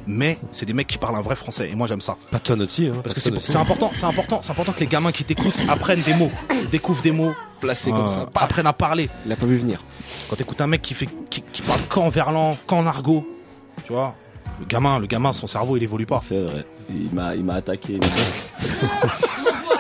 [0.06, 2.16] Mais c'est des mecs qui parlent un vrai français et moi j'aime ça.
[2.30, 5.24] Patton aussi, hein, Parce que c'est important, c'est important, c'est important que les gamins qui
[5.24, 6.30] t'écoutent apprennent des mots,
[6.70, 7.32] découvrent des mots,
[7.64, 8.28] Placés comme ça.
[8.34, 9.08] apprennent à parler.
[9.26, 9.82] Il a pas vu venir.
[10.28, 13.26] Quand t'écoutes un mec qui fait, qui, qui parle qu'en verlan, qu'en argot,
[13.84, 14.14] tu vois,
[14.60, 16.18] le gamin, le gamin, son cerveau, il évolue pas.
[16.18, 16.66] C'est vrai.
[16.90, 17.98] Il m'a, il m'a attaqué.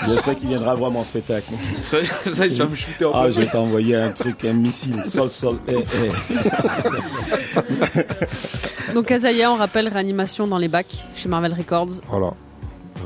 [0.06, 1.50] J'espère qu'il viendra voir mon spectacle.
[1.82, 1.98] Ça,
[2.34, 5.30] ça, il va me shooter en Ah, je vais t'envoyer un truc, un missile, sol,
[5.30, 5.76] sol, eh,
[7.96, 8.92] eh.
[8.94, 12.00] Donc Kazaya, on rappelle réanimation dans les bacs chez Marvel Records.
[12.08, 12.34] Voilà.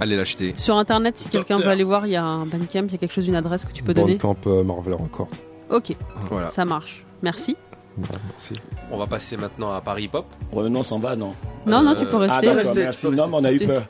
[0.00, 0.54] Allez l'acheter.
[0.56, 2.98] Sur internet, si quelqu'un veut aller voir, il y a un Bandcamp, il y a
[2.98, 4.16] quelque chose, une adresse que tu peux donner.
[4.16, 5.28] Bandcamp euh, Marvel Records.
[5.70, 5.94] Ok,
[6.30, 6.50] Voilà.
[6.50, 7.04] ça marche.
[7.22, 7.56] Merci.
[7.98, 8.52] Ouais, merci.
[8.92, 10.26] On va passer maintenant à Paris Hip Hop.
[10.52, 11.34] Revenons, on s'en va, non
[11.66, 12.54] Non, non, tu peux Ah, rester.
[12.54, 13.00] merci.
[13.00, 13.30] tu peux Non, rester.
[13.30, 13.82] mais on a eu peur.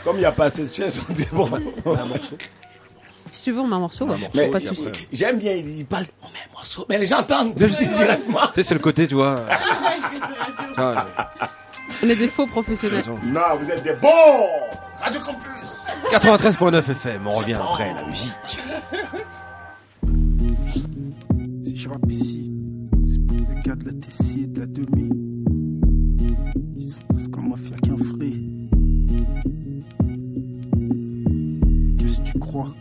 [0.04, 1.48] Comme il n'y a pas assez de chaises, on dit bon.
[3.30, 4.04] Si tu veux, on met un morceau.
[4.06, 4.16] ouais.
[4.34, 4.86] Mais pas de souci.
[5.12, 6.84] j'aime bien, il parle, on met un morceau.
[6.88, 8.40] Mais les gens entendent directement.
[8.54, 9.40] Tu sais, c'est le côté, tu vois.
[12.02, 13.04] On est des faux professionnels.
[13.24, 14.48] Non, vous êtes des bons
[14.98, 18.32] Radio Campus 93.9 FM, on revient après la musique.
[21.64, 22.50] Si je rappe ici,
[23.10, 25.10] c'est pour les gars de la Tessie et de la demi.
[26.78, 28.68] Ils sont presque en mafia qu'un free.
[31.98, 32.74] Qu'est-ce que tu crois?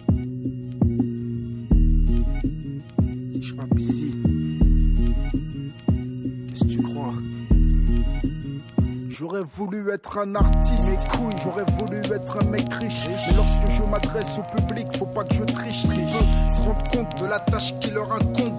[9.36, 13.06] J'aurais voulu être un artiste, mes couilles, j'aurais voulu être un mec riche.
[13.28, 15.82] Mais lorsque je m'adresse au public, faut pas que je triche.
[15.82, 18.58] S'ils veulent se rendre compte de la tâche qui leur incombe.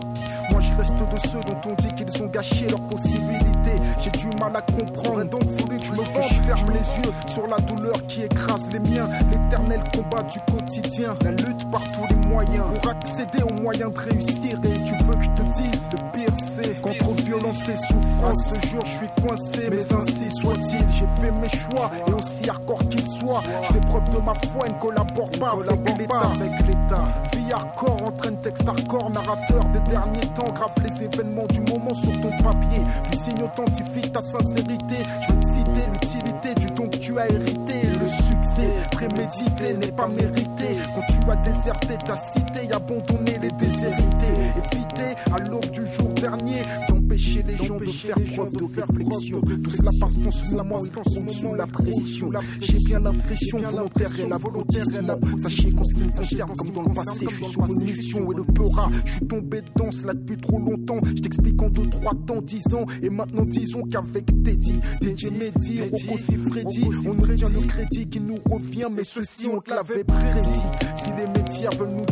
[0.78, 3.80] Reste de ceux dont on dit qu'ils ont gâché leurs possibilités.
[4.00, 5.24] J'ai du mal à comprendre.
[5.24, 6.30] Donc voulu que je me venge.
[6.30, 9.08] Je ferme les yeux sur la douleur qui écrase les miens.
[9.30, 11.14] L'éternel combat du quotidien.
[11.22, 12.64] La lutte par tous les moyens.
[12.74, 14.58] Pour accéder aux moyens de réussir.
[14.64, 18.54] Et tu veux que je te dise, le pire c'est contre violence et souffrance.
[18.54, 20.84] Ce jour je suis coincé, mais ainsi soit-il.
[20.90, 23.42] J'ai fait mes choix et aussi hardcore qu'ils soient.
[23.62, 25.56] Je fais preuve de ma foi et ne collabore pas.
[25.56, 27.08] Avec l'État.
[27.32, 30.52] Vie hardcore entraîne texte hardcore, narrateur des derniers temps.
[30.82, 32.80] Les événements du moment sur ton papier.
[33.04, 34.96] Puis signe authentifie ta sincérité.
[35.26, 37.82] Je veux te citer l'utilité du don que tu as hérité.
[38.00, 40.76] Le succès prémédité n'est pas mérité.
[40.94, 44.36] Quand tu as déserté ta cité abandonné les déshérités.
[44.72, 46.62] Éviter à l'aube du jour dernier
[47.16, 49.40] d'empêcher les gens de faire preuve de réflexion.
[49.40, 52.30] Tout cela parce qu'en ce moment, ils sont sous la pression.
[52.60, 55.18] J'ai bien l'impression volontaire et l'abrutissement.
[55.38, 58.32] Sachez qu'en ce qui me concerne, comme dans le passé, je suis sur une mission
[58.32, 58.90] et le peura.
[59.04, 60.98] Je suis tombé dedans cela depuis trop longtemps.
[61.04, 62.86] Je t'explique en deux, trois temps, dix ans.
[63.02, 66.18] Et maintenant, disons qu'avec Teddy, DJ Mehdi, Rocco
[66.50, 68.88] Freddy, on nous tient le crédit qui nous revient.
[68.94, 70.62] Mais ceci, on te l'avait prédit.
[70.96, 72.04] Si les médias veulent nous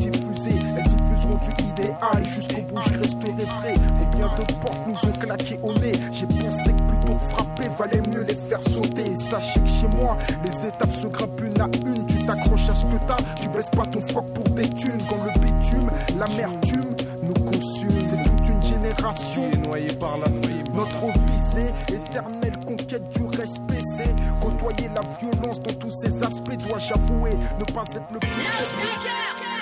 [0.76, 2.80] elles diffuseront du idéal jusqu'au bout.
[2.80, 3.74] Je resterai vrai.
[3.98, 5.92] Combien de portes nous ont claqué au nez?
[6.12, 9.10] J'ai pensé que plutôt que frapper valait mieux les faire sauter.
[9.10, 10.16] Et sachez que chez moi.
[10.44, 13.70] Les étapes se grimpent une à une, tu t'accroches à ce que t'as, tu baisses
[13.70, 15.02] pas ton froc pour des thunes.
[15.08, 20.72] Quand le bitume, l'amertume nous consume, c'est toute une génération noyée par la fibre.
[20.74, 26.56] Notre vie c'est éternelle conquête du respect, c'est côtoyer la violence dans tous ses aspects.
[26.68, 29.53] Dois-je avouer, ne pas être le plus.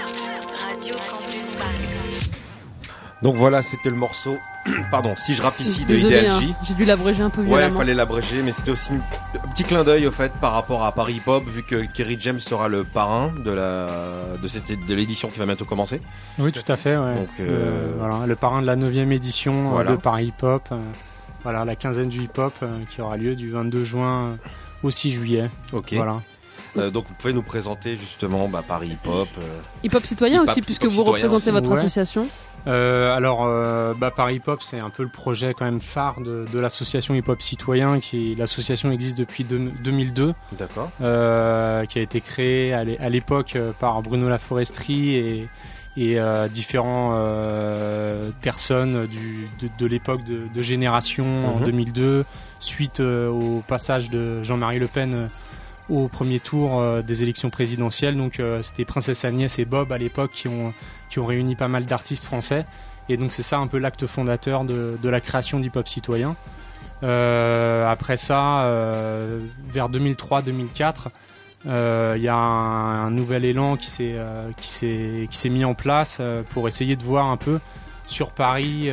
[0.82, 2.30] Radio Campus Paris.
[3.22, 4.36] Donc voilà, c'était le morceau.
[4.90, 6.26] Pardon, si je rappe ici de IDLG.
[6.26, 7.78] hein, j'ai dû l'abréger un peu Ouais, violemment.
[7.78, 11.14] fallait l'abréger, mais c'était aussi un petit clin d'œil au fait par rapport à Paris
[11.24, 13.86] Hip Hop, vu que Kerry James sera le parrain de la
[14.42, 16.00] de cette de l'édition qui va bientôt commencer.
[16.40, 16.96] Oui, tout à fait.
[16.96, 17.14] Ouais.
[17.14, 19.92] Donc, euh, Euh, voilà, le parrain de la 9 édition euh, Voilà.
[19.92, 20.64] de Paris Hip Hop.
[20.72, 20.78] euh,
[21.44, 24.36] voilà, la quinzaine du hip hop euh, qui aura lieu du 22 juin
[24.82, 25.48] au 6 juillet.
[25.72, 25.92] Ok.
[25.94, 26.20] Voilà.
[26.78, 29.28] Euh, donc vous pouvez nous présenter justement bah, Paris Hip Hop.
[29.38, 29.42] euh,
[29.84, 31.50] Hip Hop citoyen Hip-hop- aussi, puisque vous représentez aussi.
[31.50, 31.78] votre Ouais.
[31.78, 32.26] association.
[32.68, 36.20] Euh, alors, euh, bah, Paris Hip Hop, c'est un peu le projet quand même phare
[36.20, 37.98] de, de l'association Hip Hop Citoyen.
[38.00, 40.32] Qui l'association existe depuis deux- 2002.
[40.58, 40.90] D'accord.
[41.02, 45.48] Euh, qui a été créée à l'é- à l'époque par Bruno Laforesterie et,
[45.96, 51.66] et euh, différents euh, personnes du, de, de l'époque de, de Génération en Mhm.
[51.66, 52.24] 2002,
[52.60, 55.26] suite euh, au passage de Jean-Marie Le Pen euh,
[55.92, 58.16] au premier tour euh, des élections présidentielles.
[58.16, 60.72] Donc euh, c'était Princesse Agnès et Bob à l'époque qui ont,
[61.16, 62.64] réuni pas mal d'artistes français.
[63.08, 66.36] Et donc c'est ça un peu l'acte fondateur de, la création d'hip-hop citoyen.
[67.02, 68.64] Euh, après ça,
[69.66, 71.08] vers 2003-2004,
[71.66, 77.02] euh, il y a un, nouvel élan qui s'est mis en place pour essayer de
[77.02, 77.60] voir un peu
[78.06, 78.90] sur Paris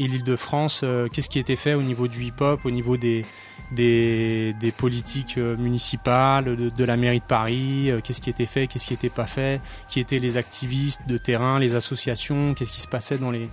[0.00, 3.24] et l'Île-de-France euh, qu'est-ce qui était fait au niveau du hip-hop, au niveau des
[3.72, 8.46] des, des politiques euh, municipales, de, de la mairie de Paris, euh, qu'est-ce qui était
[8.46, 12.72] fait, qu'est-ce qui n'était pas fait, qui étaient les activistes de terrain, les associations, qu'est-ce
[12.72, 13.48] qui se passait dans les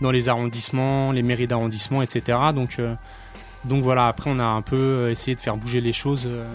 [0.00, 2.38] dans les arrondissements, les mairies d'arrondissement, etc.
[2.54, 2.94] Donc euh,
[3.64, 6.46] donc voilà, après on a un peu essayé de faire bouger les choses euh,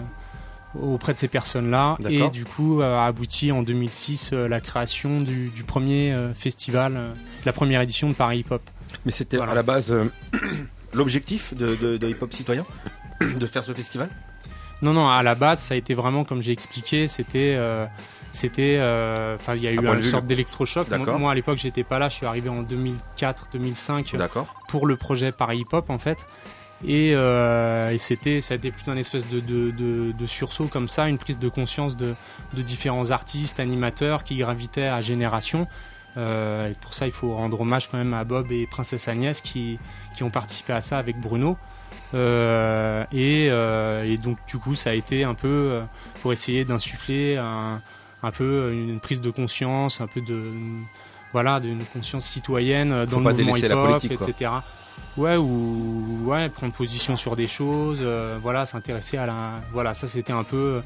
[0.80, 1.96] auprès de ces personnes-là.
[2.08, 7.14] Et du coup euh, a abouti en 2006 euh, la création du, du premier festival,
[7.44, 8.62] la première édition de Paris Hip Hop.
[9.04, 10.04] Mais c'était à la base euh,
[10.94, 12.64] l'objectif de, de- de Hip Hop citoyen
[13.20, 14.08] de faire ce festival?
[14.82, 17.54] Non, non, à la base, ça a été vraiment, comme j'ai expliqué, c'était.
[17.56, 17.86] euh,
[18.32, 21.56] c'était euh, enfin il y a eu une sorte le- d'électrochoc moi, moi, à l'époque
[21.56, 24.46] j'étais pas là je suis arrivé en 2004 2005 D'accord.
[24.68, 26.18] pour le projet Paris Hip Hop en fait
[26.86, 30.66] et, euh, et c'était ça a été plutôt une espèce de, de, de, de sursaut
[30.66, 32.14] comme ça une prise de conscience de,
[32.52, 35.66] différents artistes animateurs qui gravitaient à génération
[36.16, 39.78] et pour ça il faut rendre hommage quand même à Bob et Princesse Agnès qui,
[40.16, 41.56] qui ont participé à ça avec Bruno
[42.14, 45.82] euh, et, euh, et donc du coup ça a été un peu euh,
[46.22, 47.80] pour essayer d'insuffler un,
[48.22, 50.40] un peu une prise de conscience, un peu de
[51.32, 54.28] voilà, d'une conscience citoyenne euh, Faut dans pas le mouvement hip-hop, quoi.
[54.28, 54.50] etc.
[55.16, 60.08] Ouais ou ouais prendre position sur des choses, euh, voilà s'intéresser à la voilà ça
[60.08, 60.80] c'était un peu euh,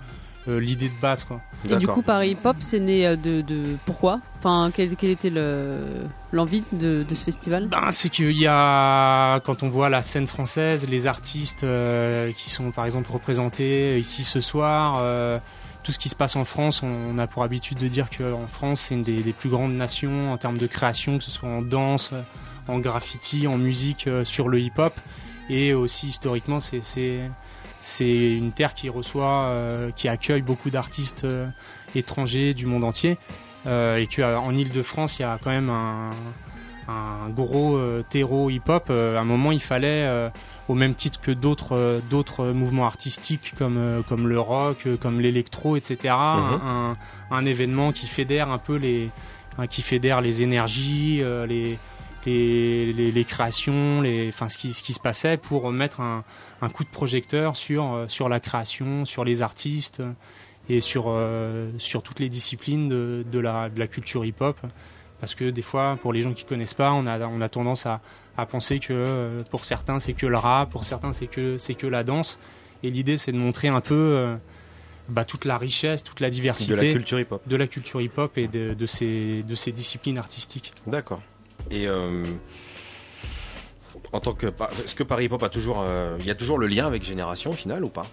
[0.47, 1.41] l'idée de base quoi.
[1.69, 4.21] Et du coup, Paris Hip Hop, c'est né euh, de, de pourquoi?
[4.39, 7.67] Enfin, quelle, quelle était le- l'envie de, de ce festival?
[7.67, 12.49] Ben, c'est qu'il y a, quand on voit la scène française, les artistes euh, qui
[12.49, 15.39] sont par exemple représentés ici ce soir, euh,
[15.83, 18.47] tout ce qui se passe en France, on, on a pour habitude de dire qu'en
[18.47, 21.49] France c'est une des, des plus grandes nations en termes de création, que ce soit
[21.51, 22.23] en danse, euh,
[22.69, 24.95] en graffiti, en musique, euh, sur le hip-hop.
[25.51, 26.81] Et aussi historiquement, c'est-
[27.81, 31.49] c'est une terre qui reçoit, euh, qui accueille beaucoup d'artistes euh,
[31.95, 33.19] étrangers du monde entier.
[33.67, 36.11] Euh, et qu'en Ile-de-France, il y a quand même un,
[36.89, 38.87] un gros euh, terreau hip-hop.
[38.91, 40.29] Euh, à un moment, il fallait, euh,
[40.69, 46.15] au même titre que d'autres d'autres mouvements artistiques comme, comme le rock, comme l'électro, etc.,
[46.15, 46.95] un,
[47.31, 49.11] un événement qui fédère un peu les,
[49.59, 51.79] hein, qui fédère les énergies, euh, les,
[52.27, 56.25] les, les, les créations, les, enfin, ce, qui, ce qui se passait pour mettre un,
[56.61, 60.13] un coup de projecteur sur, euh, sur la création, sur les artistes euh,
[60.69, 64.57] et sur, euh, sur toutes les disciplines de, de, la, de la culture hip-hop.
[65.21, 67.85] Parce que des fois, pour les gens qui connaissent pas, on a, on a tendance
[67.85, 68.01] à,
[68.39, 71.75] à penser que euh, pour certains c'est que le rap, pour certains c'est que, c'est
[71.75, 72.39] que la danse.
[72.83, 74.37] Et l'idée c'est de montrer un peu euh,
[75.11, 77.43] bah, toute la richesse, toute la diversité De la culture hip-hop.
[77.47, 80.73] de la culture hip-hop et de, de, ces, de ces disciplines artistiques.
[80.87, 81.21] D'accord.
[81.71, 82.25] Et euh,
[84.13, 84.47] en tant que,
[84.85, 87.03] est-ce que Paris Hip Hop a toujours, euh, il y a toujours le lien avec
[87.05, 88.07] Génération au final ou pas?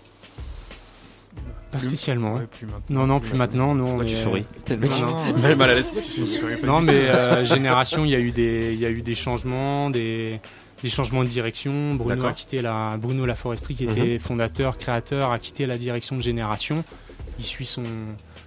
[1.71, 2.35] Pas spécialement.
[2.35, 3.01] Ouais, plus maintenant.
[3.01, 3.75] Non, non, plus, Plus maintenant.
[3.75, 3.85] non.
[3.87, 6.01] Pourquoi tu mais- souris T'es le mec mal à l'esprit,
[6.63, 9.89] Non, mais euh, Génération, il y a eu des, il y a eu des changements,
[9.89, 10.39] des,
[10.81, 11.95] des changements de direction.
[11.95, 14.19] Bruno a quitté la, Bruno Laforesterie, qui était Mhm.
[14.19, 16.83] fondateur, créateur, a quitté la direction de Génération.
[17.39, 17.83] Il suit son,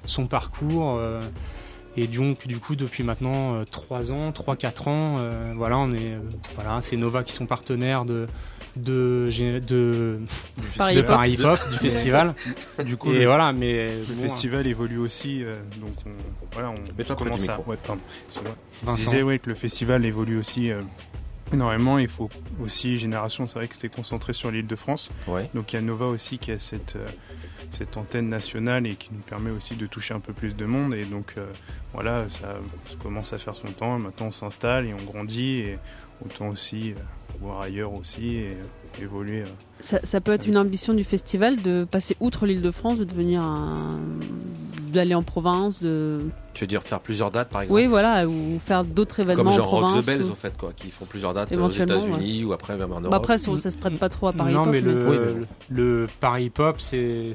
[0.07, 0.97] son parcours.
[0.97, 1.21] euh,
[1.97, 6.21] Et donc, du coup, depuis maintenant 3 ans, 3-4 ans, euh, voilà, on est, euh,
[6.55, 8.29] voilà, c'est Nova qui sont partenaires de,
[8.77, 9.29] de,
[9.67, 10.21] de,
[10.77, 11.07] Paris de Hip Hop.
[11.09, 12.35] Paris Hip Hop, du festival.
[12.85, 16.11] Du coup, et le, voilà, mais le bon, festival évolue aussi, euh, donc on,
[16.53, 17.61] voilà, on commence à.
[17.67, 18.03] Ouais, pardon.
[18.29, 18.57] excuse-moi.
[18.81, 19.11] Je Vincent.
[19.11, 20.81] disais ouais, que le festival évolue aussi euh,
[21.53, 21.99] énormément.
[21.99, 22.31] Il faut
[22.63, 25.11] aussi Génération, c'est vrai que c'était concentré sur l'île de France.
[25.27, 25.51] Ouais.
[25.55, 27.07] Donc il y a Nova aussi qui a cette euh,
[27.71, 30.95] cette antenne nationale et qui nous permet aussi de toucher un peu plus de monde.
[30.95, 31.47] Et donc euh,
[31.93, 32.57] voilà, ça,
[32.87, 33.99] ça commence à faire son temps.
[33.99, 35.79] Maintenant on s'installe et on grandit et
[36.25, 36.95] autant aussi euh,
[37.41, 39.43] voir ailleurs aussi et euh, évoluer.
[39.43, 39.47] euh.
[39.81, 43.05] Ça, ça peut être une ambition du festival de passer outre l'île de France, de
[43.05, 43.99] devenir un...
[44.93, 46.21] d'aller en province, de
[46.55, 49.53] Tu veux dire faire plusieurs dates par exemple oui voilà, ou faire d'autres événements Comme
[49.53, 52.45] en genre Rock the Bells ou- au fait quoi, qui font plusieurs dates aux États-Unis
[52.45, 53.11] ou après même en Europe.
[53.11, 55.09] Bah après, ça, ça se prête pas trop à Paris non, Hip Hop, mais le,
[55.09, 55.47] Oui, mais bon.
[55.71, 57.31] le Paris Hip Hop, c'est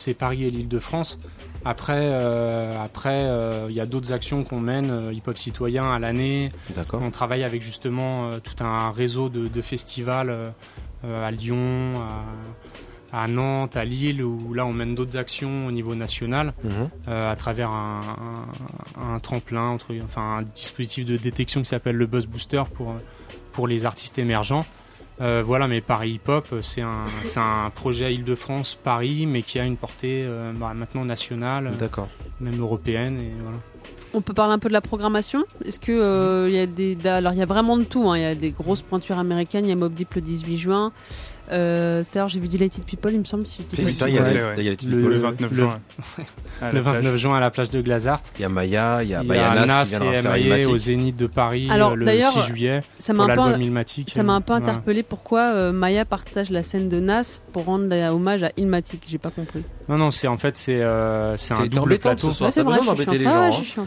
[0.00, 1.18] c'est- Paris et l'Île-de-France.
[1.64, 5.92] Après, euh, après, euh, il y a d'autres actions qu'on mène, euh, Hip Hop citoyen
[5.92, 6.50] à l'année.
[6.74, 7.02] D'accord.
[7.02, 10.52] On travaille avec justement euh, tout un réseau de, de festivals
[11.04, 11.92] à Lyon,
[13.12, 16.88] à, à Nantes, à Lille, où là on mène d'autres actions au niveau national Mhm.
[17.06, 18.00] à travers un,
[19.00, 22.94] un- un tremplin, entre, enfin un dispositif de détection qui s'appelle le Buzz Booster pour,
[23.52, 24.64] pour les artistes émergents.
[25.20, 29.58] Euh, voilà, mais Paris Hip Hop, c'est un, c'est un projet Île-de-France, Paris, mais qui
[29.58, 32.08] a une portée euh, bah, maintenant nationale, euh, D'accord.
[32.40, 33.18] même européenne.
[33.20, 33.56] Et voilà.
[34.12, 35.44] On peut parler un peu de la programmation?
[35.64, 38.10] Est-ce que euh, il y a des alors il y a vraiment de tout.
[38.10, 38.16] hein.
[38.18, 39.64] Il y a des grosses pointures américaines.
[39.64, 40.92] Il y a Mob Deep le 18 juin.
[41.52, 43.46] Euh, à l'heure, j'ai vu Dilated People, il me semble.
[43.46, 44.98] Si c'est ça, il y a, il y Le- people.
[45.10, 45.80] le 29 le- juin.
[46.18, 46.24] Le
[46.62, 46.82] la plage.
[46.82, 48.22] 29 juin à la plage de Glazart.
[48.38, 50.42] Il y a Maya, il y a, Il y il y a qui viendra et
[50.42, 50.68] Ilmatic.
[50.68, 53.42] au Zénith de Paris Alors, euh, le d'ailleurs, 6 juillet ça pour m'a un peu-
[53.42, 54.10] l'album Ilmatic.
[54.10, 54.66] Ça m'a un peu Voilà.
[54.66, 59.04] interpellé pourquoi euh, Maya partage la scène de Nas pour rendre euh, hommage à Ilmatic.
[59.06, 59.62] J'ai pas compris.
[59.88, 62.30] Non, non, c'est en fait c'est euh, c'est un double plateau.
[62.30, 62.48] ce soir.
[62.48, 63.86] Ouais, c'est T'as vrai, besoin je suis d'embêter les gens.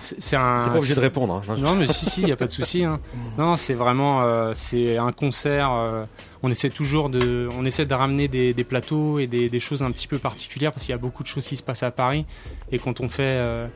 [0.00, 0.62] C'est un.
[0.64, 1.42] T'es pas obligé de répondre.
[1.48, 1.54] hein.
[1.58, 2.84] Non, mais si, si, il n'y a pas de souci.
[2.84, 3.00] hein.
[3.36, 5.70] Non, c'est vraiment, euh, c'est un concert.
[5.72, 6.04] euh,
[6.42, 9.82] on essaie toujours de, on essaie de ramener des, des plateaux et des, des choses
[9.82, 11.90] un petit peu particulières parce qu'il y a beaucoup de choses qui se passent à
[11.90, 12.26] Paris.
[12.70, 13.66] Et quand on fait, euh,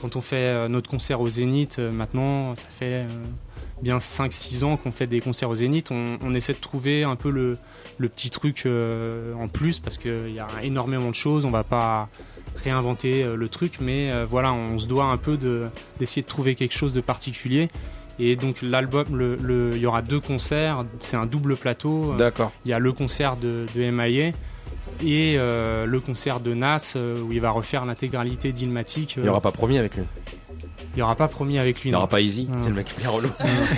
[0.00, 3.04] quand on fait notre concert au Zénith, maintenant, ça fait
[3.82, 5.90] bien 5-6 ans qu'on fait des concerts au Zénith.
[5.90, 7.58] On, on essaie de trouver un peu le,
[7.98, 11.44] le petit truc euh, en plus parce qu'il y a énormément de choses.
[11.44, 12.08] On va pas
[12.56, 15.66] réinventer euh, le truc, mais euh, voilà, on se doit un peu de-
[15.98, 17.68] d'essayer de trouver quelque chose de particulier.
[18.18, 22.14] Et donc l'album, le- le- il y aura deux concerts, c'est un double plateau.
[22.16, 22.52] D'accord.
[22.64, 24.32] Il y a le concert de, de MIA
[25.02, 29.16] et euh, le concert de Nas euh, où il va refaire l'intégralité d'Ilmatic.
[29.16, 30.04] Il n'y aura pas promis avec lui.
[30.94, 31.90] Il n'y aura pas promis avec lui.
[31.90, 32.48] Il n'y aura pas Easy.
[32.62, 33.28] C'est le mec bien relou.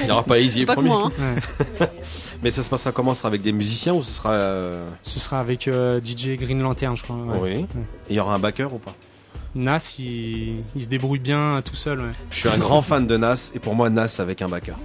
[0.01, 1.35] Il n'y aura pas Easy et Pas moi, hein.
[1.81, 1.89] Ouais.
[2.43, 3.15] Mais ça se passera comment?
[3.15, 4.33] Ce sera avec des musiciens ou ce sera.
[4.33, 7.17] euh, Ce sera avec euh, DJ Green Lantern, je crois.
[7.17, 7.39] ouais.
[7.41, 7.51] Oui.
[7.51, 7.61] Ouais.
[8.09, 8.95] Et il y aura un backer ou pas?
[9.55, 12.01] Nas, il, il se débrouille bien tout seul.
[12.01, 12.07] ouais.
[12.31, 14.77] Je suis un grand fan de Nas et pour moi Nas avec un backer.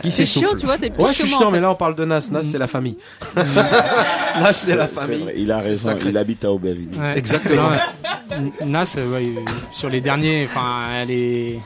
[0.00, 1.74] Qu'il C'est chiant, tu vois, t'es Ouais, je que suis chiant, en mais là on
[1.74, 2.28] parle de Nas.
[2.30, 2.96] Nas c'est la famille.
[3.36, 5.26] Nas c'est la famille.
[5.36, 6.98] il a raison, il habite à Aubervilliers.
[6.98, 7.18] Ouais.
[7.18, 7.68] Exactement.
[7.70, 8.66] Ouais.
[8.66, 9.40] Nas, euh, ouais, euh,
[9.72, 11.60] sur les derniers, enfin les,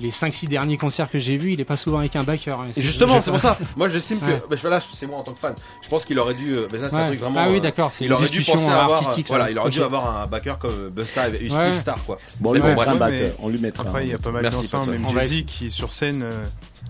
[0.00, 2.58] les 5-6 derniers concerts que j'ai vus, il est pas souvent avec un backer.
[2.76, 3.58] Et justement, c'est pour ça.
[3.76, 4.42] Moi, j'estime que, Ouais.
[4.48, 5.54] bah, voilà, c'est moi en tant que fan.
[5.82, 6.54] Je pense qu'il aurait dû.
[6.54, 7.06] euh, ça, c'est un Ouais.
[7.08, 7.40] truc vraiment.
[7.40, 8.98] Ah oui, euh, d'accord, c'est Il une aurait dû penser à avoir.
[9.02, 9.50] artistique, Voilà, là.
[9.50, 11.48] il aurait dû avoir un backer comme Busta et Ouais.
[11.48, 12.18] Steve Star, quoi.
[12.40, 12.88] Bon, on lui bon, bref.
[12.88, 13.84] un backer, on lui mettra.
[13.86, 14.86] Après, il y a pas mal Patton.
[14.86, 16.22] même Jay-Z qui sur scène.
[16.22, 16.42] euh,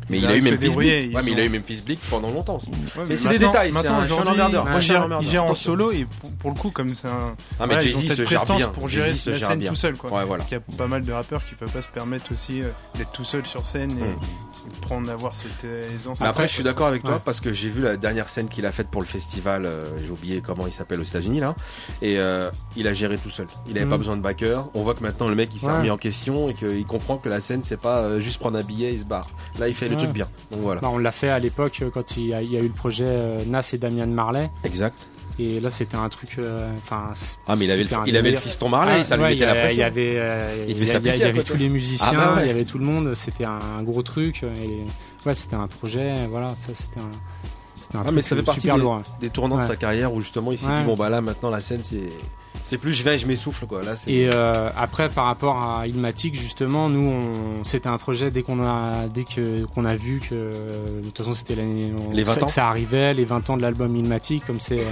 [0.08, 0.76] Mais il a eu Memphis Bleak.
[1.16, 2.58] Ouais, mais il a eu ont- Memphis Bleak pendant longtemps
[3.08, 4.64] Mais c'est des détails, c'est maintenant, un emmerdeur.
[4.66, 5.30] Moi, il emmerdeur.
[5.30, 6.06] gère en solo et
[6.38, 7.34] pour, le coup, comme c'est un.
[7.58, 8.68] Ah, ils ont Jay-Z cette se gère prestance bien.
[8.68, 9.96] pour gérer la scène tout seul.
[9.96, 10.12] Quoi.
[10.12, 10.42] Ouais, voilà.
[10.42, 12.66] Donc, Il y a pas mal de rappeurs qui peuvent pas se permettre aussi euh,
[12.96, 13.98] d'être tout seul sur scène Mm.
[14.65, 15.64] de prendre, avoir cette
[15.94, 16.20] aisance.
[16.20, 17.20] Mais après, je suis d'accord avec toi ouais.
[17.24, 19.66] parce que j'ai vu la dernière scène qu'il a faite pour le festival.
[19.66, 21.54] euh, j'ai oublié comment il s'appelle aux États-Unis là.
[22.02, 23.46] Et euh, il a géré tout seul.
[23.68, 23.90] Il avait Mm.
[23.90, 24.68] pas besoin de backer.
[24.74, 25.78] On voit que maintenant le mec il s'est Ouais.
[25.78, 28.62] remis en question et qu'il comprend que la scène c'est pas euh, juste prendre un
[28.62, 29.28] billet et se barre.
[29.58, 30.28] Là, il fait le truc bien.
[30.50, 30.80] Donc voilà.
[30.80, 32.72] Bah, on l'a fait à l'époque quand il y, a, il y a eu le
[32.74, 34.50] projet Nas et Damian Marley.
[34.64, 35.08] Exact.
[35.38, 36.36] Et là, c'était un truc.
[36.38, 37.12] euh, Enfin.
[37.46, 39.40] Ah, mais il avait le, il avait le fiston Marley, Ah, ça lui ouais, mettait
[39.40, 39.76] il y la pression.
[39.76, 41.68] Il y avait, euh, Il il devait y a- s'appliquer il y avait tous les
[41.68, 42.42] musiciens, Ah bah ouais.
[42.44, 43.14] il y avait tout le monde.
[43.14, 44.42] C'était un gros truc.
[44.44, 44.84] Et
[45.26, 46.14] ouais, c'était un projet.
[46.30, 47.10] Voilà, ça, c'était un.
[47.74, 49.02] C'était un Ah, truc mais ça fait euh, partie super des, lourd.
[49.20, 49.66] des tournants de Ouais.
[49.68, 52.08] sa carrière où justement il s'est dit bon bah là maintenant la scène c'est
[52.66, 53.82] c'est plus je vais je m'essouffle quoi.
[53.82, 57.64] Là Et euh, après, par rapport à Ilmatic, justement, nous, on...
[57.64, 61.32] c'était un projet dès qu'on a, dès que qu'on a vu que, de toute façon,
[61.32, 62.48] c'était l'année, on- Les 20 ça- ans.
[62.48, 64.84] ça arrivait, les 20 ans de l'album Ilmatic, comme c'est,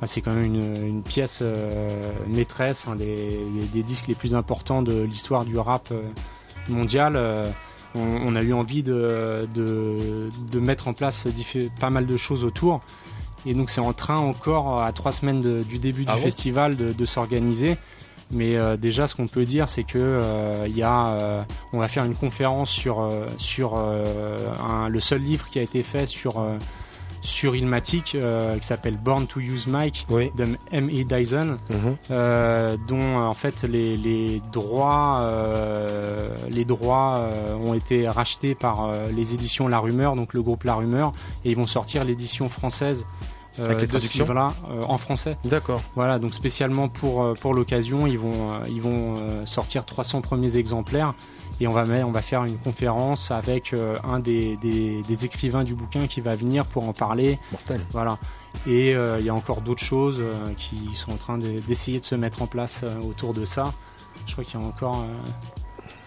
[0.00, 1.90] bah, c'est quand même une, une pièce euh,
[2.28, 3.40] maîtresse, un des,
[3.74, 6.02] des disques les plus importants de l'histoire du rap euh,
[6.68, 7.12] mondial.
[7.16, 7.44] euh,
[7.94, 11.26] on, on a eu envie de, de, de mettre en place
[11.78, 12.80] pas mal de choses autour.
[13.46, 16.22] Et donc c'est en train encore, à trois semaines de- du début Ah du bon
[16.24, 17.76] festival, de, de s'organiser.
[18.34, 21.42] Mais euh, déjà, ce qu'on peut dire, c'est que euh, y a, euh,
[21.74, 23.06] on va faire une conférence sur
[23.38, 26.42] sur un- le seul livre qui a été fait sur
[27.24, 28.16] sur Ilmatic,
[28.60, 31.04] qui s'appelle Born to Use Mike de M.E.
[31.04, 32.76] Dyson, Mhm.
[32.88, 35.22] dont en fait les, les droits
[36.48, 37.20] les droits
[37.64, 41.12] ont été rachetés par les éditions La Rumeur, donc le groupe La Rumeur,
[41.44, 43.06] et ils vont sortir l'édition française.
[43.58, 45.36] Euh, Avec les de ce traductions livre-là euh, en français.
[45.44, 45.80] D'accord.
[45.94, 49.16] Voilà, donc spécialement pour, euh, pour l'occasion, ils vont, ils vont
[49.46, 51.14] sortir 300 premiers exemplaires
[51.60, 55.64] et on va, on va faire une conférence avec euh, un des, des, des écrivains
[55.64, 57.38] du bouquin qui va venir pour en parler.
[57.52, 57.80] Mortel.
[57.92, 58.18] Voilà.
[58.66, 62.00] Et euh, il y a encore d'autres choses euh, qui sont en train de- d'essayer
[62.00, 63.72] de se mettre en place autour de ça.
[64.26, 65.04] Je crois qu'il y a encore.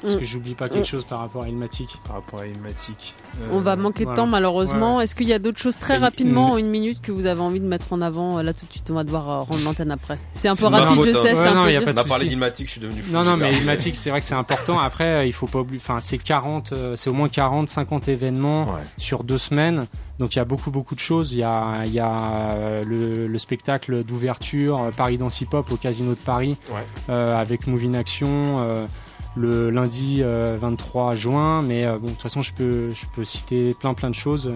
[0.05, 0.19] Euh, Est-ce Mm.
[0.19, 0.85] que j'oublie pas quelque Mm.
[0.85, 3.15] chose par rapport à Ilmatic Par rapport à Ilmatic.
[3.51, 5.01] On va manquer de temps malheureusement.
[5.01, 6.51] Est-ce qu'il y a d'autres choses très rapidement, Mm.
[6.51, 8.89] en une minute, que vous avez envie de mettre en avant Là tout de suite,
[8.91, 10.17] on va devoir euh, rendre l'antenne après.
[10.33, 11.29] C'est un peu Non, rapide, je non, sais.
[11.29, 12.81] c'est ouais, un non, peu y a pas de On a parlé d'Ilmatic, je suis
[12.81, 13.11] devenu fou.
[13.13, 13.53] Non, non, mais.
[13.57, 14.79] Ilmatic, c'est vrai que c'est important.
[14.79, 15.81] Après, euh, il faut pas oublier.
[15.83, 18.65] Enfin, c'est 40, euh, c'est au moins 40, 50 événements
[18.97, 19.85] sur deux semaines.
[20.17, 21.33] Donc il y a beaucoup, beaucoup de choses.
[21.33, 25.49] Il y a, il y a euh, le, le spectacle d'ouverture euh, Paris Dance Hip
[25.53, 26.85] Hop au Casino de Paris Ouais.
[27.09, 28.55] euh, avec Move in Action.
[28.59, 28.85] euh,
[29.35, 33.25] le lundi euh, 23 juin, mais euh, bon, de toute façon, je peux, je peux
[33.25, 34.51] citer plein, plein de choses.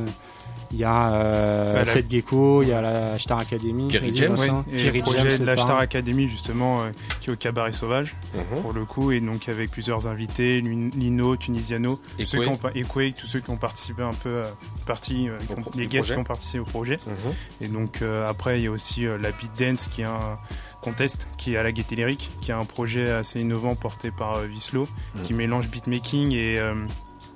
[0.71, 4.15] Il y a euh, Bah, la- Seth Gecko, il y a la Star Academy, Kerry
[4.15, 5.79] James, James, et le projet James, de la Star.
[5.79, 6.89] Academy justement euh,
[7.21, 8.61] qui est au Cabaret Sauvage Mhm.
[8.61, 12.53] pour le coup et donc avec plusieurs invités Lin- Lino, Tunisiano, Et ceux qui Quake.
[12.53, 14.43] ont, pa- et Quake, tous ceux qui ont participé un peu, euh,
[14.85, 16.13] partie, euh, qui ont- les guests projet.
[16.13, 16.97] qui ont participé au projet.
[17.07, 17.33] Mhm.
[17.61, 20.37] Et donc euh, après il y a aussi euh, la Beat Dance qui est un
[20.81, 24.35] contest qui est à la Gaieté Lyrique, qui est un projet assez innovant porté par
[24.37, 25.21] euh, Vislo, Mhm.
[25.23, 26.75] qui mélange beatmaking et euh,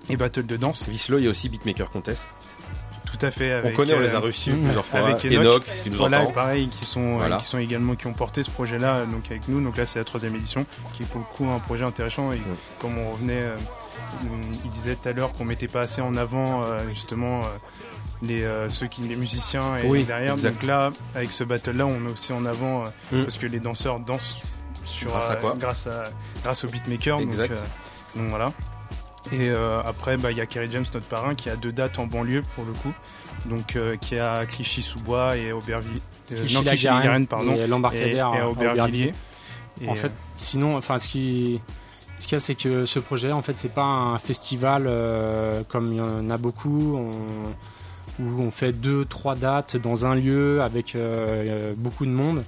[0.09, 0.87] et battle de danse.
[0.89, 2.27] Vislo, il y a aussi Beatmaker Contest.
[3.17, 3.53] Tout à fait.
[3.53, 4.99] On Avec, connaît, on les a euh, reçus plusieurs fois.
[5.01, 6.31] Avec Enoch, Enoch, qu'il nous voilà, entend.
[6.31, 7.37] pareil, qui sont, euh, Voilà.
[7.37, 9.61] qui sont également qui ont porté ce projet-là, donc avec nous.
[9.63, 12.31] Donc là, c'est la troisième édition, qui est pour le coup un projet intéressant.
[12.31, 12.41] Et
[12.79, 13.55] comme on revenait, euh,
[14.65, 17.41] il disait tout à l'heure qu'on mettait pas assez en avant justement
[18.21, 20.33] les euh, ceux qui les musiciens et Oui, derrière.
[20.33, 20.53] exact.
[20.53, 23.23] Donc là, avec ce battle-là, on met aussi en avant euh, Mm.
[23.23, 24.37] parce que les danseurs dansent
[24.85, 26.03] sur Grâce à quoi grâce à
[26.43, 27.19] grâce au beatmaker.
[27.19, 27.53] Exact.
[28.15, 28.51] donc voilà.
[29.31, 31.97] Et euh, après, bah, il y a Kerry James, notre parrain, qui a deux dates
[31.99, 32.93] en banlieue pour le coup.
[33.45, 36.01] Donc, euh, qui est à Clichy-sous-Bois et Aubervilliers.
[36.31, 37.55] euh, Clichy-la-Garenne Clichy-la-Garenne, pardon.
[37.55, 39.13] et l'embarcadère Et, et à à Aubervilliers.
[39.81, 41.59] Et, en euh, fait, sinon, enfin, ce qui,
[42.19, 45.63] ce qu'il y a, c'est que ce projet, en fait, c'est pas un festival euh,
[45.67, 50.13] comme il y en a beaucoup, on- où on fait deux, trois dates dans un
[50.13, 52.43] lieu avec euh, euh, beaucoup de monde.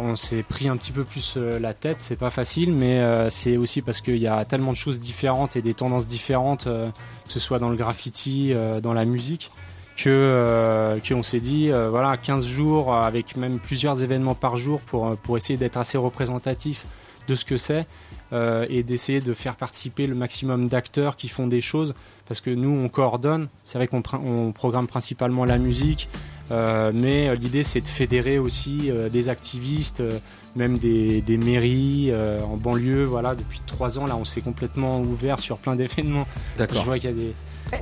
[0.00, 3.30] On s'est pris un petit peu plus euh, la tête, c'est pas facile, mais euh,
[3.30, 6.90] c'est aussi parce qu'il y a tellement de choses différentes et des tendances différentes, euh,
[7.26, 8.52] que ce soit dans le graffiti,
[8.82, 9.50] dans la musique,
[9.96, 15.36] que qu'on s'est dit voilà 15 jours avec même plusieurs événements par jour pour pour
[15.36, 16.86] essayer d'être assez représentatif
[17.26, 17.86] de ce que c'est
[18.32, 21.94] et d'essayer de faire participer le maximum d'acteurs qui font des choses
[22.26, 23.48] parce que nous on coordonne.
[23.64, 26.08] C'est vrai qu'on on programme principalement la musique
[26.50, 30.18] mais euh, l'idée c'est de fédérer aussi euh, des activistes euh,
[30.56, 35.00] même des, des mairies euh, en banlieue voilà depuis trois ans là on s'est complètement
[35.00, 36.26] ouvert sur plein d'événements
[36.56, 36.80] D'accord.
[36.80, 37.34] je vois qu'il y a des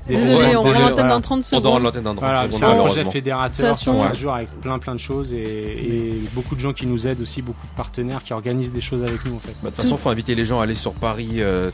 [0.09, 1.67] Désolé, on rend l'antenne dans 30 On secondes.
[1.67, 4.35] rend l'antenne dans 30 voilà, secondes, c'est un projet fédérateur sur toute 15 façon, jours
[4.35, 7.67] avec plein plein de choses et, et beaucoup de gens qui nous aident aussi, beaucoup
[7.67, 9.55] de partenaires qui organisent des choses avec nous en fait.
[9.63, 11.71] Bah, de toute façon, il faut inviter les gens à aller sur paris euh,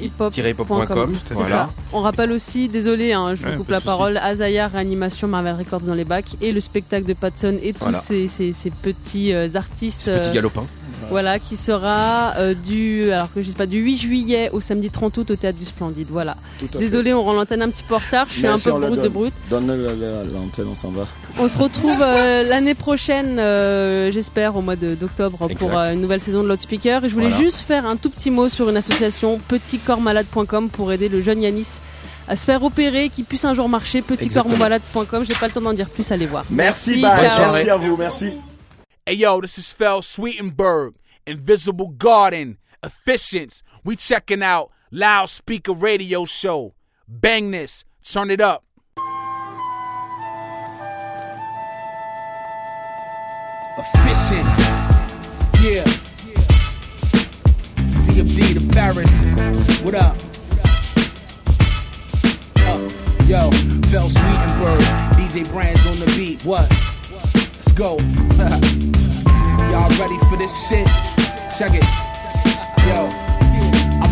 [0.00, 1.12] hip-hop.com.
[1.30, 1.68] Voilà.
[1.92, 5.80] On rappelle aussi, désolé, hein, je vous Ouais, coupe la parole, Azaya Réanimation Marvel Records
[5.82, 8.00] dans les bacs et le spectacle de Patson et tous Voilà.
[8.00, 10.02] ces, ces- ces petits euh, artistes.
[10.02, 10.66] Ces petits euh, galopins.
[11.12, 14.90] Voilà, qui sera euh, du, alors que je sais pas, du 8 juillet au samedi
[14.90, 16.08] 30 août au théâtre du Splendide.
[16.10, 16.36] Voilà.
[16.78, 18.26] Désolé, on rend l'antenne un petit peu en retard.
[18.28, 19.12] Je suis Merci, un peu brute de donne.
[19.12, 19.34] brute.
[19.50, 19.86] Donne-le
[20.32, 21.06] l'antenne, on s'en va.
[21.38, 26.00] On se retrouve euh, l'année prochaine, euh, j'espère, au mois de- d'octobre pour euh, une
[26.00, 27.04] nouvelle saison de Loudspeaker.
[27.04, 27.42] Et je voulais Voilà.
[27.44, 31.66] juste faire un tout petit mot sur une association petitcorpsmalade.com pour aider le jeune Yanis
[32.28, 34.00] à se faire opérer, qu'il puisse un jour marcher.
[34.02, 35.24] Petitcorpsmalade.com.
[35.24, 36.44] J'ai pas le temps d'en dire plus, allez voir.
[36.50, 37.16] Merci, bye.
[37.16, 37.52] ciao.
[37.52, 38.30] Merci à vous, merci.
[39.04, 40.92] Hey yo, this is Fel Sweetenberg,
[41.26, 43.62] Invisible Garden, Efficients.
[43.84, 46.74] We checking out Loudspeaker Radio Show.
[47.06, 48.64] Bang this, turn it up.
[53.78, 54.58] Efficients,
[55.62, 55.84] yeah.
[57.88, 59.26] CFD the Ferris,
[59.82, 60.16] what up?
[62.58, 62.78] Uh,
[63.26, 63.50] yo,
[63.88, 64.80] Fel Sweetenberg,
[65.16, 66.70] DJ Brands on the beat, what?
[67.54, 67.98] Let's go.
[69.72, 70.86] Y'all ready for this shit?
[71.56, 71.82] Check it.
[72.86, 73.08] Yo,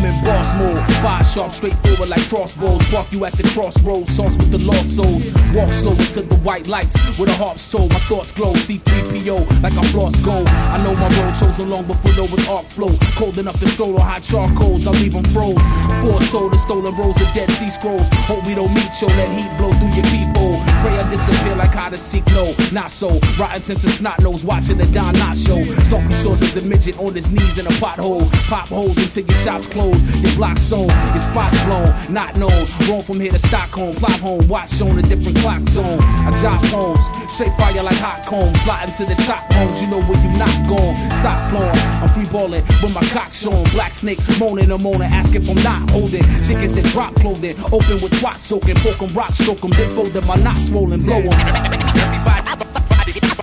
[0.01, 0.93] I'm in boss mode.
[1.03, 2.83] Five sharp, straightforward like crossbows.
[2.91, 5.29] Park you at the crossroads, sauce with the lost souls.
[5.53, 7.89] Walk slow into the white lights with a harp soul.
[7.89, 10.49] My thoughts glow, C3PO like I floss gold.
[10.49, 12.97] I know my road chosen long before there was arc flow.
[13.17, 15.61] Cold enough to stroll on hot charcoals, I leave them froze.
[16.01, 18.09] Four told the stolen rolls of Dead Sea Scrolls.
[18.25, 20.57] Hope we don't meet, yo, let heat blow through your people.
[20.81, 23.21] Pray I disappear like how to seek no, not so.
[23.39, 25.61] Rotten since a snot nose watching the Don Knotts show.
[25.85, 28.31] Stalking shoulders a midget on his knees in a pothole.
[28.49, 29.90] Pop holes until your shop's closed.
[30.23, 32.67] Your block's sewn, your spot's blown, not known.
[32.89, 36.01] Roam from here to Stockholm, plot home, watch on a different clock zone.
[36.01, 38.61] I drop homes, straight fire like hot combs.
[38.63, 40.95] Sliding to the top homes, you know where you not going.
[41.15, 43.65] Stop flowing, I'm free balling with my cock showing.
[43.71, 46.23] Black snake moaning and moaning, asking if I'm not holding.
[46.45, 50.17] Chickens that drop clothing, open with twat soaking, poke 'em, rock stroke 'em, then fold
[50.17, 51.31] 'em, my knot swollen, blow 'em.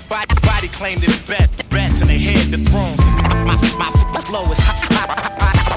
[0.09, 3.05] Body, body it best, best and they head the thrones.
[3.45, 5.16] My, my flow is hot,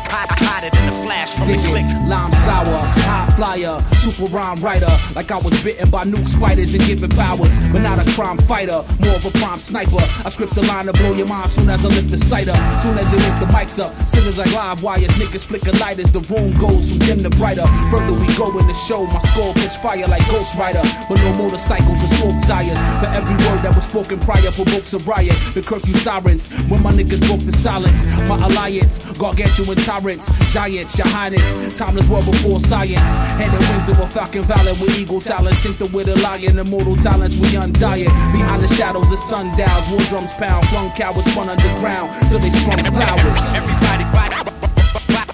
[0.09, 1.86] hot, hot, hot, hotter than the flash from the click.
[2.06, 4.90] lime sour, high flyer, super rhyme writer.
[5.14, 8.85] Like I was bitten by nuke spiders and given powers, but not a crime fighter,
[9.01, 10.02] more of a prime sniper.
[10.24, 12.59] I script the line to blow your mind soon as I lift the sight up.
[12.81, 13.93] Soon as they lift the mics up,
[14.31, 16.10] as like live wires, niggas flicker lighters.
[16.12, 17.66] The room goes from dim to brighter.
[17.90, 20.82] Further we go in the show, my skull pitch fire like Ghost Rider.
[21.09, 22.78] But no motorcycles or smoke tires.
[23.02, 25.36] For every word that was spoken prior provokes a riot.
[25.55, 28.06] The curfew sirens, when my niggas broke the silence.
[28.31, 31.76] My alliance, gargantuan tyrants, giants, your highness.
[31.76, 33.10] Timeless world before science.
[33.40, 35.56] Hand the wings of a falcon valor with eagle talent.
[35.56, 38.14] Synced with a lion, immortal talents, we undying.
[38.30, 40.64] Behind the shadows of sundials, war drums pound.
[40.68, 43.40] Flung cowards spun underground, so they sprung flowers.
[43.58, 44.36] Everybody, body,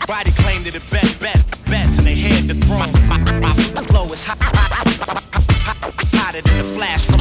[0.06, 2.96] body, claimed it the best, best, best, and they head the thrones.
[3.08, 3.52] My, my
[3.92, 7.15] flow is hot, hot, hot, hot, hotter than the flash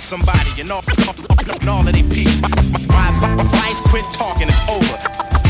[0.00, 2.42] somebody, and all, and all of they peeps.
[2.88, 4.96] My, my advice, quit talking, it's over.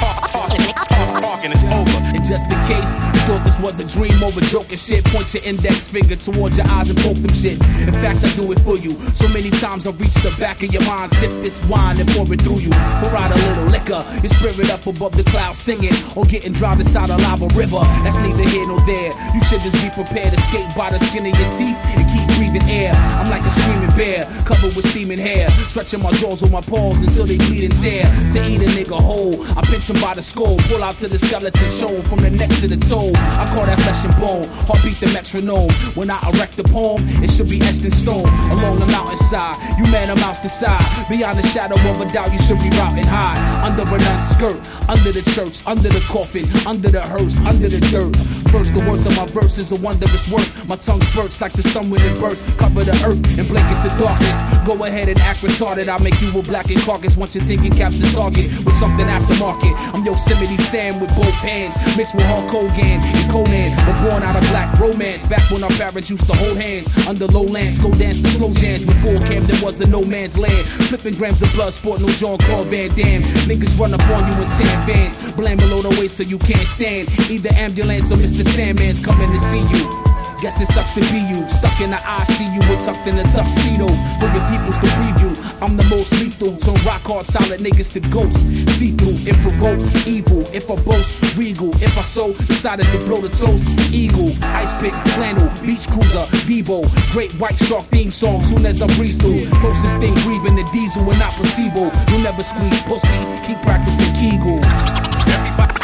[0.01, 0.61] Talk, talking,
[0.91, 1.99] talk, talking, it's over.
[2.11, 5.45] And just in case you thought this was a dream over joking shit, point your
[5.45, 7.63] index finger towards your eyes and poke them shits.
[7.81, 8.99] In fact, I do it for you.
[9.15, 12.27] So many times I reach the back of your mind, sip this wine and pour
[12.33, 12.71] it through you.
[13.01, 16.81] Pour out a little liquor, your spirit up above the clouds singing, or getting drowned
[16.81, 17.81] inside a lava river.
[18.03, 19.13] That's neither here nor there.
[19.35, 22.30] You should just be prepared to skate by the skin of your teeth and keep
[22.41, 22.95] breathing air.
[22.95, 27.03] I'm like a screaming bear, covered with steaming hair, stretching my jaws with my paws
[27.03, 28.05] until they bleed and tear.
[28.33, 31.19] To eat a nigga whole, I pinch him by the skull, pull out to the
[31.19, 33.13] skeleton shown from the neck to the toe.
[33.37, 35.71] I call that flesh and bone, heartbeat the metronome.
[35.95, 39.57] When I erect the poem, it should be etched in stone along the mountainside.
[39.77, 40.81] You man a mouse decide,
[41.11, 43.37] beyond the shadow of a doubt, you should be routing high.
[43.69, 47.81] Under a nun skirt, under the church, under the coffin, under the hearse, under the
[47.93, 48.17] dirt.
[48.51, 50.49] First, the worth of my verse is a wondrous work.
[50.67, 52.30] My tongue spurts like the sun when it bursts.
[52.59, 54.39] Cover the earth in blankets of darkness.
[54.67, 55.89] Go ahead and act retarded.
[55.89, 59.07] I'll make you a black and carcass once you're thinking capture the target with something
[59.07, 59.75] aftermarket.
[59.95, 63.75] I'm Yosemite Sam with both hands, mixed with Hulk Hogan and Conan.
[63.87, 65.27] But born out of black romance.
[65.27, 68.85] Back when our parents used to hold hands under lowlands, go dance to slow jams.
[68.85, 70.69] Before Cam, there was a no man's land.
[70.91, 73.23] Flipping grams of blood, sporting no Jean Claude Van Damme.
[73.49, 76.69] Niggas run up on you in 10 vans, blame below the waist so you can't
[76.69, 77.09] stand.
[77.31, 78.45] Either ambulance or Mr.
[78.45, 80.10] Sandman's coming to see you.
[80.41, 81.47] Guess it sucks to be you.
[81.51, 83.89] Stuck in the ICU with tucked in a tuxedo.
[84.17, 85.37] For your peoples to preview.
[85.61, 86.57] I'm the most lethal.
[86.57, 88.41] Turn rock hard solid niggas to ghosts.
[88.81, 90.41] See through if provoke evil.
[90.55, 91.69] If I boast regal.
[91.83, 93.69] If I so decided to blow the toast.
[93.93, 96.89] Eagle, ice pick, flannel, beach cruiser, Debo.
[97.13, 98.43] Great white shark theme song.
[98.43, 99.45] Soon as I breeze through.
[99.61, 101.93] Closest thing breathing the diesel and not placebo.
[102.09, 103.21] You'll never squeeze pussy.
[103.45, 104.57] Keep practicing Kegel.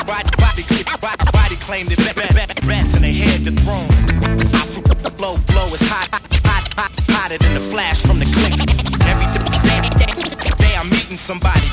[0.08, 0.64] Body, body,
[0.96, 1.98] body, body claimed it
[2.64, 4.35] best, and they head the thrones.
[5.06, 6.08] I flow, blow is hot,
[6.42, 8.58] hot, hot, hotter than the flash from the click.
[9.06, 9.46] Every day,
[10.58, 11.70] day I'm meeting somebody,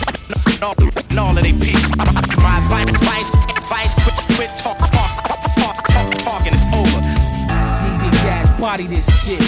[0.54, 1.98] and all, and all of they peeps.
[1.98, 7.02] My advice, advice, advice, quit, quit talk, talk, talk, talk, talk, talking, it's over.
[7.82, 9.42] DJ Jazz, body this shit.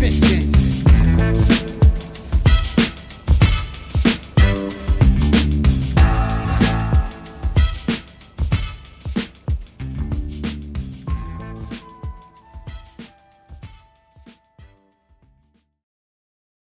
[0.00, 1.59] Efficient.